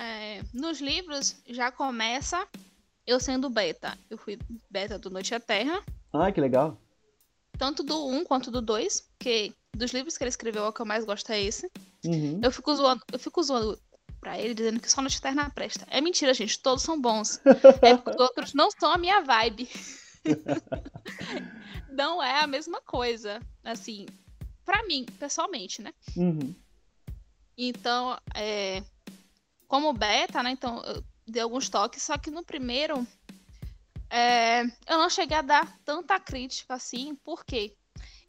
É, 0.00 0.42
nos 0.54 0.80
livros 0.80 1.36
já 1.46 1.70
começa 1.70 2.48
eu 3.06 3.20
sendo 3.20 3.50
beta. 3.50 3.98
Eu 4.08 4.16
fui 4.16 4.38
beta 4.70 4.98
do 4.98 5.10
Noite 5.10 5.34
à 5.34 5.40
Terra. 5.40 5.84
Ah, 6.10 6.32
que 6.32 6.40
legal. 6.40 6.80
Tanto 7.58 7.82
do 7.82 8.06
1 8.06 8.24
quanto 8.24 8.50
do 8.50 8.62
2, 8.62 9.00
porque 9.00 9.52
dos 9.76 9.92
livros 9.92 10.16
que 10.16 10.24
ele 10.24 10.30
escreveu, 10.30 10.64
o 10.64 10.72
que 10.72 10.80
eu 10.80 10.86
mais 10.86 11.04
gosto 11.04 11.30
é 11.30 11.42
esse. 11.42 11.70
Uhum. 12.04 12.40
Eu 12.42 12.50
fico 12.50 12.74
zoando, 12.74 13.02
eu 13.12 13.18
fico 13.18 13.42
zoando 13.42 13.78
pra 14.18 14.38
ele, 14.38 14.54
dizendo 14.54 14.80
que 14.80 14.90
só 14.90 15.02
Noite 15.02 15.18
Eterna 15.18 15.50
presta. 15.50 15.86
É 15.90 16.00
mentira, 16.00 16.32
gente, 16.32 16.58
todos 16.60 16.82
são 16.82 16.98
bons. 16.98 17.38
é 17.82 17.94
porque 17.94 18.10
os 18.10 18.20
outros 18.20 18.54
não 18.54 18.70
são 18.70 18.92
a 18.92 18.98
minha 18.98 19.20
vibe. 19.20 19.68
não 21.92 22.22
é 22.22 22.40
a 22.40 22.46
mesma 22.46 22.80
coisa, 22.80 23.38
assim, 23.62 24.06
para 24.64 24.82
mim, 24.86 25.04
pessoalmente, 25.18 25.82
né? 25.82 25.92
Uhum. 26.16 26.54
Então, 27.58 28.18
é, 28.34 28.82
como 29.70 29.92
beta, 29.92 30.42
né? 30.42 30.50
Então 30.50 30.82
eu 30.82 31.04
dei 31.24 31.40
alguns 31.40 31.68
toques, 31.68 32.02
só 32.02 32.18
que 32.18 32.28
no 32.28 32.44
primeiro 32.44 33.06
é, 34.10 34.64
eu 34.64 34.98
não 34.98 35.08
cheguei 35.08 35.36
a 35.36 35.42
dar 35.42 35.78
tanta 35.84 36.18
crítica 36.18 36.74
assim, 36.74 37.14
porque 37.22 37.76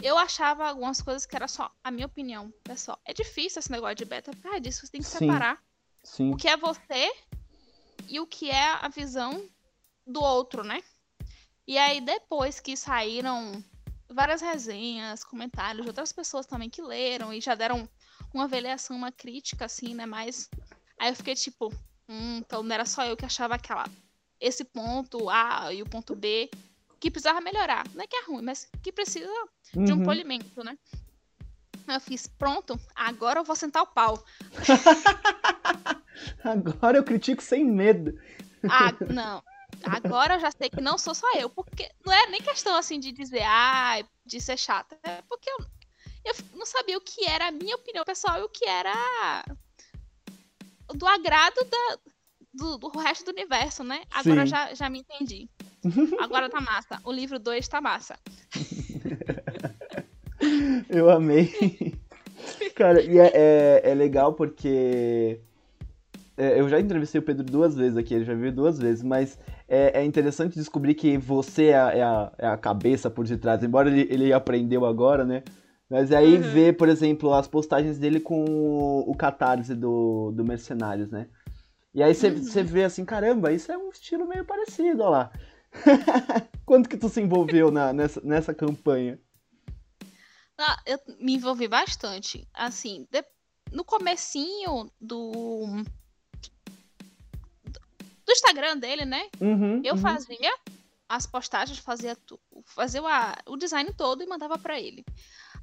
eu 0.03 0.19
achava 0.19 0.67
algumas 0.67 1.01
coisas 1.01 1.25
que 1.25 1.35
era 1.35 1.47
só 1.47 1.71
a 1.83 1.89
minha 1.89 2.05
opinião, 2.05 2.53
pessoal. 2.63 2.99
É 3.03 3.11
difícil 3.11 3.57
esse 3.57 3.71
negócio 3.71 3.95
de 3.95 4.05
beta, 4.05 4.31
por 4.31 4.43
causa 4.43 4.61
disso 4.61 4.85
você 4.85 4.91
tem 4.91 5.01
que 5.01 5.07
Sim. 5.07 5.17
separar 5.17 5.59
Sim. 6.03 6.31
o 6.31 6.37
que 6.37 6.47
é 6.47 6.55
você 6.55 7.11
e 8.07 8.19
o 8.19 8.27
que 8.27 8.51
é 8.51 8.73
a 8.73 8.87
visão 8.87 9.43
do 10.05 10.21
outro, 10.21 10.63
né? 10.63 10.83
E 11.65 11.75
aí 11.75 12.01
depois 12.01 12.59
que 12.59 12.77
saíram 12.77 13.63
várias 14.07 14.41
resenhas, 14.41 15.23
comentários 15.23 15.81
de 15.81 15.89
outras 15.89 16.11
pessoas 16.11 16.45
também 16.45 16.69
que 16.69 16.83
leram 16.83 17.33
e 17.33 17.41
já 17.41 17.55
deram 17.55 17.89
uma 18.31 18.43
avaliação, 18.43 18.95
uma 18.95 19.11
crítica 19.11 19.65
assim, 19.65 19.95
né, 19.95 20.05
mais 20.05 20.47
Aí 21.01 21.09
eu 21.09 21.15
fiquei 21.15 21.33
tipo, 21.33 21.73
hum, 22.07 22.37
então 22.37 22.61
não 22.61 22.75
era 22.75 22.85
só 22.85 23.03
eu 23.03 23.17
que 23.17 23.25
achava 23.25 23.55
aquela 23.55 23.89
esse 24.39 24.63
ponto 24.63 25.31
A 25.31 25.73
e 25.73 25.81
o 25.81 25.89
ponto 25.89 26.15
B 26.15 26.47
que 26.99 27.09
precisava 27.09 27.41
melhorar. 27.41 27.87
Não 27.95 28.03
é 28.03 28.07
que 28.07 28.15
é 28.15 28.25
ruim, 28.25 28.43
mas 28.43 28.69
que 28.83 28.91
precisa 28.91 29.27
uhum. 29.75 29.83
de 29.83 29.93
um 29.93 29.97
uhum. 29.97 30.03
polimento, 30.03 30.63
né? 30.63 30.77
Eu 31.87 31.99
fiz, 31.99 32.27
pronto, 32.27 32.79
agora 32.93 33.39
eu 33.39 33.43
vou 33.43 33.55
sentar 33.55 33.81
o 33.81 33.87
pau. 33.87 34.23
agora 36.45 36.99
eu 36.99 37.03
critico 37.03 37.41
sem 37.41 37.65
medo. 37.65 38.15
Ah, 38.69 38.93
não. 39.11 39.43
Agora 39.83 40.35
eu 40.35 40.39
já 40.39 40.51
sei 40.51 40.69
que 40.69 40.81
não 40.81 40.99
sou 40.99 41.15
só 41.15 41.25
eu, 41.33 41.49
porque 41.49 41.89
não 42.05 42.13
é 42.13 42.27
nem 42.27 42.43
questão 42.43 42.75
assim 42.75 42.99
de 42.99 43.11
dizer, 43.11 43.41
ah, 43.43 44.03
de 44.23 44.39
ser 44.39 44.57
chata. 44.57 44.99
É 45.01 45.23
porque 45.23 45.49
eu, 45.49 45.65
eu 46.25 46.33
não 46.53 46.65
sabia 46.67 46.95
o 46.95 47.01
que 47.01 47.27
era 47.27 47.47
a 47.47 47.51
minha 47.51 47.75
opinião 47.75 48.05
pessoal 48.05 48.39
e 48.39 48.43
o 48.43 48.49
que 48.49 48.65
era 48.65 48.93
do 50.95 51.07
agrado 51.07 51.55
da, 51.69 51.97
do, 52.53 52.77
do 52.77 52.99
resto 52.99 53.25
do 53.25 53.31
universo, 53.31 53.83
né? 53.83 54.01
Agora 54.11 54.45
já, 54.45 54.73
já 54.73 54.89
me 54.89 54.99
entendi. 54.99 55.49
Agora 56.21 56.49
tá 56.49 56.61
massa. 56.61 56.99
O 57.03 57.11
livro 57.11 57.39
2 57.39 57.67
tá 57.67 57.81
massa. 57.81 58.17
Eu 60.89 61.09
amei. 61.09 61.95
Cara, 62.75 63.01
e 63.01 63.19
é, 63.19 63.31
é, 63.33 63.81
é 63.91 63.93
legal 63.93 64.33
porque. 64.33 65.39
É, 66.35 66.59
eu 66.59 66.67
já 66.67 66.79
entrevistei 66.79 67.19
o 67.19 67.23
Pedro 67.23 67.43
duas 67.43 67.75
vezes 67.75 67.97
aqui, 67.97 68.15
ele 68.15 68.25
já 68.25 68.33
viu 68.33 68.51
duas 68.51 68.79
vezes, 68.79 69.03
mas 69.03 69.37
é, 69.67 70.01
é 70.01 70.05
interessante 70.05 70.55
descobrir 70.55 70.95
que 70.95 71.17
você 71.17 71.67
é 71.67 71.79
a, 71.79 71.91
é 71.91 72.01
a, 72.01 72.31
é 72.37 72.47
a, 72.47 72.57
cabeça 72.57 73.09
por 73.09 73.27
detrás, 73.27 73.63
embora 73.63 73.89
ele, 73.89 74.07
ele 74.09 74.33
aprendeu 74.33 74.85
agora, 74.85 75.23
né? 75.23 75.43
Mas 75.91 76.09
aí 76.13 76.35
uhum. 76.35 76.41
ver, 76.41 76.77
por 76.77 76.87
exemplo, 76.87 77.33
as 77.33 77.49
postagens 77.49 77.99
dele 77.99 78.21
com 78.21 78.45
o, 78.45 79.11
o 79.11 79.13
catarse 79.13 79.75
do, 79.75 80.31
do 80.31 80.45
Mercenários, 80.45 81.11
né? 81.11 81.27
E 81.93 82.01
aí 82.01 82.15
você 82.15 82.29
uhum. 82.29 82.65
vê 82.65 82.85
assim, 82.85 83.03
caramba, 83.03 83.51
isso 83.51 83.69
é 83.73 83.77
um 83.77 83.89
estilo 83.89 84.25
meio 84.25 84.45
parecido, 84.45 85.03
olha 85.03 85.09
lá. 85.09 85.31
Quanto 86.65 86.87
que 86.87 86.95
tu 86.95 87.09
se 87.09 87.19
envolveu 87.19 87.71
na, 87.71 87.91
nessa, 87.91 88.21
nessa 88.21 88.53
campanha? 88.53 89.19
Ah, 90.57 90.81
eu 90.85 90.97
me 91.19 91.33
envolvi 91.33 91.67
bastante. 91.67 92.47
Assim, 92.53 93.05
de, 93.11 93.21
no 93.69 93.83
comecinho 93.83 94.89
do, 94.97 95.83
do 97.65 98.31
Instagram 98.31 98.77
dele, 98.77 99.03
né? 99.03 99.27
Uhum, 99.41 99.81
eu 99.83 99.95
uhum. 99.95 99.99
fazia 99.99 100.53
as 101.09 101.27
postagens, 101.27 101.79
fazia, 101.79 102.17
fazia 102.63 103.01
o, 103.03 103.51
o 103.51 103.57
design 103.57 103.91
todo 103.91 104.23
e 104.23 104.25
mandava 104.25 104.57
para 104.57 104.79
ele. 104.79 105.03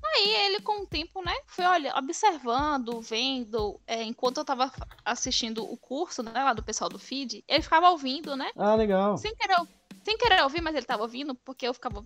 Aí 0.03 0.31
ele, 0.47 0.61
com 0.61 0.83
o 0.83 0.87
tempo, 0.87 1.23
né, 1.23 1.35
foi 1.47 1.65
olha, 1.65 1.95
observando, 1.97 3.01
vendo, 3.01 3.81
é, 3.87 4.03
enquanto 4.03 4.39
eu 4.39 4.45
tava 4.45 4.73
assistindo 5.05 5.65
o 5.65 5.77
curso, 5.77 6.23
né, 6.23 6.33
lá 6.33 6.53
do 6.53 6.63
pessoal 6.63 6.89
do 6.89 6.99
feed, 6.99 7.45
ele 7.47 7.63
ficava 7.63 7.91
ouvindo, 7.91 8.37
né? 8.37 8.51
Ah, 8.57 8.75
legal. 8.75 9.17
Sem 9.17 9.35
querer, 9.35 9.57
sem 10.05 10.17
querer 10.17 10.43
ouvir, 10.43 10.61
mas 10.61 10.75
ele 10.75 10.87
tava 10.87 11.03
ouvindo, 11.03 11.35
porque 11.35 11.67
eu 11.67 11.75
ficava 11.75 12.05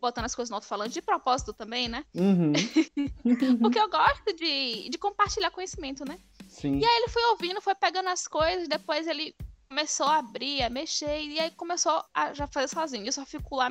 botando 0.00 0.24
as 0.24 0.34
coisas 0.34 0.50
no 0.50 0.56
alto-falante 0.56 0.94
de 0.94 1.02
propósito 1.02 1.52
também, 1.52 1.88
né? 1.88 2.04
Uhum. 2.14 2.52
porque 3.60 3.78
eu 3.78 3.90
gosto 3.90 4.32
de, 4.34 4.88
de 4.88 4.98
compartilhar 4.98 5.50
conhecimento, 5.50 6.04
né? 6.04 6.18
Sim. 6.48 6.78
E 6.78 6.84
aí 6.84 6.96
ele 6.96 7.08
foi 7.08 7.24
ouvindo, 7.30 7.60
foi 7.60 7.74
pegando 7.74 8.08
as 8.08 8.26
coisas, 8.26 8.68
depois 8.68 9.06
ele 9.06 9.34
começou 9.68 10.06
a 10.06 10.18
abrir, 10.18 10.62
a 10.62 10.70
mexer, 10.70 11.20
e 11.22 11.40
aí 11.40 11.50
começou 11.50 12.02
a 12.14 12.32
já 12.32 12.46
fazer 12.46 12.68
sozinho. 12.68 13.06
Eu 13.06 13.12
só 13.12 13.24
fico 13.24 13.56
lá 13.56 13.68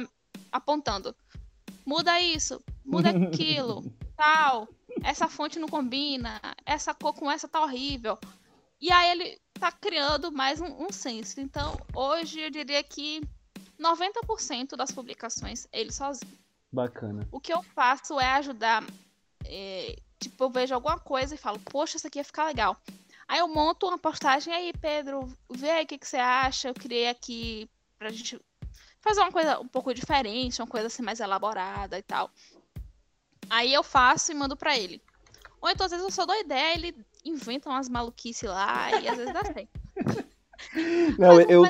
apontando. 0.51 1.15
Muda 1.85 2.19
isso, 2.19 2.61
muda 2.83 3.09
aquilo, 3.11 3.83
tal. 4.17 4.67
Essa 5.03 5.27
fonte 5.27 5.59
não 5.59 5.67
combina, 5.67 6.41
essa 6.65 6.93
cor 6.93 7.13
com 7.13 7.29
essa 7.29 7.47
tá 7.47 7.61
horrível. 7.61 8.17
E 8.81 8.91
aí 8.91 9.11
ele 9.11 9.41
tá 9.59 9.71
criando 9.71 10.31
mais 10.31 10.59
um, 10.59 10.85
um 10.85 10.91
senso. 10.91 11.39
Então, 11.39 11.77
hoje 11.93 12.39
eu 12.39 12.49
diria 12.49 12.83
que 12.83 13.21
90% 13.79 14.75
das 14.75 14.91
publicações 14.91 15.67
ele 15.71 15.91
sozinho. 15.91 16.37
Bacana. 16.71 17.27
O 17.31 17.39
que 17.39 17.53
eu 17.53 17.61
faço 17.63 18.19
é 18.19 18.31
ajudar. 18.33 18.83
É, 19.45 19.95
tipo, 20.19 20.43
eu 20.43 20.49
vejo 20.49 20.73
alguma 20.73 20.99
coisa 20.99 21.35
e 21.35 21.37
falo, 21.37 21.59
poxa, 21.59 21.97
isso 21.97 22.07
aqui 22.07 22.19
ia 22.19 22.23
ficar 22.23 22.45
legal. 22.45 22.75
Aí 23.27 23.39
eu 23.39 23.47
monto 23.47 23.87
uma 23.87 23.97
postagem, 23.97 24.53
aí, 24.53 24.71
Pedro, 24.73 25.27
vê 25.49 25.71
aí 25.71 25.83
o 25.83 25.87
que, 25.87 25.97
que 25.97 26.07
você 26.07 26.17
acha. 26.17 26.67
Eu 26.67 26.73
criei 26.73 27.07
aqui 27.07 27.69
pra 27.97 28.09
gente 28.09 28.39
fazer 29.05 29.21
uma 29.21 29.31
coisa 29.31 29.59
um 29.59 29.67
pouco 29.67 29.93
diferente, 29.93 30.59
uma 30.59 30.67
coisa 30.67 30.87
assim 30.87 31.03
mais 31.03 31.19
elaborada 31.19 31.99
e 31.99 32.01
tal. 32.01 32.31
Aí 33.47 33.71
eu 33.71 33.83
faço 33.83 34.31
e 34.31 34.35
mando 34.35 34.57
para 34.57 34.75
ele. 34.75 34.99
Ou 35.61 35.69
então, 35.69 35.85
às 35.85 35.91
vezes 35.91 36.03
eu 36.03 36.11
só 36.11 36.25
dou 36.25 36.35
ideia, 36.35 36.73
ele 36.73 36.95
inventa 37.23 37.69
umas 37.69 37.87
maluquices 37.87 38.49
lá 38.49 38.99
e 38.99 39.07
às 39.07 39.17
vezes 39.17 39.33
dá 39.33 39.43
certo. 39.45 39.69
Não, 41.19 41.39
eu, 41.41 41.63
um 41.63 41.67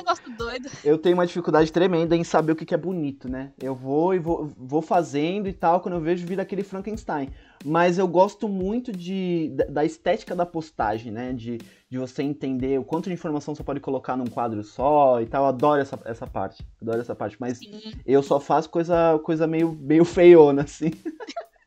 eu 0.84 0.96
tenho 0.96 1.16
uma 1.16 1.26
dificuldade 1.26 1.70
tremenda 1.72 2.16
em 2.16 2.24
saber 2.24 2.52
o 2.52 2.56
que, 2.56 2.64
que 2.64 2.74
é 2.74 2.78
bonito, 2.78 3.28
né? 3.28 3.52
Eu 3.60 3.74
vou 3.74 4.14
e 4.14 4.18
vou, 4.18 4.46
vou 4.56 4.80
fazendo 4.80 5.48
e 5.48 5.52
tal, 5.52 5.80
quando 5.80 5.94
eu 5.94 6.00
vejo 6.00 6.26
vir 6.26 6.40
aquele 6.40 6.62
Frankenstein. 6.62 7.30
Mas 7.64 7.98
eu 7.98 8.06
gosto 8.06 8.48
muito 8.48 8.92
de, 8.92 9.52
da 9.68 9.84
estética 9.84 10.34
da 10.34 10.46
postagem, 10.46 11.10
né? 11.12 11.32
De, 11.32 11.58
de 11.96 12.00
você 12.00 12.22
entender 12.22 12.78
o 12.78 12.84
quanto 12.84 13.08
de 13.08 13.14
informação 13.14 13.54
você 13.54 13.62
pode 13.62 13.80
colocar 13.80 14.16
num 14.16 14.26
quadro 14.26 14.62
só 14.62 15.20
e 15.20 15.26
tal. 15.26 15.44
Eu 15.44 15.48
adoro 15.48 15.80
essa, 15.80 15.98
essa 16.04 16.26
parte. 16.26 16.64
Adoro 16.80 17.00
essa 17.00 17.14
parte. 17.14 17.36
Mas 17.40 17.58
Sim. 17.58 17.94
eu 18.04 18.22
só 18.22 18.38
faço 18.38 18.68
coisa, 18.68 19.18
coisa 19.24 19.46
meio, 19.46 19.72
meio 19.72 20.04
feiona, 20.04 20.62
assim. 20.62 20.90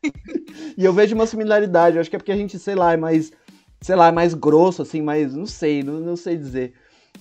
e 0.78 0.84
eu 0.84 0.92
vejo 0.92 1.14
uma 1.14 1.26
similaridade. 1.26 1.96
Eu 1.96 2.00
acho 2.00 2.08
que 2.08 2.16
é 2.16 2.18
porque 2.18 2.32
a 2.32 2.36
gente, 2.36 2.58
sei 2.58 2.74
lá, 2.74 2.92
é 2.92 2.96
mais. 2.96 3.32
Sei 3.80 3.96
lá, 3.96 4.08
é 4.08 4.12
mais 4.12 4.34
grosso, 4.34 4.82
assim, 4.82 5.00
mas 5.00 5.34
não 5.34 5.46
sei, 5.46 5.82
não, 5.82 6.00
não 6.00 6.16
sei 6.16 6.36
dizer. 6.36 6.74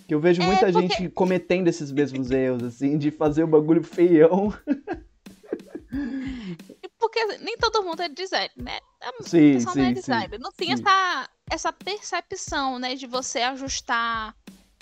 Que 0.07 0.13
eu 0.13 0.19
vejo 0.19 0.41
é 0.41 0.45
muita 0.45 0.71
porque... 0.71 0.81
gente 0.81 1.09
cometendo 1.09 1.67
esses 1.67 1.91
mesmos 1.91 2.29
erros, 2.31 2.63
assim, 2.63 2.97
de 2.97 3.11
fazer 3.11 3.43
o 3.43 3.47
bagulho 3.47 3.81
feião. 3.81 4.53
Porque 6.99 7.25
nem 7.37 7.57
todo 7.57 7.83
mundo 7.83 8.01
é 8.01 8.09
designer, 8.09 8.51
né? 8.57 8.79
A 9.01 9.23
sim, 9.23 9.53
pessoa 9.53 9.73
sim, 9.73 9.79
não 9.79 9.87
é 9.87 9.93
designer. 9.93 10.37
Sim, 10.37 10.43
não 10.43 10.51
tem 10.51 10.67
sim. 10.67 10.83
essa, 10.83 11.29
essa 11.49 11.73
percepção, 11.73 12.77
né, 12.77 12.95
de 12.95 13.07
você 13.07 13.41
ajustar 13.41 14.35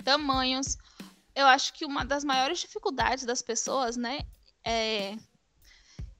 tamanhos. 0.04 0.76
Eu 1.34 1.46
acho 1.46 1.72
que 1.72 1.84
uma 1.86 2.04
das 2.04 2.24
maiores 2.24 2.58
dificuldades 2.58 3.24
das 3.24 3.40
pessoas, 3.40 3.96
né, 3.96 4.18
é, 4.64 5.16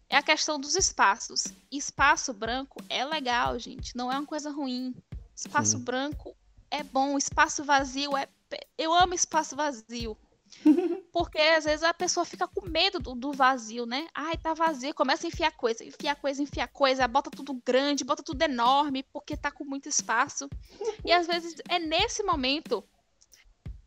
é 0.09 0.17
a 0.17 0.23
questão 0.23 0.59
dos 0.59 0.77
espaços. 0.77 1.45
Espaço 1.71 2.33
branco 2.33 2.81
é 2.89 3.05
legal, 3.05 3.59
gente. 3.59 3.97
Não 3.97 4.11
é 4.13 4.17
uma 4.17 4.27
coisa 4.27 4.51
ruim. 4.51 4.95
Espaço 5.35 5.79
branco 5.79 6.37
é 6.71 6.85
bom. 6.85 7.19
Espaço 7.19 7.65
vazio 7.65 8.17
é 8.17 8.29
eu 8.77 8.95
amo 8.95 9.15
espaço 9.15 9.57
vazio. 9.57 10.17
Porque 11.13 11.39
às 11.39 11.65
vezes 11.65 11.83
a 11.83 11.95
pessoa 11.95 12.25
fica 12.25 12.47
com 12.47 12.69
medo 12.69 12.99
do, 12.99 13.15
do, 13.15 13.33
vazio, 13.33 13.87
né? 13.87 14.07
Ai, 14.15 14.37
tá 14.37 14.55
vazio, 14.55 14.95
começa 14.95 15.27
a 15.27 15.29
enfiar 15.29 15.53
coisa, 15.53 15.85
enfiar 15.85 16.17
coisa, 16.17 16.43
enfiar 16.43 16.69
coisa, 16.69 17.09
bota 17.09 17.31
tudo 17.31 17.61
grande, 17.65 18.05
bota 18.05 18.23
tudo 18.23 18.43
enorme, 18.43 19.03
porque 19.03 19.37
tá 19.37 19.51
com 19.51 19.65
muito 19.65 19.89
espaço. 19.89 20.49
E 21.05 21.13
às 21.13 21.27
vezes 21.27 21.57
é 21.69 21.79
nesse 21.79 22.23
momento 22.23 22.85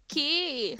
que 0.07 0.77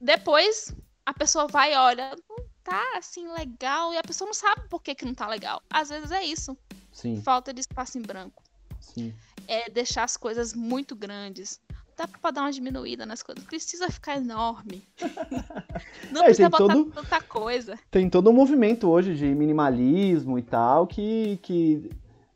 depois 0.00 0.74
a 1.04 1.14
pessoa 1.14 1.46
vai 1.46 1.72
e 1.72 1.76
olha, 1.76 2.16
não 2.28 2.44
tá 2.62 2.96
assim 2.96 3.28
legal, 3.28 3.92
e 3.92 3.98
a 3.98 4.02
pessoa 4.02 4.26
não 4.26 4.34
sabe 4.34 4.68
por 4.68 4.82
que, 4.82 4.94
que 4.94 5.04
não 5.04 5.14
tá 5.14 5.28
legal. 5.28 5.62
Às 5.68 5.88
vezes 5.88 6.10
é 6.10 6.24
isso. 6.24 6.56
Sim. 6.92 7.20
Falta 7.22 7.52
de 7.52 7.60
espaço 7.60 7.98
em 7.98 8.02
branco. 8.02 8.42
Sim. 8.80 9.14
É 9.48 9.68
deixar 9.70 10.04
as 10.04 10.16
coisas 10.16 10.54
muito 10.54 10.94
grandes 10.94 11.60
dá 12.06 12.18
pra 12.18 12.30
dar 12.30 12.42
uma 12.42 12.52
diminuída 12.52 13.06
nas 13.06 13.22
coisas. 13.22 13.42
Não 13.42 13.48
precisa 13.48 13.88
ficar 13.90 14.16
enorme. 14.16 14.86
Não 16.10 16.22
é, 16.22 16.26
precisa 16.26 16.48
botar 16.48 16.74
todo, 16.74 16.90
tanta 16.90 17.20
coisa. 17.22 17.78
Tem 17.90 18.08
todo 18.10 18.30
um 18.30 18.32
movimento 18.32 18.88
hoje 18.88 19.14
de 19.14 19.26
minimalismo 19.26 20.38
e 20.38 20.42
tal 20.42 20.86
que, 20.86 21.38
que 21.42 21.90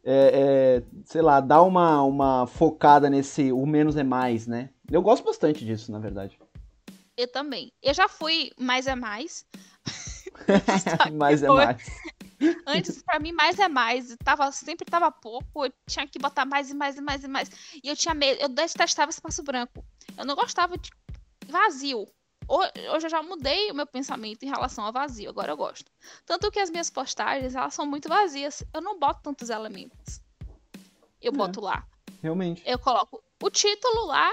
é, 0.05 0.83
é, 0.83 0.83
sei 1.05 1.23
lá, 1.23 1.41
dá 1.41 1.63
uma, 1.63 2.03
uma 2.03 2.47
focada 2.47 3.11
nesse 3.11 3.51
o 3.53 3.67
menos 3.67 3.97
é 3.97 4.05
mais, 4.05 4.47
né? 4.47 4.71
Eu 4.91 5.03
gosto 5.03 5.25
bastante 5.25 5.65
disso, 5.65 5.91
na 5.91 5.99
verdade. 5.99 6.39
Eu 7.17 7.27
também. 7.27 7.73
Eu 7.83 7.95
já 7.95 8.09
fui 8.09 8.53
mais 8.59 8.87
é 8.87 8.95
mais. 8.95 9.45
mais 11.13 11.43
é 11.43 11.49
mais. 11.49 11.83
Antes, 12.67 13.03
para 13.03 13.19
mim, 13.19 13.33
mais 13.33 13.59
é 13.59 13.69
mais. 13.69 14.17
Tava, 14.25 14.51
sempre 14.53 14.85
tava 14.85 15.11
pouco, 15.11 15.65
eu 15.65 15.73
tinha 15.89 16.07
que 16.07 16.19
botar 16.19 16.45
mais 16.45 16.71
e 16.71 16.75
mais 16.75 16.97
e 16.97 17.01
mais 17.01 17.25
e 17.25 17.29
mais. 17.29 17.51
E 17.83 17.89
eu 17.89 17.97
tinha 17.97 18.15
medo, 18.15 18.41
eu 18.41 18.49
detestava 18.49 19.11
espaço 19.11 19.43
branco. 19.43 19.85
Eu 20.17 20.25
não 20.25 20.35
gostava 20.35 20.77
de 20.77 20.91
vazio. 21.47 22.07
Hoje 22.49 23.07
eu 23.07 23.11
já 23.11 23.23
mudei 23.23 23.71
o 23.71 23.75
meu 23.75 23.87
pensamento 23.87 24.45
em 24.45 24.49
relação 24.49 24.85
ao 24.85 24.93
vazio, 24.93 25.29
agora 25.29 25.53
eu 25.53 25.57
gosto. 25.57 25.91
Tanto 26.25 26.51
que 26.51 26.61
as 26.61 26.71
minhas 26.71 26.89
postagens, 26.89 27.55
elas 27.55 27.75
são 27.75 27.85
muito 27.85 28.09
vazias. 28.09 28.63
Eu 28.73 28.81
não 28.81 28.99
boto 28.99 29.21
tantos 29.23 29.51
elementos. 29.51 30.21
Eu 31.21 31.33
é, 31.33 31.37
boto 31.37 31.61
lá. 31.61 31.85
Realmente. 32.23 32.63
Eu 32.65 32.79
coloco 32.79 33.23
o 33.43 33.51
título 33.51 34.07
lá, 34.07 34.33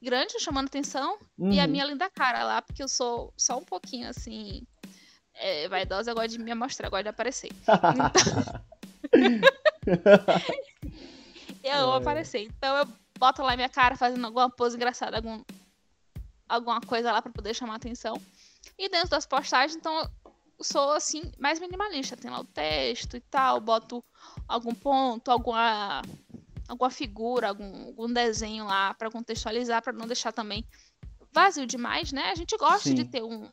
grande, 0.00 0.38
chamando 0.38 0.66
atenção, 0.66 1.18
uhum. 1.36 1.52
e 1.52 1.58
a 1.58 1.64
uhum. 1.64 1.70
minha 1.70 1.84
linda 1.84 2.08
cara 2.08 2.44
lá, 2.44 2.62
porque 2.62 2.82
eu 2.82 2.88
sou 2.88 3.32
só 3.36 3.58
um 3.58 3.64
pouquinho 3.64 4.08
assim 4.08 4.64
é, 5.34 5.68
vaidosa, 5.68 6.10
eu 6.10 6.14
gosto 6.14 6.30
de 6.30 6.38
me 6.38 6.50
amostrar, 6.50 6.90
gosto 6.90 7.04
de 7.04 7.08
aparecer. 7.08 7.50
Então... 7.52 7.80
eu 11.62 11.76
amo 11.76 11.94
aparecer. 11.94 12.42
Então 12.42 12.76
eu 12.78 12.88
boto 13.18 13.42
lá 13.42 13.56
minha 13.56 13.68
cara 13.68 13.96
fazendo 13.96 14.26
alguma 14.26 14.50
pose 14.50 14.76
engraçada, 14.76 15.16
algum 15.16 15.42
alguma 16.48 16.80
coisa 16.80 17.10
lá 17.10 17.20
para 17.20 17.32
poder 17.32 17.54
chamar 17.54 17.76
atenção. 17.76 18.20
E 18.78 18.88
dentro 18.88 19.10
das 19.10 19.26
postagens, 19.26 19.76
então, 19.76 20.08
sou 20.60 20.92
assim, 20.92 21.22
mais 21.38 21.60
minimalista. 21.60 22.16
Tem 22.16 22.30
lá 22.30 22.40
o 22.40 22.44
texto 22.44 23.16
e 23.16 23.20
tal, 23.20 23.60
boto 23.60 24.04
algum 24.48 24.74
ponto, 24.74 25.30
alguma 25.30 26.02
alguma 26.66 26.90
figura, 26.90 27.48
algum, 27.48 27.86
algum 27.86 28.12
desenho 28.12 28.64
lá 28.64 28.94
para 28.94 29.10
contextualizar, 29.10 29.82
para 29.82 29.92
não 29.92 30.06
deixar 30.06 30.32
também 30.32 30.64
vazio 31.30 31.66
demais, 31.66 32.12
né? 32.12 32.30
A 32.30 32.34
gente 32.34 32.56
gosta 32.56 32.88
Sim. 32.88 32.94
de 32.94 33.04
ter 33.04 33.22
um, 33.22 33.50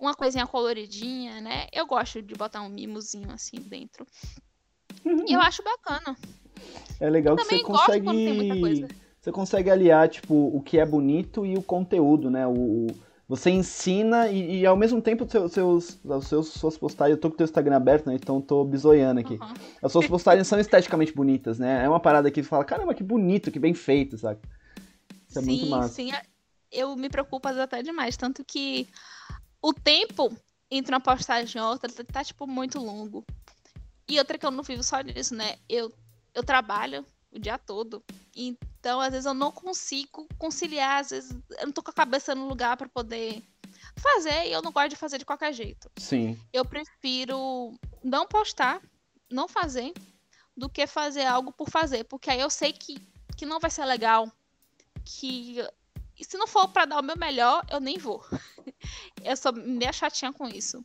uma 0.00 0.14
coisinha 0.14 0.46
coloridinha, 0.46 1.40
né? 1.40 1.66
Eu 1.72 1.86
gosto 1.86 2.22
de 2.22 2.34
botar 2.34 2.62
um 2.62 2.68
mimozinho 2.68 3.30
assim 3.30 3.58
dentro. 3.58 4.06
Uhum. 5.04 5.24
E 5.28 5.32
eu 5.32 5.40
acho 5.40 5.62
bacana. 5.62 6.16
É 6.98 7.08
legal 7.08 7.36
que 7.36 7.44
você 7.44 7.60
consegue. 7.60 8.86
Você 9.20 9.30
consegue 9.30 9.70
aliar, 9.70 10.08
tipo, 10.08 10.34
o 10.34 10.62
que 10.62 10.78
é 10.78 10.86
bonito 10.86 11.44
e 11.44 11.54
o 11.54 11.62
conteúdo, 11.62 12.30
né? 12.30 12.46
O, 12.46 12.86
você 13.28 13.50
ensina 13.50 14.28
e, 14.28 14.60
e, 14.60 14.66
ao 14.66 14.76
mesmo 14.76 15.00
tempo 15.00 15.28
seus, 15.28 15.52
seus, 15.52 15.98
seus, 16.22 16.48
suas 16.48 16.78
postagens. 16.78 17.16
Eu 17.16 17.20
tô 17.20 17.28
com 17.28 17.34
o 17.34 17.36
teu 17.36 17.44
Instagram 17.44 17.76
aberto, 17.76 18.06
né? 18.06 18.14
Então 18.14 18.40
tô 18.40 18.64
bisoiando 18.64 19.20
aqui. 19.20 19.34
Uhum. 19.34 19.54
As 19.82 19.92
suas 19.92 20.06
postagens 20.08 20.48
são 20.48 20.58
esteticamente 20.58 21.12
bonitas, 21.12 21.58
né? 21.58 21.84
É 21.84 21.88
uma 21.88 22.00
parada 22.00 22.30
que 22.30 22.42
fala, 22.42 22.64
caramba, 22.64 22.94
que 22.94 23.04
bonito, 23.04 23.50
que 23.50 23.58
bem 23.58 23.74
feito, 23.74 24.16
sabe? 24.16 24.40
Isso 25.28 25.38
é 25.38 25.42
sim, 25.42 25.46
muito 25.46 25.66
massa. 25.66 25.94
Sim, 25.94 26.10
eu 26.72 26.96
me 26.96 27.10
preocupo 27.10 27.46
até 27.46 27.82
demais. 27.82 28.16
Tanto 28.16 28.42
que 28.42 28.88
o 29.62 29.72
tempo 29.72 30.34
entre 30.70 30.94
uma 30.94 31.00
postagem 31.00 31.60
e 31.60 31.64
outra 31.64 31.92
tá, 31.92 32.04
tá, 32.04 32.24
tipo, 32.24 32.46
muito 32.46 32.78
longo. 32.78 33.24
E 34.08 34.18
outra 34.18 34.38
que 34.38 34.46
eu 34.46 34.50
não 34.50 34.62
vivo 34.62 34.82
só 34.82 35.02
disso, 35.02 35.34
né? 35.34 35.56
Eu, 35.68 35.92
eu 36.34 36.42
trabalho 36.42 37.04
o 37.32 37.38
dia 37.38 37.58
todo. 37.58 38.02
Então, 38.34 39.00
às 39.00 39.10
vezes, 39.10 39.26
eu 39.26 39.34
não 39.34 39.52
consigo 39.52 40.26
conciliar. 40.38 41.00
Às 41.00 41.10
vezes, 41.10 41.36
eu 41.58 41.66
não 41.66 41.72
tô 41.72 41.82
com 41.82 41.90
a 41.90 41.94
cabeça 41.94 42.34
no 42.34 42.48
lugar 42.48 42.76
para 42.76 42.88
poder 42.88 43.42
fazer. 43.96 44.46
E 44.46 44.52
eu 44.52 44.62
não 44.62 44.72
gosto 44.72 44.90
de 44.90 44.96
fazer 44.96 45.18
de 45.18 45.24
qualquer 45.24 45.52
jeito. 45.52 45.90
Sim. 45.96 46.38
Eu 46.52 46.64
prefiro 46.64 47.74
não 48.02 48.26
postar, 48.26 48.80
não 49.30 49.46
fazer, 49.46 49.92
do 50.56 50.68
que 50.68 50.86
fazer 50.86 51.24
algo 51.24 51.52
por 51.52 51.68
fazer. 51.68 52.04
Porque 52.04 52.30
aí 52.30 52.40
eu 52.40 52.50
sei 52.50 52.72
que, 52.72 52.96
que 53.36 53.46
não 53.46 53.60
vai 53.60 53.70
ser 53.70 53.84
legal. 53.84 54.30
Que 55.04 55.64
e 56.20 56.24
se 56.24 56.36
não 56.36 56.46
for 56.46 56.68
para 56.68 56.84
dar 56.84 57.00
o 57.00 57.02
meu 57.02 57.16
melhor, 57.16 57.64
eu 57.70 57.80
nem 57.80 57.96
vou. 57.96 58.22
eu 59.24 59.36
sou 59.36 59.52
meio 59.52 59.92
chatinha 59.92 60.32
com 60.32 60.48
isso. 60.48 60.84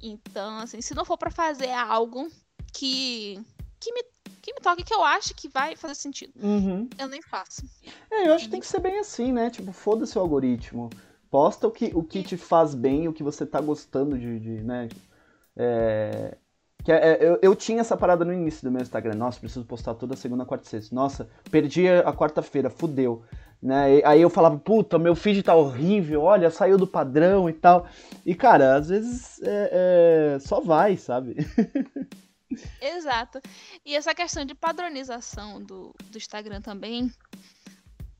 Então, 0.00 0.58
assim, 0.58 0.80
se 0.80 0.94
não 0.94 1.04
for 1.04 1.16
para 1.16 1.30
fazer 1.30 1.70
algo 1.70 2.28
que 2.72 3.40
que 3.78 3.92
me 3.92 4.02
que 4.40 4.52
me 4.52 4.60
toque 4.60 4.82
que 4.82 4.94
eu 4.94 5.04
acho 5.04 5.34
que 5.34 5.48
vai 5.48 5.76
fazer 5.76 5.94
sentido, 5.94 6.32
uhum. 6.42 6.88
eu 6.98 7.08
nem 7.08 7.22
faço. 7.22 7.62
É, 8.10 8.26
eu 8.26 8.34
acho 8.34 8.46
que 8.46 8.50
tem 8.50 8.60
que 8.60 8.66
ser 8.66 8.80
bem 8.80 8.98
assim, 8.98 9.32
né? 9.32 9.50
Tipo, 9.50 9.72
foda-se 9.72 10.18
o 10.18 10.20
algoritmo. 10.20 10.90
Posta 11.30 11.66
o 11.66 11.70
que, 11.70 11.92
o 11.94 12.02
que 12.02 12.22
te 12.22 12.36
faz 12.36 12.74
bem, 12.74 13.08
o 13.08 13.12
que 13.12 13.22
você 13.22 13.46
tá 13.46 13.60
gostando 13.60 14.18
de, 14.18 14.40
de 14.40 14.62
né? 14.62 14.88
É, 15.56 16.36
que 16.84 16.90
é, 16.90 16.96
é, 16.96 17.18
eu, 17.20 17.38
eu 17.40 17.54
tinha 17.54 17.80
essa 17.80 17.96
parada 17.96 18.24
no 18.24 18.32
início 18.32 18.62
do 18.62 18.72
meu 18.72 18.82
Instagram. 18.82 19.14
Nossa, 19.14 19.38
preciso 19.38 19.64
postar 19.64 19.94
toda 19.94 20.16
segunda, 20.16 20.44
quarta 20.44 20.66
e 20.66 20.68
sexta. 20.68 20.94
Nossa, 20.94 21.28
perdi 21.50 21.88
a 21.88 22.12
quarta-feira, 22.12 22.68
fudeu. 22.68 23.22
Né? 23.62 23.98
E, 23.98 24.04
aí 24.04 24.20
eu 24.20 24.28
falava, 24.28 24.58
puta, 24.58 24.98
meu 24.98 25.14
feed 25.14 25.42
tá 25.42 25.54
horrível, 25.54 26.22
olha, 26.22 26.50
saiu 26.50 26.76
do 26.76 26.86
padrão 26.86 27.48
e 27.48 27.52
tal. 27.52 27.86
E, 28.26 28.34
cara, 28.34 28.74
às 28.74 28.88
vezes 28.88 29.40
é, 29.42 30.34
é, 30.34 30.38
só 30.40 30.60
vai, 30.60 30.96
sabe? 30.96 31.36
Exato. 32.82 33.40
E 33.86 33.94
essa 33.94 34.14
questão 34.14 34.44
de 34.44 34.54
padronização 34.54 35.62
do, 35.62 35.94
do 36.10 36.18
Instagram 36.18 36.60
também, 36.60 37.10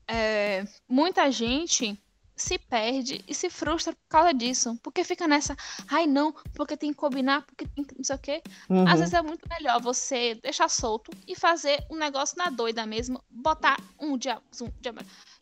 é, 0.07 0.65
muita 0.89 1.31
gente 1.31 1.99
se 2.35 2.59
perde 2.59 3.23
e 3.27 3.35
se 3.35 3.51
frustra 3.51 3.93
por 3.93 4.09
causa 4.09 4.33
disso. 4.33 4.79
Porque 4.83 5.05
fica 5.05 5.27
nessa, 5.29 5.57
ai 5.89 6.07
não, 6.07 6.33
porque 6.55 6.77
tem 6.77 6.91
que 6.91 6.97
combinar, 6.97 7.43
porque 7.43 7.67
tem 7.67 7.85
que 7.85 7.97
não 7.97 8.05
sei 8.05 8.17
o 8.17 8.19
quê. 8.19 8.43
Uhum. 8.69 8.87
Às 8.89 9.01
vezes 9.01 9.15
é 9.15 9.23
muito 9.23 9.49
melhor 9.49 9.81
você 9.81 10.35
deixar 10.37 10.69
solto 10.69 11.11
e 11.27 11.35
fazer 11.37 11.85
um 11.91 11.97
negócio 11.97 12.37
na 12.39 12.51
doida 12.51 12.87
mesmo, 12.87 13.23
botar 13.31 13.77
um 14.01 14.17
dia, 14.17 14.41
um 14.61 14.71
dia 14.81 14.95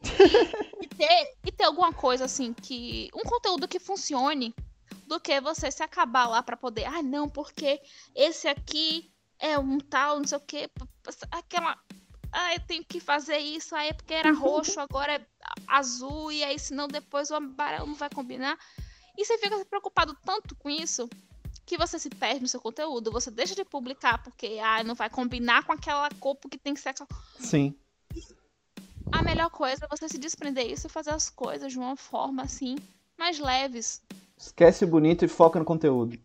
e, 0.03 0.84
e, 0.84 0.88
ter, 0.88 1.36
e 1.47 1.53
ter 1.53 1.64
alguma 1.64 1.93
coisa 1.93 2.24
assim 2.24 2.53
que. 2.53 3.11
Um 3.14 3.22
conteúdo 3.22 3.68
que 3.68 3.78
funcione 3.78 4.55
do 5.07 5.20
que 5.20 5.41
você 5.41 5.70
se 5.70 5.82
acabar 5.82 6.28
lá 6.28 6.43
para 6.43 6.57
poder. 6.57 6.84
Ai 6.84 7.03
não, 7.03 7.28
porque 7.28 7.80
esse 8.14 8.49
aqui 8.49 9.11
é 9.38 9.59
um 9.59 9.78
tal, 9.78 10.18
não 10.18 10.26
sei 10.26 10.38
o 10.38 10.41
quê. 10.41 10.70
Aquela 11.30 11.76
ah, 12.33 12.55
eu 12.55 12.61
tenho 12.61 12.85
que 12.85 13.01
fazer 13.01 13.39
isso, 13.39 13.74
aí 13.74 13.89
é 13.89 13.93
porque 13.93 14.14
era 14.14 14.33
roxo, 14.33 14.78
agora 14.81 15.14
é 15.14 15.26
azul, 15.66 16.31
e 16.31 16.45
aí 16.45 16.59
senão 16.59 16.87
depois 16.87 17.31
o 17.31 17.35
amarelo 17.35 17.87
não 17.87 17.95
vai 17.95 18.11
combinar. 18.11 18.59
E 19.16 19.24
você 19.24 19.37
fica 19.39 19.64
preocupado 19.64 20.16
tanto 20.24 20.55
com 20.55 20.70
isso 20.70 21.09
que 21.66 21.76
você 21.76 21.99
se 21.99 22.11
perde 22.11 22.41
no 22.41 22.49
seu 22.49 22.61
conteúdo. 22.61 23.12
Você 23.12 23.31
deixa 23.31 23.55
de 23.55 23.64
publicar 23.64 24.22
porque 24.22 24.59
ah, 24.62 24.83
não 24.83 24.95
vai 24.95 25.11
combinar 25.11 25.64
com 25.64 25.72
aquela 25.72 26.09
cor 26.18 26.37
que 26.37 26.59
tem 26.59 26.74
que 26.74 26.81
ser. 26.81 26.95
Sim. 27.39 27.74
A 29.12 29.22
melhor 29.22 29.51
coisa 29.51 29.85
é 29.85 29.89
você 29.89 30.09
se 30.09 30.18
desprender 30.18 30.68
disso 30.68 30.87
e 30.87 30.91
fazer 30.91 31.11
as 31.11 31.28
coisas 31.28 31.72
de 31.72 31.78
uma 31.78 31.97
forma 31.97 32.43
assim, 32.43 32.76
mais 33.18 33.39
leves. 33.39 34.03
Esquece 34.37 34.85
o 34.85 34.89
bonito 34.89 35.24
e 35.24 35.28
foca 35.28 35.59
no 35.59 35.64
conteúdo. 35.64 36.18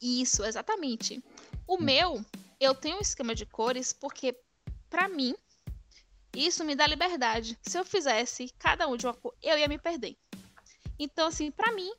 Isso, 0.00 0.44
exatamente. 0.44 1.22
O 1.66 1.78
meu, 1.78 2.24
eu 2.60 2.74
tenho 2.74 2.98
um 2.98 3.00
esquema 3.00 3.34
de 3.34 3.46
cores 3.46 3.92
porque 3.92 4.36
para 4.92 5.08
mim, 5.08 5.34
isso 6.36 6.62
me 6.62 6.76
dá 6.76 6.86
liberdade. 6.86 7.58
Se 7.62 7.78
eu 7.78 7.84
fizesse 7.84 8.52
cada 8.58 8.86
um 8.86 8.94
de 8.94 9.06
uma 9.06 9.14
cor, 9.14 9.34
eu 9.42 9.56
ia 9.56 9.66
me 9.66 9.78
perder. 9.78 10.18
Então, 10.98 11.28
assim, 11.28 11.50
para 11.50 11.72
mim, 11.72 11.90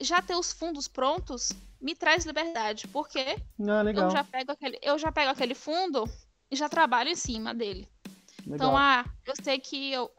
já 0.00 0.20
ter 0.20 0.34
os 0.34 0.52
fundos 0.52 0.88
prontos 0.88 1.52
me 1.80 1.94
traz 1.94 2.26
liberdade, 2.26 2.88
porque 2.88 3.20
ah, 3.20 3.84
eu 3.94 4.10
já 4.10 4.24
pego 4.24 4.50
aquele, 4.50 4.78
eu 4.82 4.98
já 4.98 5.12
pego 5.12 5.30
aquele 5.30 5.54
fundo 5.54 6.04
e 6.50 6.56
já 6.56 6.68
trabalho 6.68 7.10
em 7.10 7.14
cima 7.14 7.54
dele. 7.54 7.88
Legal. 8.40 8.56
Então, 8.56 8.76
ah, 8.76 9.04
eu 9.24 9.34
sei 9.40 9.60
que 9.60 9.92
eu 9.92 10.10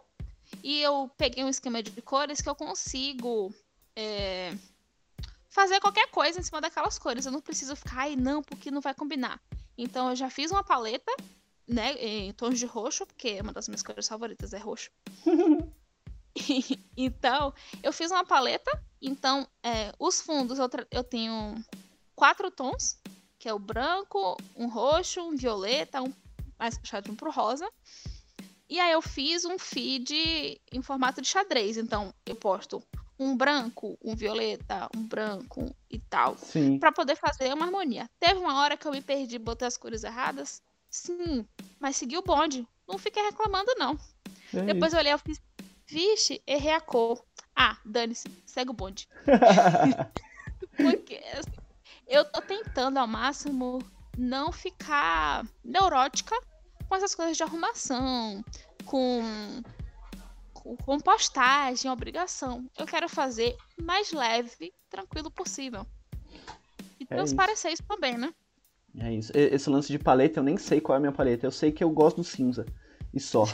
e 0.64 0.82
eu 0.82 1.12
peguei 1.18 1.44
um 1.44 1.50
esquema 1.50 1.84
de 1.84 2.02
cores 2.02 2.42
que 2.42 2.50
eu 2.50 2.56
consigo 2.56 3.54
é, 3.96 4.56
fazer 5.50 5.80
qualquer 5.82 6.10
coisa 6.10 6.40
em 6.40 6.44
cima 6.44 6.62
daquelas 6.62 6.98
cores. 6.98 7.26
Eu 7.26 7.34
não 7.34 7.42
preciso 7.42 7.76
ficar, 7.76 8.02
ai, 8.04 8.16
não, 8.16 8.42
porque 8.42 8.72
não 8.72 8.80
vai 8.80 8.94
combinar. 8.94 9.42
Então, 9.78 10.10
eu 10.10 10.16
já 10.16 10.30
fiz 10.30 10.52
uma 10.52 10.64
paleta 10.64 11.12
né, 11.72 11.94
em 11.94 12.34
tons 12.34 12.60
de 12.60 12.66
roxo, 12.66 13.06
porque 13.06 13.40
uma 13.42 13.54
das 13.54 13.68
minhas 13.68 13.82
cores 13.82 14.08
favoritas 14.08 14.54
é 14.54 14.58
roxo. 14.58 14.92
então, 16.98 17.54
eu 17.82 17.94
fiz 17.94 18.12
uma 18.12 18.26
paleta. 18.26 18.72
Então, 19.02 19.48
é, 19.64 19.94
os 19.98 20.22
fundos 20.22 20.60
eu, 20.60 20.70
eu 20.92 21.04
tenho 21.04 21.56
quatro 22.16 22.52
tons, 22.52 22.98
que 23.40 23.48
é 23.48 23.54
o 23.54 23.60
branco, 23.60 24.38
um 24.56 24.68
roxo, 24.68 25.22
um 25.22 25.36
violeta, 25.36 26.02
um 26.02 26.14
mais 26.60 26.78
puxado 26.78 27.12
um 27.12 27.16
pro 27.16 27.32
rosa. 27.32 27.68
E 28.70 28.80
aí 28.80 28.92
eu 28.92 29.02
fiz 29.02 29.46
um 29.46 29.58
feed 29.58 30.62
em 30.72 30.82
formato 30.82 31.22
de 31.22 31.28
xadrez. 31.28 31.78
Então, 31.78 32.14
eu 32.26 32.36
posto 32.36 32.84
um 33.18 33.36
branco, 33.36 33.98
um 34.04 34.16
violeta, 34.16 34.90
um 34.96 35.04
branco 35.04 35.76
e 35.90 36.00
tal. 36.00 36.36
para 36.80 36.92
poder 36.92 37.16
fazer 37.16 37.54
uma 37.54 37.66
harmonia. 37.66 38.10
Teve 38.20 38.40
uma 38.40 38.60
hora 38.60 38.76
que 38.76 38.88
eu 38.88 38.92
me 38.92 39.02
perdi, 39.02 39.38
botei 39.38 39.68
as 39.68 39.78
cores 39.78 40.04
erradas. 40.04 40.62
Sim, 40.92 41.48
mas 41.80 41.96
segui 41.96 42.18
o 42.18 42.22
bonde. 42.22 42.68
Não 42.86 42.98
fiquei 42.98 43.24
reclamando, 43.24 43.74
não. 43.78 43.98
É 44.54 44.62
Depois 44.62 44.92
isso. 44.92 44.98
eu 44.98 45.00
olhei 45.00 45.14
e 45.14 45.18
fiz, 45.18 45.42
vixe, 45.88 46.44
errei 46.46 46.74
a 46.74 46.82
cor. 46.82 47.24
Ah, 47.56 47.78
dane-se, 47.86 48.28
segue 48.46 48.72
o 48.72 48.74
bonde. 48.74 49.08
Porque 50.76 51.16
assim, 51.34 51.52
eu 52.06 52.26
tô 52.26 52.42
tentando 52.42 52.98
ao 52.98 53.08
máximo 53.08 53.80
não 54.18 54.52
ficar 54.52 55.46
neurótica 55.64 56.36
com 56.90 56.96
essas 56.96 57.16
coisas 57.16 57.38
de 57.38 57.44
arrumação, 57.44 58.44
com, 58.86 59.22
com, 60.54 61.00
postagem, 61.00 61.90
obrigação. 61.90 62.70
Eu 62.78 62.86
quero 62.86 63.08
fazer 63.08 63.56
mais 63.82 64.12
leve, 64.12 64.74
tranquilo 64.90 65.32
possível. 65.32 65.88
E 67.00 67.04
é 67.04 67.06
transparecer 67.06 67.72
isso. 67.72 67.82
isso 67.82 67.88
também, 67.88 68.18
né? 68.18 68.34
É 69.00 69.14
isso. 69.14 69.32
Esse 69.36 69.70
lance 69.70 69.92
de 69.92 70.00
paleta, 70.00 70.40
eu 70.40 70.44
nem 70.44 70.58
sei 70.58 70.82
qual 70.82 70.96
é 70.96 70.98
a 70.98 71.00
minha 71.00 71.12
paleta. 71.12 71.46
Eu 71.46 71.52
sei 71.52 71.72
que 71.72 71.84
eu 71.84 71.90
gosto 71.90 72.18
do 72.18 72.24
cinza. 72.24 72.66
E 73.14 73.20
só. 73.20 73.46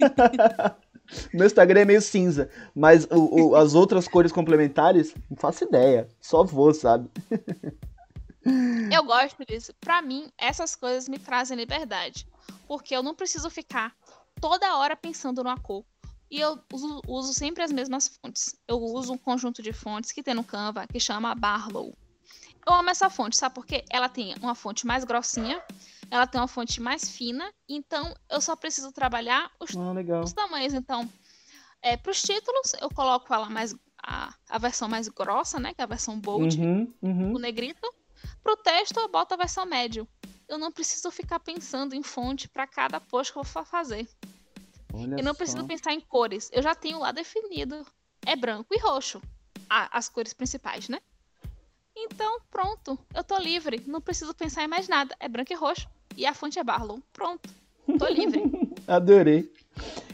Meu 1.32 1.46
Instagram 1.46 1.80
é 1.80 1.84
meio 1.84 2.00
cinza. 2.00 2.50
Mas 2.74 3.04
o, 3.10 3.50
o, 3.50 3.56
as 3.56 3.74
outras 3.74 4.08
cores 4.08 4.32
complementares, 4.32 5.14
não 5.30 5.36
faço 5.36 5.64
ideia. 5.64 6.08
Só 6.20 6.42
vou, 6.42 6.72
sabe? 6.72 7.08
eu 8.92 9.04
gosto 9.04 9.44
disso. 9.46 9.72
Pra 9.80 10.02
mim, 10.02 10.30
essas 10.38 10.74
coisas 10.74 11.08
me 11.08 11.18
trazem 11.18 11.56
liberdade. 11.56 12.26
Porque 12.66 12.96
eu 12.96 13.02
não 13.02 13.14
preciso 13.14 13.50
ficar 13.50 13.94
toda 14.40 14.76
hora 14.76 14.96
pensando 14.96 15.42
numa 15.42 15.58
cor. 15.58 15.84
E 16.30 16.40
eu 16.40 16.58
uso, 16.72 17.00
uso 17.06 17.32
sempre 17.32 17.62
as 17.62 17.70
mesmas 17.70 18.08
fontes. 18.08 18.56
Eu 18.66 18.78
uso 18.78 19.12
um 19.12 19.18
conjunto 19.18 19.62
de 19.62 19.72
fontes 19.72 20.10
que 20.10 20.22
tem 20.22 20.34
no 20.34 20.42
Canva 20.42 20.86
que 20.86 20.98
chama 20.98 21.34
Barlow. 21.34 21.94
Eu 22.66 22.72
amo 22.74 22.90
essa 22.90 23.10
fonte, 23.10 23.36
sabe 23.36 23.54
por 23.54 23.66
quê? 23.66 23.84
Ela 23.90 24.08
tem 24.08 24.34
uma 24.40 24.54
fonte 24.54 24.86
mais 24.86 25.04
grossinha, 25.04 25.62
ela 26.10 26.26
tem 26.26 26.40
uma 26.40 26.48
fonte 26.48 26.80
mais 26.80 27.10
fina, 27.10 27.52
então 27.68 28.14
eu 28.30 28.40
só 28.40 28.56
preciso 28.56 28.90
trabalhar 28.92 29.50
os, 29.60 29.76
ah, 29.76 30.20
os 30.22 30.32
tamanhos. 30.32 30.72
Então, 30.74 31.08
É, 31.82 31.98
para 31.98 32.10
os 32.10 32.22
títulos, 32.22 32.72
eu 32.80 32.88
coloco 32.88 33.32
ela 33.34 33.50
mais 33.50 33.76
a, 34.02 34.34
a 34.48 34.58
versão 34.58 34.88
mais 34.88 35.06
grossa, 35.08 35.60
né? 35.60 35.74
Que 35.74 35.82
é 35.82 35.84
a 35.84 35.86
versão 35.86 36.18
bold, 36.18 36.58
uhum, 36.58 36.94
uhum. 37.02 37.34
o 37.34 37.38
negrito. 37.38 37.86
Pro 38.42 38.56
texto, 38.56 38.98
eu 38.98 39.08
boto 39.08 39.34
a 39.34 39.36
versão 39.36 39.66
médio. 39.66 40.08
Eu 40.48 40.56
não 40.56 40.72
preciso 40.72 41.10
ficar 41.10 41.40
pensando 41.40 41.94
em 41.94 42.02
fonte 42.02 42.48
para 42.48 42.66
cada 42.66 43.00
post 43.00 43.32
que 43.32 43.38
eu 43.38 43.42
vou 43.42 43.64
fazer. 43.64 44.08
Olha 44.94 45.16
eu 45.18 45.24
não 45.24 45.32
só. 45.32 45.38
preciso 45.38 45.66
pensar 45.66 45.92
em 45.92 46.00
cores. 46.00 46.48
Eu 46.52 46.62
já 46.62 46.74
tenho 46.74 46.98
lá 47.00 47.12
definido. 47.12 47.86
É 48.24 48.34
branco 48.34 48.74
e 48.74 48.78
roxo. 48.78 49.20
as 49.68 50.08
cores 50.08 50.32
principais, 50.32 50.88
né? 50.88 51.00
Então, 51.96 52.38
pronto. 52.50 52.98
Eu 53.14 53.22
tô 53.24 53.38
livre. 53.38 53.82
Não 53.86 54.00
preciso 54.00 54.34
pensar 54.34 54.62
em 54.64 54.68
mais 54.68 54.88
nada. 54.88 55.14
É 55.20 55.28
branco 55.28 55.52
e 55.52 55.56
roxo. 55.56 55.86
E 56.16 56.26
a 56.26 56.34
fonte 56.34 56.58
é 56.58 56.64
Barlow. 56.64 57.00
Pronto. 57.12 57.48
Tô 57.98 58.06
livre. 58.08 58.42
Adorei. 58.86 59.50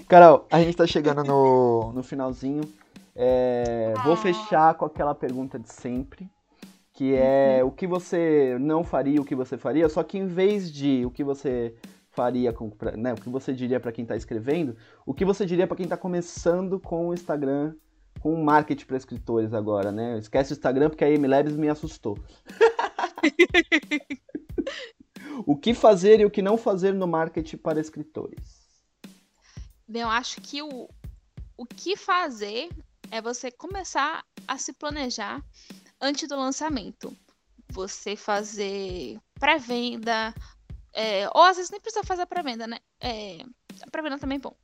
Carol, 0.08 0.46
a 0.50 0.60
gente 0.60 0.76
tá 0.76 0.86
chegando 0.86 1.22
no, 1.24 1.92
no 1.92 2.02
finalzinho. 2.02 2.62
É, 3.14 3.94
Vou 4.04 4.14
Ah. 4.14 4.16
fechar 4.16 4.74
com 4.74 4.84
aquela 4.84 5.14
pergunta 5.14 5.58
de 5.58 5.72
sempre. 5.72 6.28
Que 6.92 7.14
é 7.14 7.62
o 7.64 7.70
que 7.70 7.86
você 7.86 8.58
não 8.60 8.84
faria, 8.84 9.20
o 9.20 9.24
que 9.24 9.34
você 9.34 9.56
faria. 9.56 9.88
Só 9.88 10.02
que 10.02 10.18
em 10.18 10.26
vez 10.26 10.70
de 10.70 11.04
o 11.06 11.10
que 11.10 11.24
você 11.24 11.74
faria, 12.10 12.52
com, 12.52 12.70
né, 12.96 13.12
o 13.14 13.16
que 13.16 13.28
você 13.30 13.52
diria 13.54 13.80
pra 13.80 13.92
quem 13.92 14.04
tá 14.04 14.16
escrevendo, 14.16 14.76
o 15.06 15.14
que 15.14 15.24
você 15.24 15.46
diria 15.46 15.66
pra 15.66 15.76
quem 15.76 15.86
tá 15.88 15.96
começando 15.96 16.78
com 16.78 17.08
o 17.08 17.14
Instagram, 17.14 17.74
com 18.20 18.34
o 18.34 18.44
marketing 18.44 18.84
para 18.84 18.96
escritores 18.96 19.52
agora, 19.52 19.90
né? 19.90 20.18
Esquece 20.18 20.52
o 20.52 20.54
Instagram 20.54 20.90
porque 20.90 21.04
a 21.04 21.08
Amy 21.08 21.26
Labs 21.26 21.56
me 21.56 21.68
assustou. 21.68 22.18
o 25.46 25.56
que 25.56 25.74
fazer 25.74 26.20
e 26.20 26.24
o 26.24 26.30
que 26.30 26.42
não 26.42 26.56
fazer 26.56 26.94
no 26.94 27.06
marketing 27.06 27.56
para 27.56 27.80
escritores? 27.80 28.60
Bem, 29.88 30.02
eu 30.02 30.08
acho 30.08 30.40
que 30.40 30.62
o, 30.62 30.88
o 31.56 31.66
que 31.66 31.96
fazer 31.96 32.68
é 33.10 33.20
você 33.20 33.50
começar 33.50 34.24
a 34.46 34.58
se 34.58 34.72
planejar 34.72 35.42
antes 36.00 36.28
do 36.28 36.36
lançamento. 36.36 37.16
Você 37.72 38.16
fazer 38.16 39.18
pré-venda, 39.38 40.34
é, 40.92 41.28
ou 41.34 41.42
às 41.42 41.56
vezes 41.56 41.70
nem 41.70 41.80
precisa 41.80 42.04
fazer 42.04 42.26
pré-venda, 42.26 42.66
né? 42.66 42.78
É, 43.00 43.38
a 43.82 43.90
pré-venda 43.90 44.18
também 44.18 44.36
é 44.36 44.40
bom. 44.40 44.54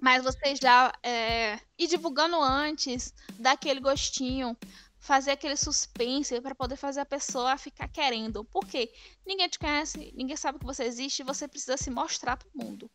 Mas 0.00 0.22
você 0.22 0.54
já 0.54 0.92
é, 1.02 1.58
ir 1.78 1.88
divulgando 1.88 2.40
antes, 2.40 3.12
dar 3.38 3.52
aquele 3.52 3.80
gostinho, 3.80 4.56
fazer 5.00 5.32
aquele 5.32 5.56
suspense 5.56 6.40
para 6.40 6.54
poder 6.54 6.76
fazer 6.76 7.00
a 7.00 7.06
pessoa 7.06 7.56
ficar 7.56 7.88
querendo. 7.88 8.44
Por 8.44 8.66
quê? 8.66 8.92
Ninguém 9.26 9.48
te 9.48 9.58
conhece, 9.58 10.12
ninguém 10.16 10.36
sabe 10.36 10.58
que 10.58 10.64
você 10.66 10.84
existe 10.84 11.20
e 11.20 11.24
você 11.24 11.48
precisa 11.48 11.76
se 11.76 11.90
mostrar 11.90 12.36
para 12.36 12.48
o 12.54 12.64
mundo. 12.64 12.90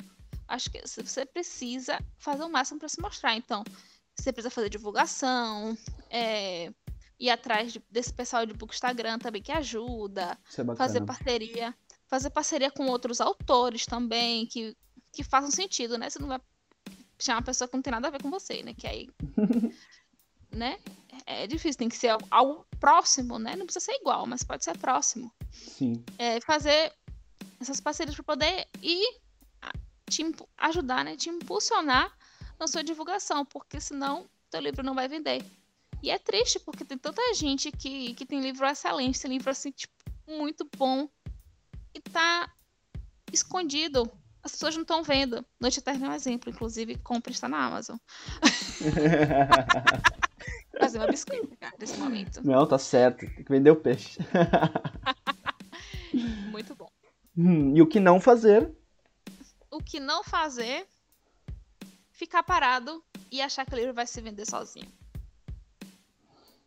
Acho 0.47 0.70
que 0.70 0.82
você 0.86 1.26
precisa 1.26 1.99
fazer 2.18 2.43
o 2.43 2.49
máximo 2.49 2.80
para 2.80 2.89
se 2.89 3.01
mostrar. 3.01 3.36
Então, 3.36 3.64
você 4.16 4.32
precisa 4.32 4.49
fazer 4.53 4.70
divulgação, 4.70 5.78
é, 6.09 6.72
ir 7.20 7.30
atrás 7.30 7.74
de- 7.74 7.84
desse 7.89 8.14
pessoal 8.14 8.45
de 8.45 8.53
book 8.53 8.74
Instagram 8.74 9.18
também 9.20 9.41
que 9.41 9.51
ajuda, 9.51 10.38
é 10.74 10.76
fazer 10.76 10.99
parceria, 11.05 11.76
fazer 12.07 12.30
parceria 12.30 12.70
com 12.72 12.86
outros 12.88 13.22
autores 13.22 13.86
também 13.86 14.45
que, 14.45 14.76
que 15.11 15.24
façam 15.24 15.49
sentido, 15.49 15.97
né? 15.97 16.09
Você 16.09 16.20
não 16.20 16.28
vai 16.28 16.39
chamar 17.20 17.39
uma 17.39 17.45
pessoa 17.45 17.68
que 17.68 17.76
não 17.76 17.82
tem 17.82 17.91
nada 17.91 18.07
a 18.07 18.11
ver 18.11 18.22
com 18.22 18.30
você, 18.30 18.64
né? 18.64 18.74
Que 18.74 18.88
aí, 18.88 19.09
né? 20.51 20.80
É 21.26 21.47
difícil, 21.47 21.80
tem 21.80 21.89
que 21.89 21.95
ser 21.95 22.16
algo, 22.30 22.66
próximo, 22.80 23.39
né? 23.39 23.55
Não 23.55 23.66
precisa 23.66 23.86
ser 23.86 23.93
igual, 23.93 24.26
mas 24.26 24.43
pode 24.43 24.64
ser 24.64 24.78
próximo. 24.78 25.32
Sim. 25.51 26.03
É, 26.18 26.41
fazer 26.41 26.91
essas 27.61 27.80
parcerias 27.80 28.16
para 28.16 28.24
poder 28.26 28.68
ir 28.82 29.22
te 30.09 30.24
ajudar, 30.57 31.05
né? 31.05 31.16
Te 31.16 31.30
impulsionar 31.30 32.16
na 32.59 32.68
sua 32.68 32.84
divulgação, 32.84 33.45
porque 33.45 33.80
senão 33.80 34.30
teu 34.49 34.59
livro 34.59 34.84
não 34.84 34.93
vai 34.93 35.07
vender. 35.07 35.43
E 36.01 36.11
é 36.11 36.20
triste, 36.20 36.59
porque 36.59 36.84
tem 36.84 36.97
tanta 36.97 37.22
gente 37.34 37.72
que, 37.72 38.14
que 38.14 38.26
tem 38.26 38.41
livro 38.41 38.66
excelente, 38.66 39.22
tem 39.22 39.32
livro 39.32 39.49
assim, 39.49 39.72
tipo, 39.72 39.93
muito 40.28 40.68
bom, 40.78 41.07
e 41.93 42.01
tá 42.01 42.51
escondido. 43.32 44.09
As 44.43 44.51
pessoas 44.51 44.75
não 44.75 44.81
estão 44.81 45.03
vendo. 45.03 45.45
Noite 45.59 45.79
Eterna 45.79 46.07
é 46.07 46.09
um 46.09 46.13
exemplo, 46.13 46.49
inclusive, 46.51 46.97
compra 46.97 47.31
está 47.31 47.47
na 47.47 47.65
Amazon. 47.65 47.95
Fazer 50.77 50.97
uma 50.97 51.07
biscoito, 51.07 51.55
cara, 51.57 51.73
nesse 51.79 51.97
momento. 51.97 52.45
Não, 52.45 52.67
tá 52.67 52.77
certo. 52.77 53.19
Tem 53.19 53.43
que 53.43 53.49
vender 53.51 53.71
o 53.71 53.75
peixe. 53.75 54.17
Muito 56.51 56.75
bom. 56.75 56.89
Hum, 57.37 57.75
e 57.75 57.81
o 57.81 57.87
que 57.87 57.99
não 57.99 58.19
fazer? 58.19 58.71
o 59.71 59.79
que 59.81 59.99
não 59.99 60.23
fazer, 60.23 60.85
ficar 62.11 62.43
parado 62.43 63.03
e 63.31 63.41
achar 63.41 63.65
que 63.65 63.73
o 63.73 63.77
livro 63.77 63.91
vai 63.93 64.05
se 64.05 64.21
vender 64.21 64.45
sozinho. 64.45 64.87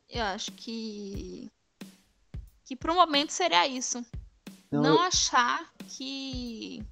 Eu 0.09 0.24
acho 0.24 0.51
que 0.53 1.49
que 2.64 2.74
pro 2.74 2.97
momento 2.97 3.31
seria 3.31 3.64
isso. 3.68 4.05
Não, 4.72 4.83
Não, 4.83 4.95
eu- 4.95 5.01
achar 5.03 5.70
que 5.87 6.83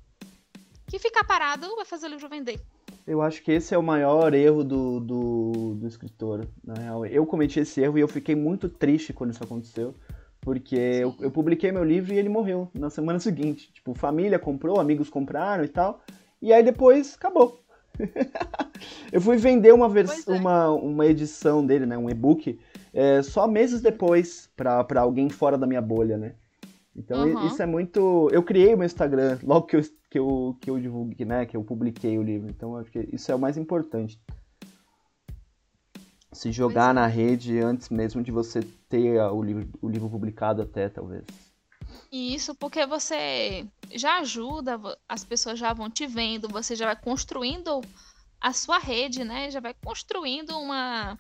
que 0.94 0.98
ficar 1.00 1.24
parado 1.24 1.74
vai 1.74 1.84
fazer 1.84 2.06
o 2.06 2.10
livro 2.10 2.28
vender. 2.28 2.60
Eu 3.04 3.20
acho 3.20 3.42
que 3.42 3.50
esse 3.50 3.74
é 3.74 3.78
o 3.78 3.82
maior 3.82 4.32
erro 4.32 4.62
do, 4.62 5.00
do, 5.00 5.74
do 5.74 5.86
escritor, 5.88 6.46
na 6.62 6.74
real. 6.74 7.04
Eu 7.04 7.26
cometi 7.26 7.58
esse 7.58 7.80
erro 7.80 7.98
e 7.98 8.00
eu 8.00 8.08
fiquei 8.08 8.36
muito 8.36 8.68
triste 8.68 9.12
quando 9.12 9.32
isso 9.32 9.42
aconteceu. 9.42 9.94
Porque 10.40 10.76
eu, 10.76 11.14
eu 11.20 11.30
publiquei 11.30 11.72
meu 11.72 11.82
livro 11.82 12.12
e 12.12 12.18
ele 12.18 12.28
morreu 12.28 12.70
na 12.72 12.90
semana 12.90 13.18
seguinte. 13.20 13.72
Tipo, 13.72 13.92
família 13.94 14.38
comprou, 14.38 14.78
amigos 14.78 15.10
compraram 15.10 15.64
e 15.64 15.68
tal. 15.68 16.00
E 16.40 16.52
aí 16.52 16.62
depois 16.62 17.14
acabou. 17.14 17.60
eu 19.12 19.20
fui 19.20 19.36
vender 19.36 19.72
uma, 19.74 19.88
vers 19.88 20.28
é. 20.28 20.32
uma, 20.32 20.70
uma 20.70 21.06
edição 21.06 21.64
dele, 21.66 21.86
né? 21.86 21.98
Um 21.98 22.08
e-book, 22.08 22.58
é, 22.92 23.20
só 23.22 23.48
meses 23.48 23.80
depois 23.80 24.48
pra, 24.56 24.84
pra 24.84 25.00
alguém 25.00 25.28
fora 25.28 25.58
da 25.58 25.66
minha 25.66 25.82
bolha, 25.82 26.16
né? 26.16 26.34
Então 26.96 27.26
Uhum. 27.26 27.46
isso 27.46 27.60
é 27.60 27.66
muito. 27.66 28.28
Eu 28.32 28.42
criei 28.42 28.72
o 28.74 28.78
meu 28.78 28.86
Instagram 28.86 29.38
logo 29.42 29.66
que 29.66 29.76
eu, 29.76 29.82
que 30.14 30.18
eu, 30.20 30.56
que 30.60 30.70
eu 30.70 30.78
divulguei, 30.78 31.26
né? 31.26 31.44
Que 31.44 31.56
eu 31.56 31.64
publiquei 31.64 32.16
o 32.16 32.22
livro. 32.22 32.48
Então 32.48 32.76
acho 32.76 32.88
que 32.88 33.08
isso 33.12 33.32
é 33.32 33.34
o 33.34 33.38
mais 33.38 33.56
importante. 33.56 34.16
Se 36.32 36.52
jogar 36.52 36.90
é. 36.90 36.92
na 36.92 37.06
rede 37.08 37.58
antes 37.58 37.88
mesmo 37.88 38.22
de 38.22 38.30
você 38.30 38.62
ter 38.88 39.20
o 39.20 39.42
livro, 39.42 39.68
o 39.82 39.88
livro 39.88 40.08
publicado 40.08 40.62
até, 40.62 40.88
talvez. 40.88 41.24
Isso 42.12 42.54
porque 42.54 42.86
você 42.86 43.66
já 43.92 44.18
ajuda, 44.20 44.80
as 45.08 45.24
pessoas 45.24 45.58
já 45.58 45.72
vão 45.72 45.90
te 45.90 46.06
vendo, 46.06 46.46
você 46.48 46.76
já 46.76 46.86
vai 46.86 46.96
construindo 46.96 47.80
a 48.40 48.52
sua 48.52 48.78
rede, 48.78 49.24
né? 49.24 49.50
Já 49.50 49.58
vai 49.58 49.74
construindo 49.74 50.56
uma, 50.56 51.18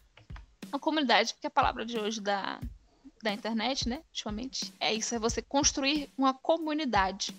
uma 0.68 0.78
comunidade, 0.78 1.34
porque 1.34 1.48
a 1.48 1.50
palavra 1.50 1.84
de 1.84 1.98
hoje 1.98 2.20
da, 2.20 2.60
da 3.24 3.32
internet, 3.32 3.88
né? 3.88 4.04
Ultimamente, 4.10 4.72
é 4.78 4.94
isso, 4.94 5.16
é 5.16 5.18
você 5.18 5.42
construir 5.42 6.08
uma 6.16 6.32
comunidade. 6.32 7.34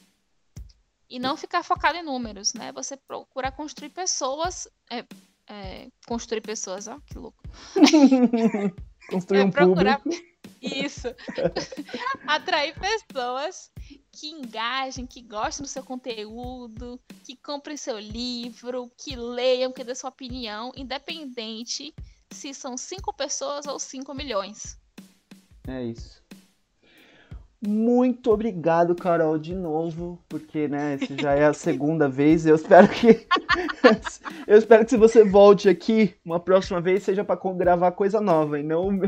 E 1.10 1.20
não 1.20 1.38
ficar 1.38 1.64
focado 1.64 1.97
em 1.97 2.03
números, 2.03 2.53
né? 2.53 2.72
Você 2.72 2.97
procurar 2.97 3.51
construir 3.51 3.89
pessoas. 3.89 4.68
é, 4.91 5.06
é, 5.47 5.88
construir 6.08 6.41
pessoas, 6.41 6.88
ó, 6.88 6.99
que 7.06 7.18
louco. 7.18 7.38
Construir 9.10 9.41
É 9.41 9.43
um 9.43 9.51
procurar- 9.51 9.99
público. 10.01 10.26
Isso. 10.62 11.08
Atrair 12.26 12.74
pessoas 12.80 13.70
que 14.12 14.30
engajem, 14.30 15.06
que 15.06 15.22
gostem 15.22 15.64
do 15.64 15.70
seu 15.70 15.84
conteúdo, 15.84 16.99
que 17.24 17.36
comprem 17.36 17.78
seu 17.78 17.99
livro, 17.99 18.91
que 18.97 19.16
leiam, 19.16 19.72
que 19.72 19.84
dê 19.84 19.93
sua 19.93 20.10
opinião, 20.10 20.72
independente 20.76 21.93
se 22.32 22.51
são 22.53 22.76
cinco 22.78 23.14
pessoas 23.14 23.68
ou 23.68 23.78
cinco 23.80 24.14
milhões. 24.16 24.80
É 25.68 25.84
isso. 25.84 26.24
Muito 27.68 28.32
obrigado, 28.32 28.95
Carol, 28.95 29.38
de 29.38 29.55
novo, 29.55 30.20
porque, 30.30 30.68
né, 30.68 30.95
esse 30.95 31.16
já 31.20 31.34
é 31.34 31.45
a 31.45 31.53
segunda 31.53 32.07
vez. 32.07 32.45
Eu 32.45 32.55
espero 32.55 32.88
que 32.88 33.26
eu 34.47 34.57
espero 34.57 34.84
que 34.84 34.91
se 34.91 34.97
você 34.97 35.24
volte 35.24 35.68
aqui 35.70 36.16
uma 36.24 36.39
próxima 36.39 36.80
vez 36.82 37.03
seja 37.03 37.24
para 37.24 37.39
gravar 37.53 37.91
coisa 37.93 38.22
nova 38.22 38.59
e 38.59 38.63
não 38.63 38.89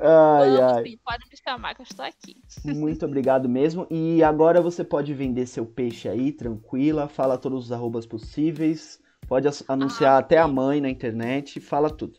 Ai, 0.00 0.56
Vamos 0.56 0.60
ai. 0.60 0.84
sim, 0.84 0.98
pode 1.04 1.24
me 1.30 1.36
chamar 1.36 1.74
que 1.74 1.80
eu 1.82 1.84
estou 1.84 2.04
aqui. 2.04 2.36
Muito 2.64 3.04
obrigado 3.06 3.48
mesmo. 3.48 3.86
E 3.90 4.22
agora 4.22 4.60
você 4.60 4.84
pode 4.84 5.14
vender 5.14 5.46
seu 5.46 5.64
peixe 5.64 6.08
aí, 6.08 6.32
tranquila. 6.32 7.08
Fala 7.08 7.38
todos 7.38 7.66
os 7.66 7.72
arrobas 7.72 8.04
possíveis. 8.04 9.00
Pode 9.26 9.48
anunciar 9.68 10.14
Ah, 10.14 10.18
até 10.18 10.38
a 10.38 10.46
mãe 10.48 10.80
na 10.80 10.90
internet. 10.90 11.60
Fala 11.60 11.88
tudo. 11.88 12.18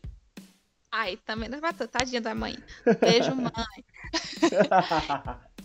Ai, 0.98 1.18
também 1.18 1.50
não 1.50 1.60
bateu, 1.60 1.90
tadinha 1.90 2.22
da 2.22 2.34
mãe. 2.34 2.58
Beijo, 3.02 3.36
mãe. 3.36 3.52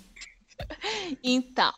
Então, 1.24 1.72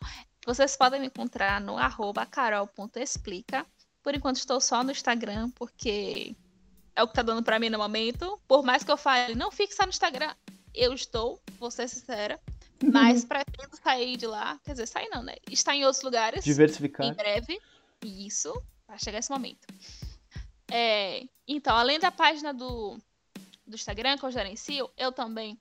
vocês 0.45 0.77
podem 0.77 1.01
me 1.01 1.07
encontrar 1.07 1.61
no 1.61 1.79
arroba 1.79 2.27
carol.explica. 2.27 3.65
Por 4.03 4.15
enquanto 4.15 4.37
estou 4.37 4.61
só 4.61 4.83
no 4.83 4.91
Instagram, 4.91 5.51
porque 5.51 6.35
é 6.97 7.03
o 7.03 7.07
que 7.07 7.15
tá 7.15 7.23
dando 7.23 7.45
pra 7.45 7.61
mim 7.61 7.71
no 7.71 7.79
momento. 7.79 8.41
Por 8.49 8.65
mais 8.65 8.83
que 8.83 8.91
eu 8.91 8.97
fale, 8.97 9.37
não 9.37 9.53
fique 9.53 9.73
só 9.73 9.85
no 9.85 9.91
Instagram, 9.91 10.35
eu 10.75 10.93
estou, 10.93 11.41
vou 11.61 11.71
ser 11.71 11.89
sincera. 11.89 12.41
Mas 12.83 13.25
pretendo 13.25 13.77
sair 13.81 14.17
de 14.17 14.27
lá. 14.27 14.59
Quer 14.65 14.73
dizer, 14.73 14.87
sair 14.87 15.09
não, 15.11 15.23
né? 15.23 15.37
Estar 15.49 15.77
em 15.77 15.85
outros 15.85 16.03
lugares. 16.03 16.43
Diversificar. 16.43 17.07
Em 17.07 17.15
breve. 17.15 17.61
Isso. 18.03 18.53
Vai 18.89 18.99
chegar 18.99 19.21
esse 19.21 19.31
momento. 19.31 19.69
É, 20.69 21.23
então, 21.47 21.77
além 21.77 22.01
da 22.01 22.11
página 22.11 22.53
do, 22.53 22.99
do 23.67 23.75
Instagram 23.75 24.19
que 24.19 24.25
eu 24.25 24.31
gerencio, 24.31 24.91
eu 24.97 25.13
também. 25.13 25.61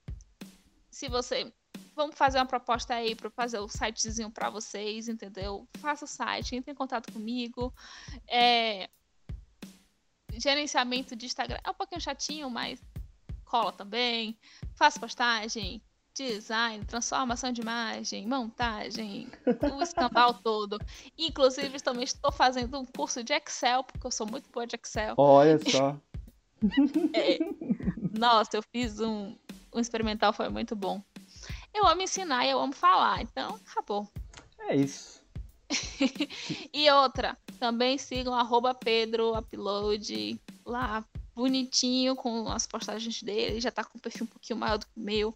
Se 0.90 1.08
você. 1.08 1.52
Vamos 1.94 2.16
fazer 2.16 2.38
uma 2.38 2.46
proposta 2.46 2.94
aí 2.94 3.14
para 3.14 3.28
fazer 3.30 3.58
o 3.58 3.68
sitezinho 3.68 4.30
para 4.30 4.48
vocês, 4.48 5.08
entendeu? 5.08 5.68
Faça 5.76 6.06
o 6.06 6.08
site, 6.08 6.56
entre 6.56 6.72
em 6.72 6.74
contato 6.74 7.12
comigo. 7.12 7.72
É, 8.26 8.88
gerenciamento 10.32 11.14
de 11.14 11.26
Instagram 11.26 11.58
é 11.62 11.70
um 11.70 11.74
pouquinho 11.74 12.00
chatinho, 12.00 12.48
mas 12.48 12.82
cola 13.44 13.72
também. 13.72 14.38
Faço 14.74 14.98
postagem, 14.98 15.82
design, 16.14 16.84
transformação 16.84 17.52
de 17.52 17.60
imagem, 17.60 18.26
montagem, 18.26 19.28
o 19.76 19.82
escambau 19.82 20.34
todo. 20.42 20.78
Inclusive, 21.18 21.80
também 21.80 22.04
estou 22.04 22.32
fazendo 22.32 22.78
um 22.78 22.84
curso 22.84 23.22
de 23.22 23.32
Excel, 23.32 23.84
porque 23.84 24.06
eu 24.06 24.10
sou 24.10 24.26
muito 24.26 24.48
boa 24.50 24.66
de 24.66 24.76
Excel. 24.76 25.14
Olha 25.16 25.58
só. 25.70 25.98
é, 27.12 27.38
nossa, 28.16 28.56
eu 28.56 28.62
fiz 28.62 29.00
um, 29.00 29.34
um 29.74 29.80
experimental, 29.80 30.32
foi 30.32 30.48
muito 30.48 30.76
bom. 30.76 31.02
Eu 31.74 31.86
amo 31.86 32.02
ensinar 32.02 32.46
e 32.46 32.50
eu 32.50 32.60
amo 32.60 32.72
falar, 32.72 33.22
então 33.22 33.58
acabou. 33.66 34.06
É 34.58 34.76
isso. 34.76 35.22
e 36.72 36.90
outra, 36.90 37.36
também 37.58 37.96
sigam 37.96 38.34
arroba 38.34 38.74
Pedro 38.74 39.36
Upload 39.36 40.40
lá, 40.66 41.04
bonitinho, 41.34 42.14
com 42.14 42.48
as 42.48 42.66
postagens 42.66 43.22
dele. 43.22 43.60
Já 43.60 43.70
tá 43.70 43.82
com 43.84 43.98
um 43.98 44.00
perfil 44.00 44.24
um 44.24 44.28
pouquinho 44.28 44.58
maior 44.58 44.78
do 44.78 44.86
que 44.86 44.92
o 44.96 45.00
meu. 45.00 45.34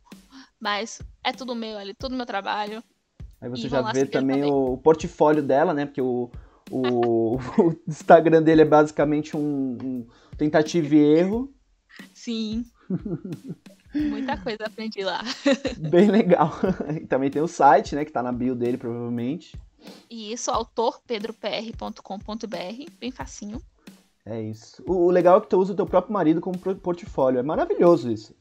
Mas 0.60 1.00
é 1.24 1.32
tudo 1.32 1.54
meu 1.54 1.78
ali, 1.78 1.94
tudo 1.94 2.16
meu 2.16 2.26
trabalho. 2.26 2.82
Aí 3.40 3.48
você 3.48 3.68
já 3.68 3.82
vê 3.92 4.06
também, 4.06 4.40
também, 4.40 4.52
o 4.52 4.76
portfólio 4.78 5.42
dela, 5.42 5.74
né? 5.74 5.86
Porque 5.86 6.00
o, 6.00 6.30
o, 6.70 7.36
o 7.58 7.76
Instagram 7.86 8.42
dele 8.42 8.62
é 8.62 8.64
basicamente 8.64 9.36
um, 9.36 9.78
um 9.82 10.06
tentativa 10.36 10.94
e 10.94 10.98
erro. 10.98 11.52
Sim. 12.26 12.66
Muita 13.94 14.36
coisa 14.36 14.66
aprendi 14.66 15.04
lá. 15.04 15.22
Bem 15.78 16.10
legal. 16.10 16.50
E 17.00 17.06
também 17.06 17.30
tem 17.30 17.40
o 17.40 17.46
site, 17.46 17.94
né? 17.94 18.04
Que 18.04 18.10
tá 18.10 18.20
na 18.20 18.32
bio 18.32 18.56
dele, 18.56 18.76
provavelmente. 18.76 19.56
E 20.10 20.32
isso, 20.32 20.50
autorpedropr.com.br, 20.50 22.90
bem 22.98 23.12
facinho. 23.12 23.62
É 24.24 24.42
isso. 24.42 24.82
O 24.88 25.08
legal 25.08 25.38
é 25.38 25.40
que 25.40 25.46
tu 25.46 25.56
usa 25.56 25.72
o 25.72 25.76
teu 25.76 25.86
próprio 25.86 26.12
marido 26.12 26.40
como 26.40 26.58
portfólio. 26.58 27.38
É 27.38 27.44
maravilhoso 27.44 28.10
isso. 28.10 28.34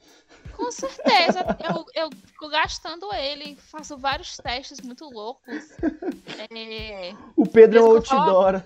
Com 0.53 0.71
certeza. 0.71 1.45
eu, 1.63 1.85
eu 1.93 2.09
fico 2.25 2.49
gastando 2.49 3.13
ele, 3.13 3.55
faço 3.55 3.95
vários 3.95 4.35
testes 4.37 4.81
muito 4.81 5.07
loucos. 5.07 5.63
É... 6.49 7.13
O 7.35 7.47
Pedro 7.47 7.77
é 7.77 7.81
um 7.83 7.91
outdoor. 7.91 8.63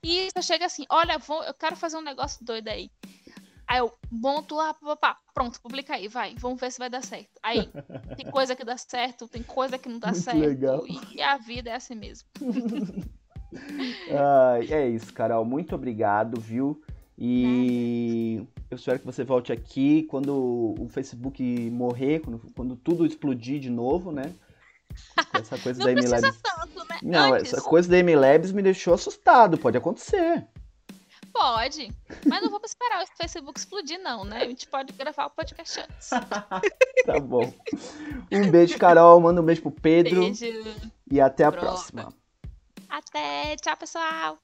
E 0.00 0.28
isso 0.28 0.40
chega 0.42 0.66
assim, 0.66 0.86
olha, 0.88 1.18
vou, 1.18 1.42
eu 1.42 1.54
quero 1.54 1.74
fazer 1.74 1.96
um 1.96 2.02
negócio 2.02 2.44
doido 2.44 2.68
aí. 2.68 2.88
Aí 3.72 3.78
eu 3.78 3.90
monto 4.10 4.54
lá, 4.54 4.74
pá, 5.00 5.16
pronto, 5.32 5.58
publica 5.58 5.94
aí, 5.94 6.06
vai, 6.06 6.34
vamos 6.38 6.60
ver 6.60 6.70
se 6.70 6.78
vai 6.78 6.90
dar 6.90 7.02
certo. 7.02 7.30
Aí, 7.42 7.70
tem 8.18 8.30
coisa 8.30 8.54
que 8.54 8.66
dá 8.66 8.76
certo, 8.76 9.26
tem 9.26 9.42
coisa 9.42 9.78
que 9.78 9.88
não 9.88 9.98
dá 9.98 10.08
Muito 10.12 10.22
certo. 10.22 10.40
Legal. 10.40 10.84
E 10.86 11.22
a 11.22 11.38
vida 11.38 11.70
é 11.70 11.76
assim 11.76 11.94
mesmo. 11.94 12.28
ah, 14.12 14.58
é 14.68 14.90
isso, 14.90 15.10
Carol. 15.14 15.46
Muito 15.46 15.74
obrigado, 15.74 16.38
viu? 16.38 16.82
E 17.16 18.46
eu 18.70 18.76
espero 18.76 18.98
que 18.98 19.06
você 19.06 19.24
volte 19.24 19.54
aqui 19.54 20.02
quando 20.02 20.74
o 20.78 20.86
Facebook 20.90 21.42
morrer, 21.70 22.20
quando, 22.20 22.42
quando 22.54 22.76
tudo 22.76 23.06
explodir 23.06 23.58
de 23.58 23.70
novo, 23.70 24.12
né? 24.12 24.34
Essa 25.32 25.56
coisa 25.56 25.82
da 25.82 25.92
MLabs. 25.92 26.42
Tanto, 26.42 26.88
né? 26.90 26.98
Não, 27.02 27.32
Antes. 27.32 27.54
essa 27.54 27.62
coisa 27.62 27.88
da 27.88 27.96
MLabs 28.02 28.52
me 28.52 28.60
deixou 28.60 28.92
assustado. 28.92 29.56
Pode 29.56 29.78
acontecer. 29.78 30.46
Pode. 31.32 31.90
Mas 32.26 32.42
não 32.42 32.50
vamos 32.50 32.70
esperar 32.70 33.02
o 33.02 33.16
Facebook 33.16 33.58
explodir, 33.58 33.98
não, 33.98 34.24
né? 34.24 34.42
A 34.42 34.46
gente 34.46 34.68
pode 34.68 34.92
gravar 34.92 35.26
o 35.26 35.30
podcast 35.30 35.80
antes. 35.80 36.10
tá 37.06 37.20
bom. 37.20 37.52
Um 38.30 38.50
beijo, 38.50 38.78
Carol. 38.78 39.20
Manda 39.20 39.40
um 39.40 39.44
beijo 39.44 39.62
pro 39.62 39.70
Pedro. 39.70 40.20
Beijo. 40.20 40.44
E 41.10 41.20
até 41.20 41.44
a 41.44 41.50
Pronto. 41.50 41.64
próxima. 41.64 42.12
Até. 42.88 43.56
Tchau, 43.56 43.76
pessoal. 43.76 44.38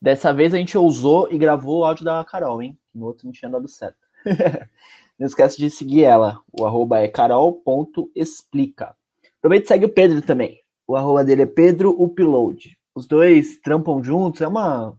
Dessa 0.00 0.32
vez 0.32 0.54
a 0.54 0.58
gente 0.58 0.78
ousou 0.78 1.28
e 1.32 1.38
gravou 1.38 1.80
o 1.80 1.84
áudio 1.84 2.04
da 2.04 2.24
Carol, 2.24 2.62
hein? 2.62 2.78
No 2.94 3.06
outro 3.06 3.26
não 3.26 3.32
tinha 3.32 3.50
dado 3.50 3.66
certo. 3.66 3.98
não 5.18 5.26
esquece 5.26 5.58
de 5.58 5.70
seguir 5.70 6.04
ela. 6.04 6.40
O 6.52 6.64
arroba 6.64 7.00
é 7.00 7.08
carol.explica. 7.08 8.94
Aproveita 9.38 9.64
e 9.64 9.68
segue 9.68 9.84
o 9.86 9.92
Pedro 9.92 10.22
também. 10.22 10.60
O 10.86 10.94
arroba 10.94 11.24
dele 11.24 11.42
é 11.42 11.46
Pedro 11.46 11.90
Upload. 12.00 12.76
Os 12.94 13.06
dois 13.06 13.58
trampam 13.58 14.02
juntos. 14.02 14.40
É 14.40 14.48
uma 14.48 14.96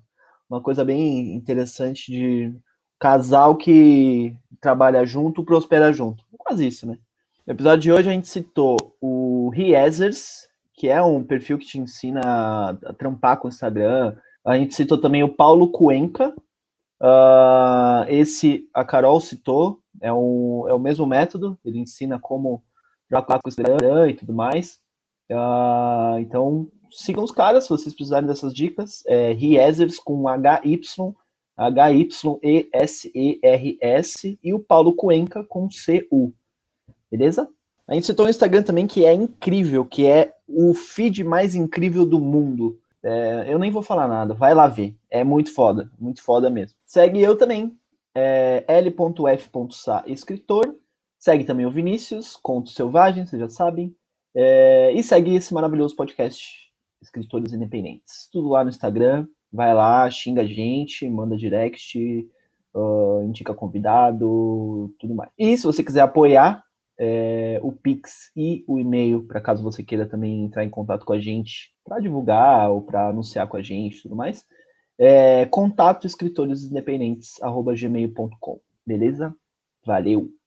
uma 0.50 0.62
coisa 0.62 0.84
bem 0.84 1.36
interessante 1.36 2.12
de 2.12 2.56
casal 3.00 3.56
que 3.56 4.36
trabalha 4.60 5.06
junto, 5.06 5.44
prospera 5.44 5.92
junto. 5.94 6.24
Quase 6.38 6.68
isso, 6.68 6.88
né? 6.88 6.98
No 7.46 7.54
episódio 7.54 7.82
de 7.82 7.92
hoje 7.92 8.10
a 8.10 8.12
gente 8.12 8.28
citou 8.28 8.78
o 9.02 9.50
Riezers, 9.54 10.48
que 10.74 10.88
é 10.88 11.02
um 11.02 11.24
perfil 11.24 11.58
que 11.58 11.66
te 11.66 11.80
ensina 11.80 12.78
a 12.86 12.94
trampar 12.94 13.38
com 13.38 13.48
o 13.48 13.50
Instagram. 13.50 14.16
A 14.46 14.58
gente 14.58 14.76
citou 14.76 14.98
também 14.98 15.24
o 15.24 15.34
Paulo 15.34 15.70
Cuenca. 15.70 16.34
Uh, 17.02 18.04
esse 18.08 18.68
a 18.74 18.84
Carol 18.84 19.20
citou, 19.22 19.80
é, 20.02 20.12
um, 20.12 20.68
é 20.68 20.74
o 20.74 20.80
mesmo 20.80 21.06
método, 21.06 21.58
ele 21.64 21.78
ensina 21.78 22.20
como 22.20 22.64
trabalhar 23.08 23.40
com 23.40 23.48
o 23.48 23.50
Instagram 23.50 24.10
e 24.10 24.14
tudo 24.16 24.34
mais. 24.34 24.80
Uh, 25.32 26.20
então, 26.20 26.70
sigam 26.98 27.24
os 27.24 27.32
caras 27.32 27.64
se 27.64 27.70
vocês 27.70 27.94
precisarem 27.94 28.28
dessas 28.28 28.54
dicas. 28.54 29.04
É 29.06 29.34
com 30.04 30.28
H-Y, 30.28 31.14
H-Y-E-S-E-R-S 31.56 32.20
e 34.44 34.54
o 34.54 34.60
Paulo 34.60 34.94
Cuenca 34.94 35.44
com 35.44 35.70
C-U. 35.70 36.34
Beleza? 37.10 37.48
A 37.88 37.94
gente 37.94 38.06
citou 38.06 38.26
o 38.26 38.30
Instagram 38.30 38.64
também, 38.64 38.86
que 38.86 39.06
é 39.06 39.14
incrível, 39.14 39.86
que 39.86 40.06
é 40.06 40.34
o 40.48 40.74
feed 40.74 41.24
mais 41.24 41.56
incrível 41.56 42.06
do 42.06 42.20
mundo. 42.20 42.78
É, 43.02 43.46
eu 43.48 43.58
nem 43.58 43.72
vou 43.72 43.82
falar 43.82 44.08
nada, 44.08 44.34
vai 44.34 44.54
lá 44.54 44.68
ver. 44.68 44.94
É 45.10 45.24
muito 45.24 45.54
foda, 45.54 45.90
muito 45.98 46.22
foda 46.22 46.50
mesmo. 46.50 46.76
Segue 46.86 47.22
eu 47.22 47.38
também, 47.38 47.78
é, 48.14 48.66
L.F.Sa, 48.68 50.04
escritor. 50.06 50.76
Segue 51.18 51.46
também 51.46 51.66
o 51.66 51.72
Vinícius, 51.72 52.36
Contos 52.36 52.74
Selvagens, 52.74 53.30
vocês 53.30 53.40
já 53.40 53.50
sabem. 53.50 53.96
É, 54.36 54.92
e 54.92 55.02
segue 55.02 55.36
esse 55.36 55.54
maravilhoso 55.54 55.96
podcast 55.96 56.67
escritores 57.02 57.54
independentes. 57.54 58.30
Tudo 58.32 58.50
lá 58.50 58.64
no 58.64 58.70
Instagram. 58.70 59.28
Vai 59.52 59.74
lá, 59.74 60.10
xinga 60.10 60.42
a 60.42 60.46
gente, 60.46 61.10
manda 61.10 61.38
direct, 61.38 62.28
uh, 62.74 63.24
indica 63.24 63.54
convidado, 63.54 64.94
tudo 65.00 65.16
mais. 65.16 65.32
E 65.38 65.58
se 65.58 65.64
você 65.64 65.84
quiser 65.84 66.02
apoiar 66.02 66.64
é, 67.00 67.60
o 67.62 67.72
Pix 67.72 68.32
e 68.36 68.64
o 68.68 68.80
e-mail, 68.80 69.24
para 69.24 69.40
caso 69.40 69.64
você 69.64 69.84
queira 69.84 70.06
também 70.06 70.44
entrar 70.44 70.64
em 70.64 70.70
contato 70.70 71.06
com 71.06 71.14
a 71.14 71.20
gente 71.20 71.72
para 71.86 72.00
divulgar 72.00 72.70
ou 72.70 72.82
para 72.82 73.10
anunciar 73.10 73.48
com 73.48 73.58
a 73.58 73.62
gente 73.62 74.02
tudo 74.02 74.16
mais, 74.16 74.44
é 74.98 75.46
contato 75.46 76.08
escritores 76.08 76.64
independentes, 76.64 77.36
gmail.com. 77.76 78.60
Beleza? 78.86 79.36
Valeu! 79.86 80.32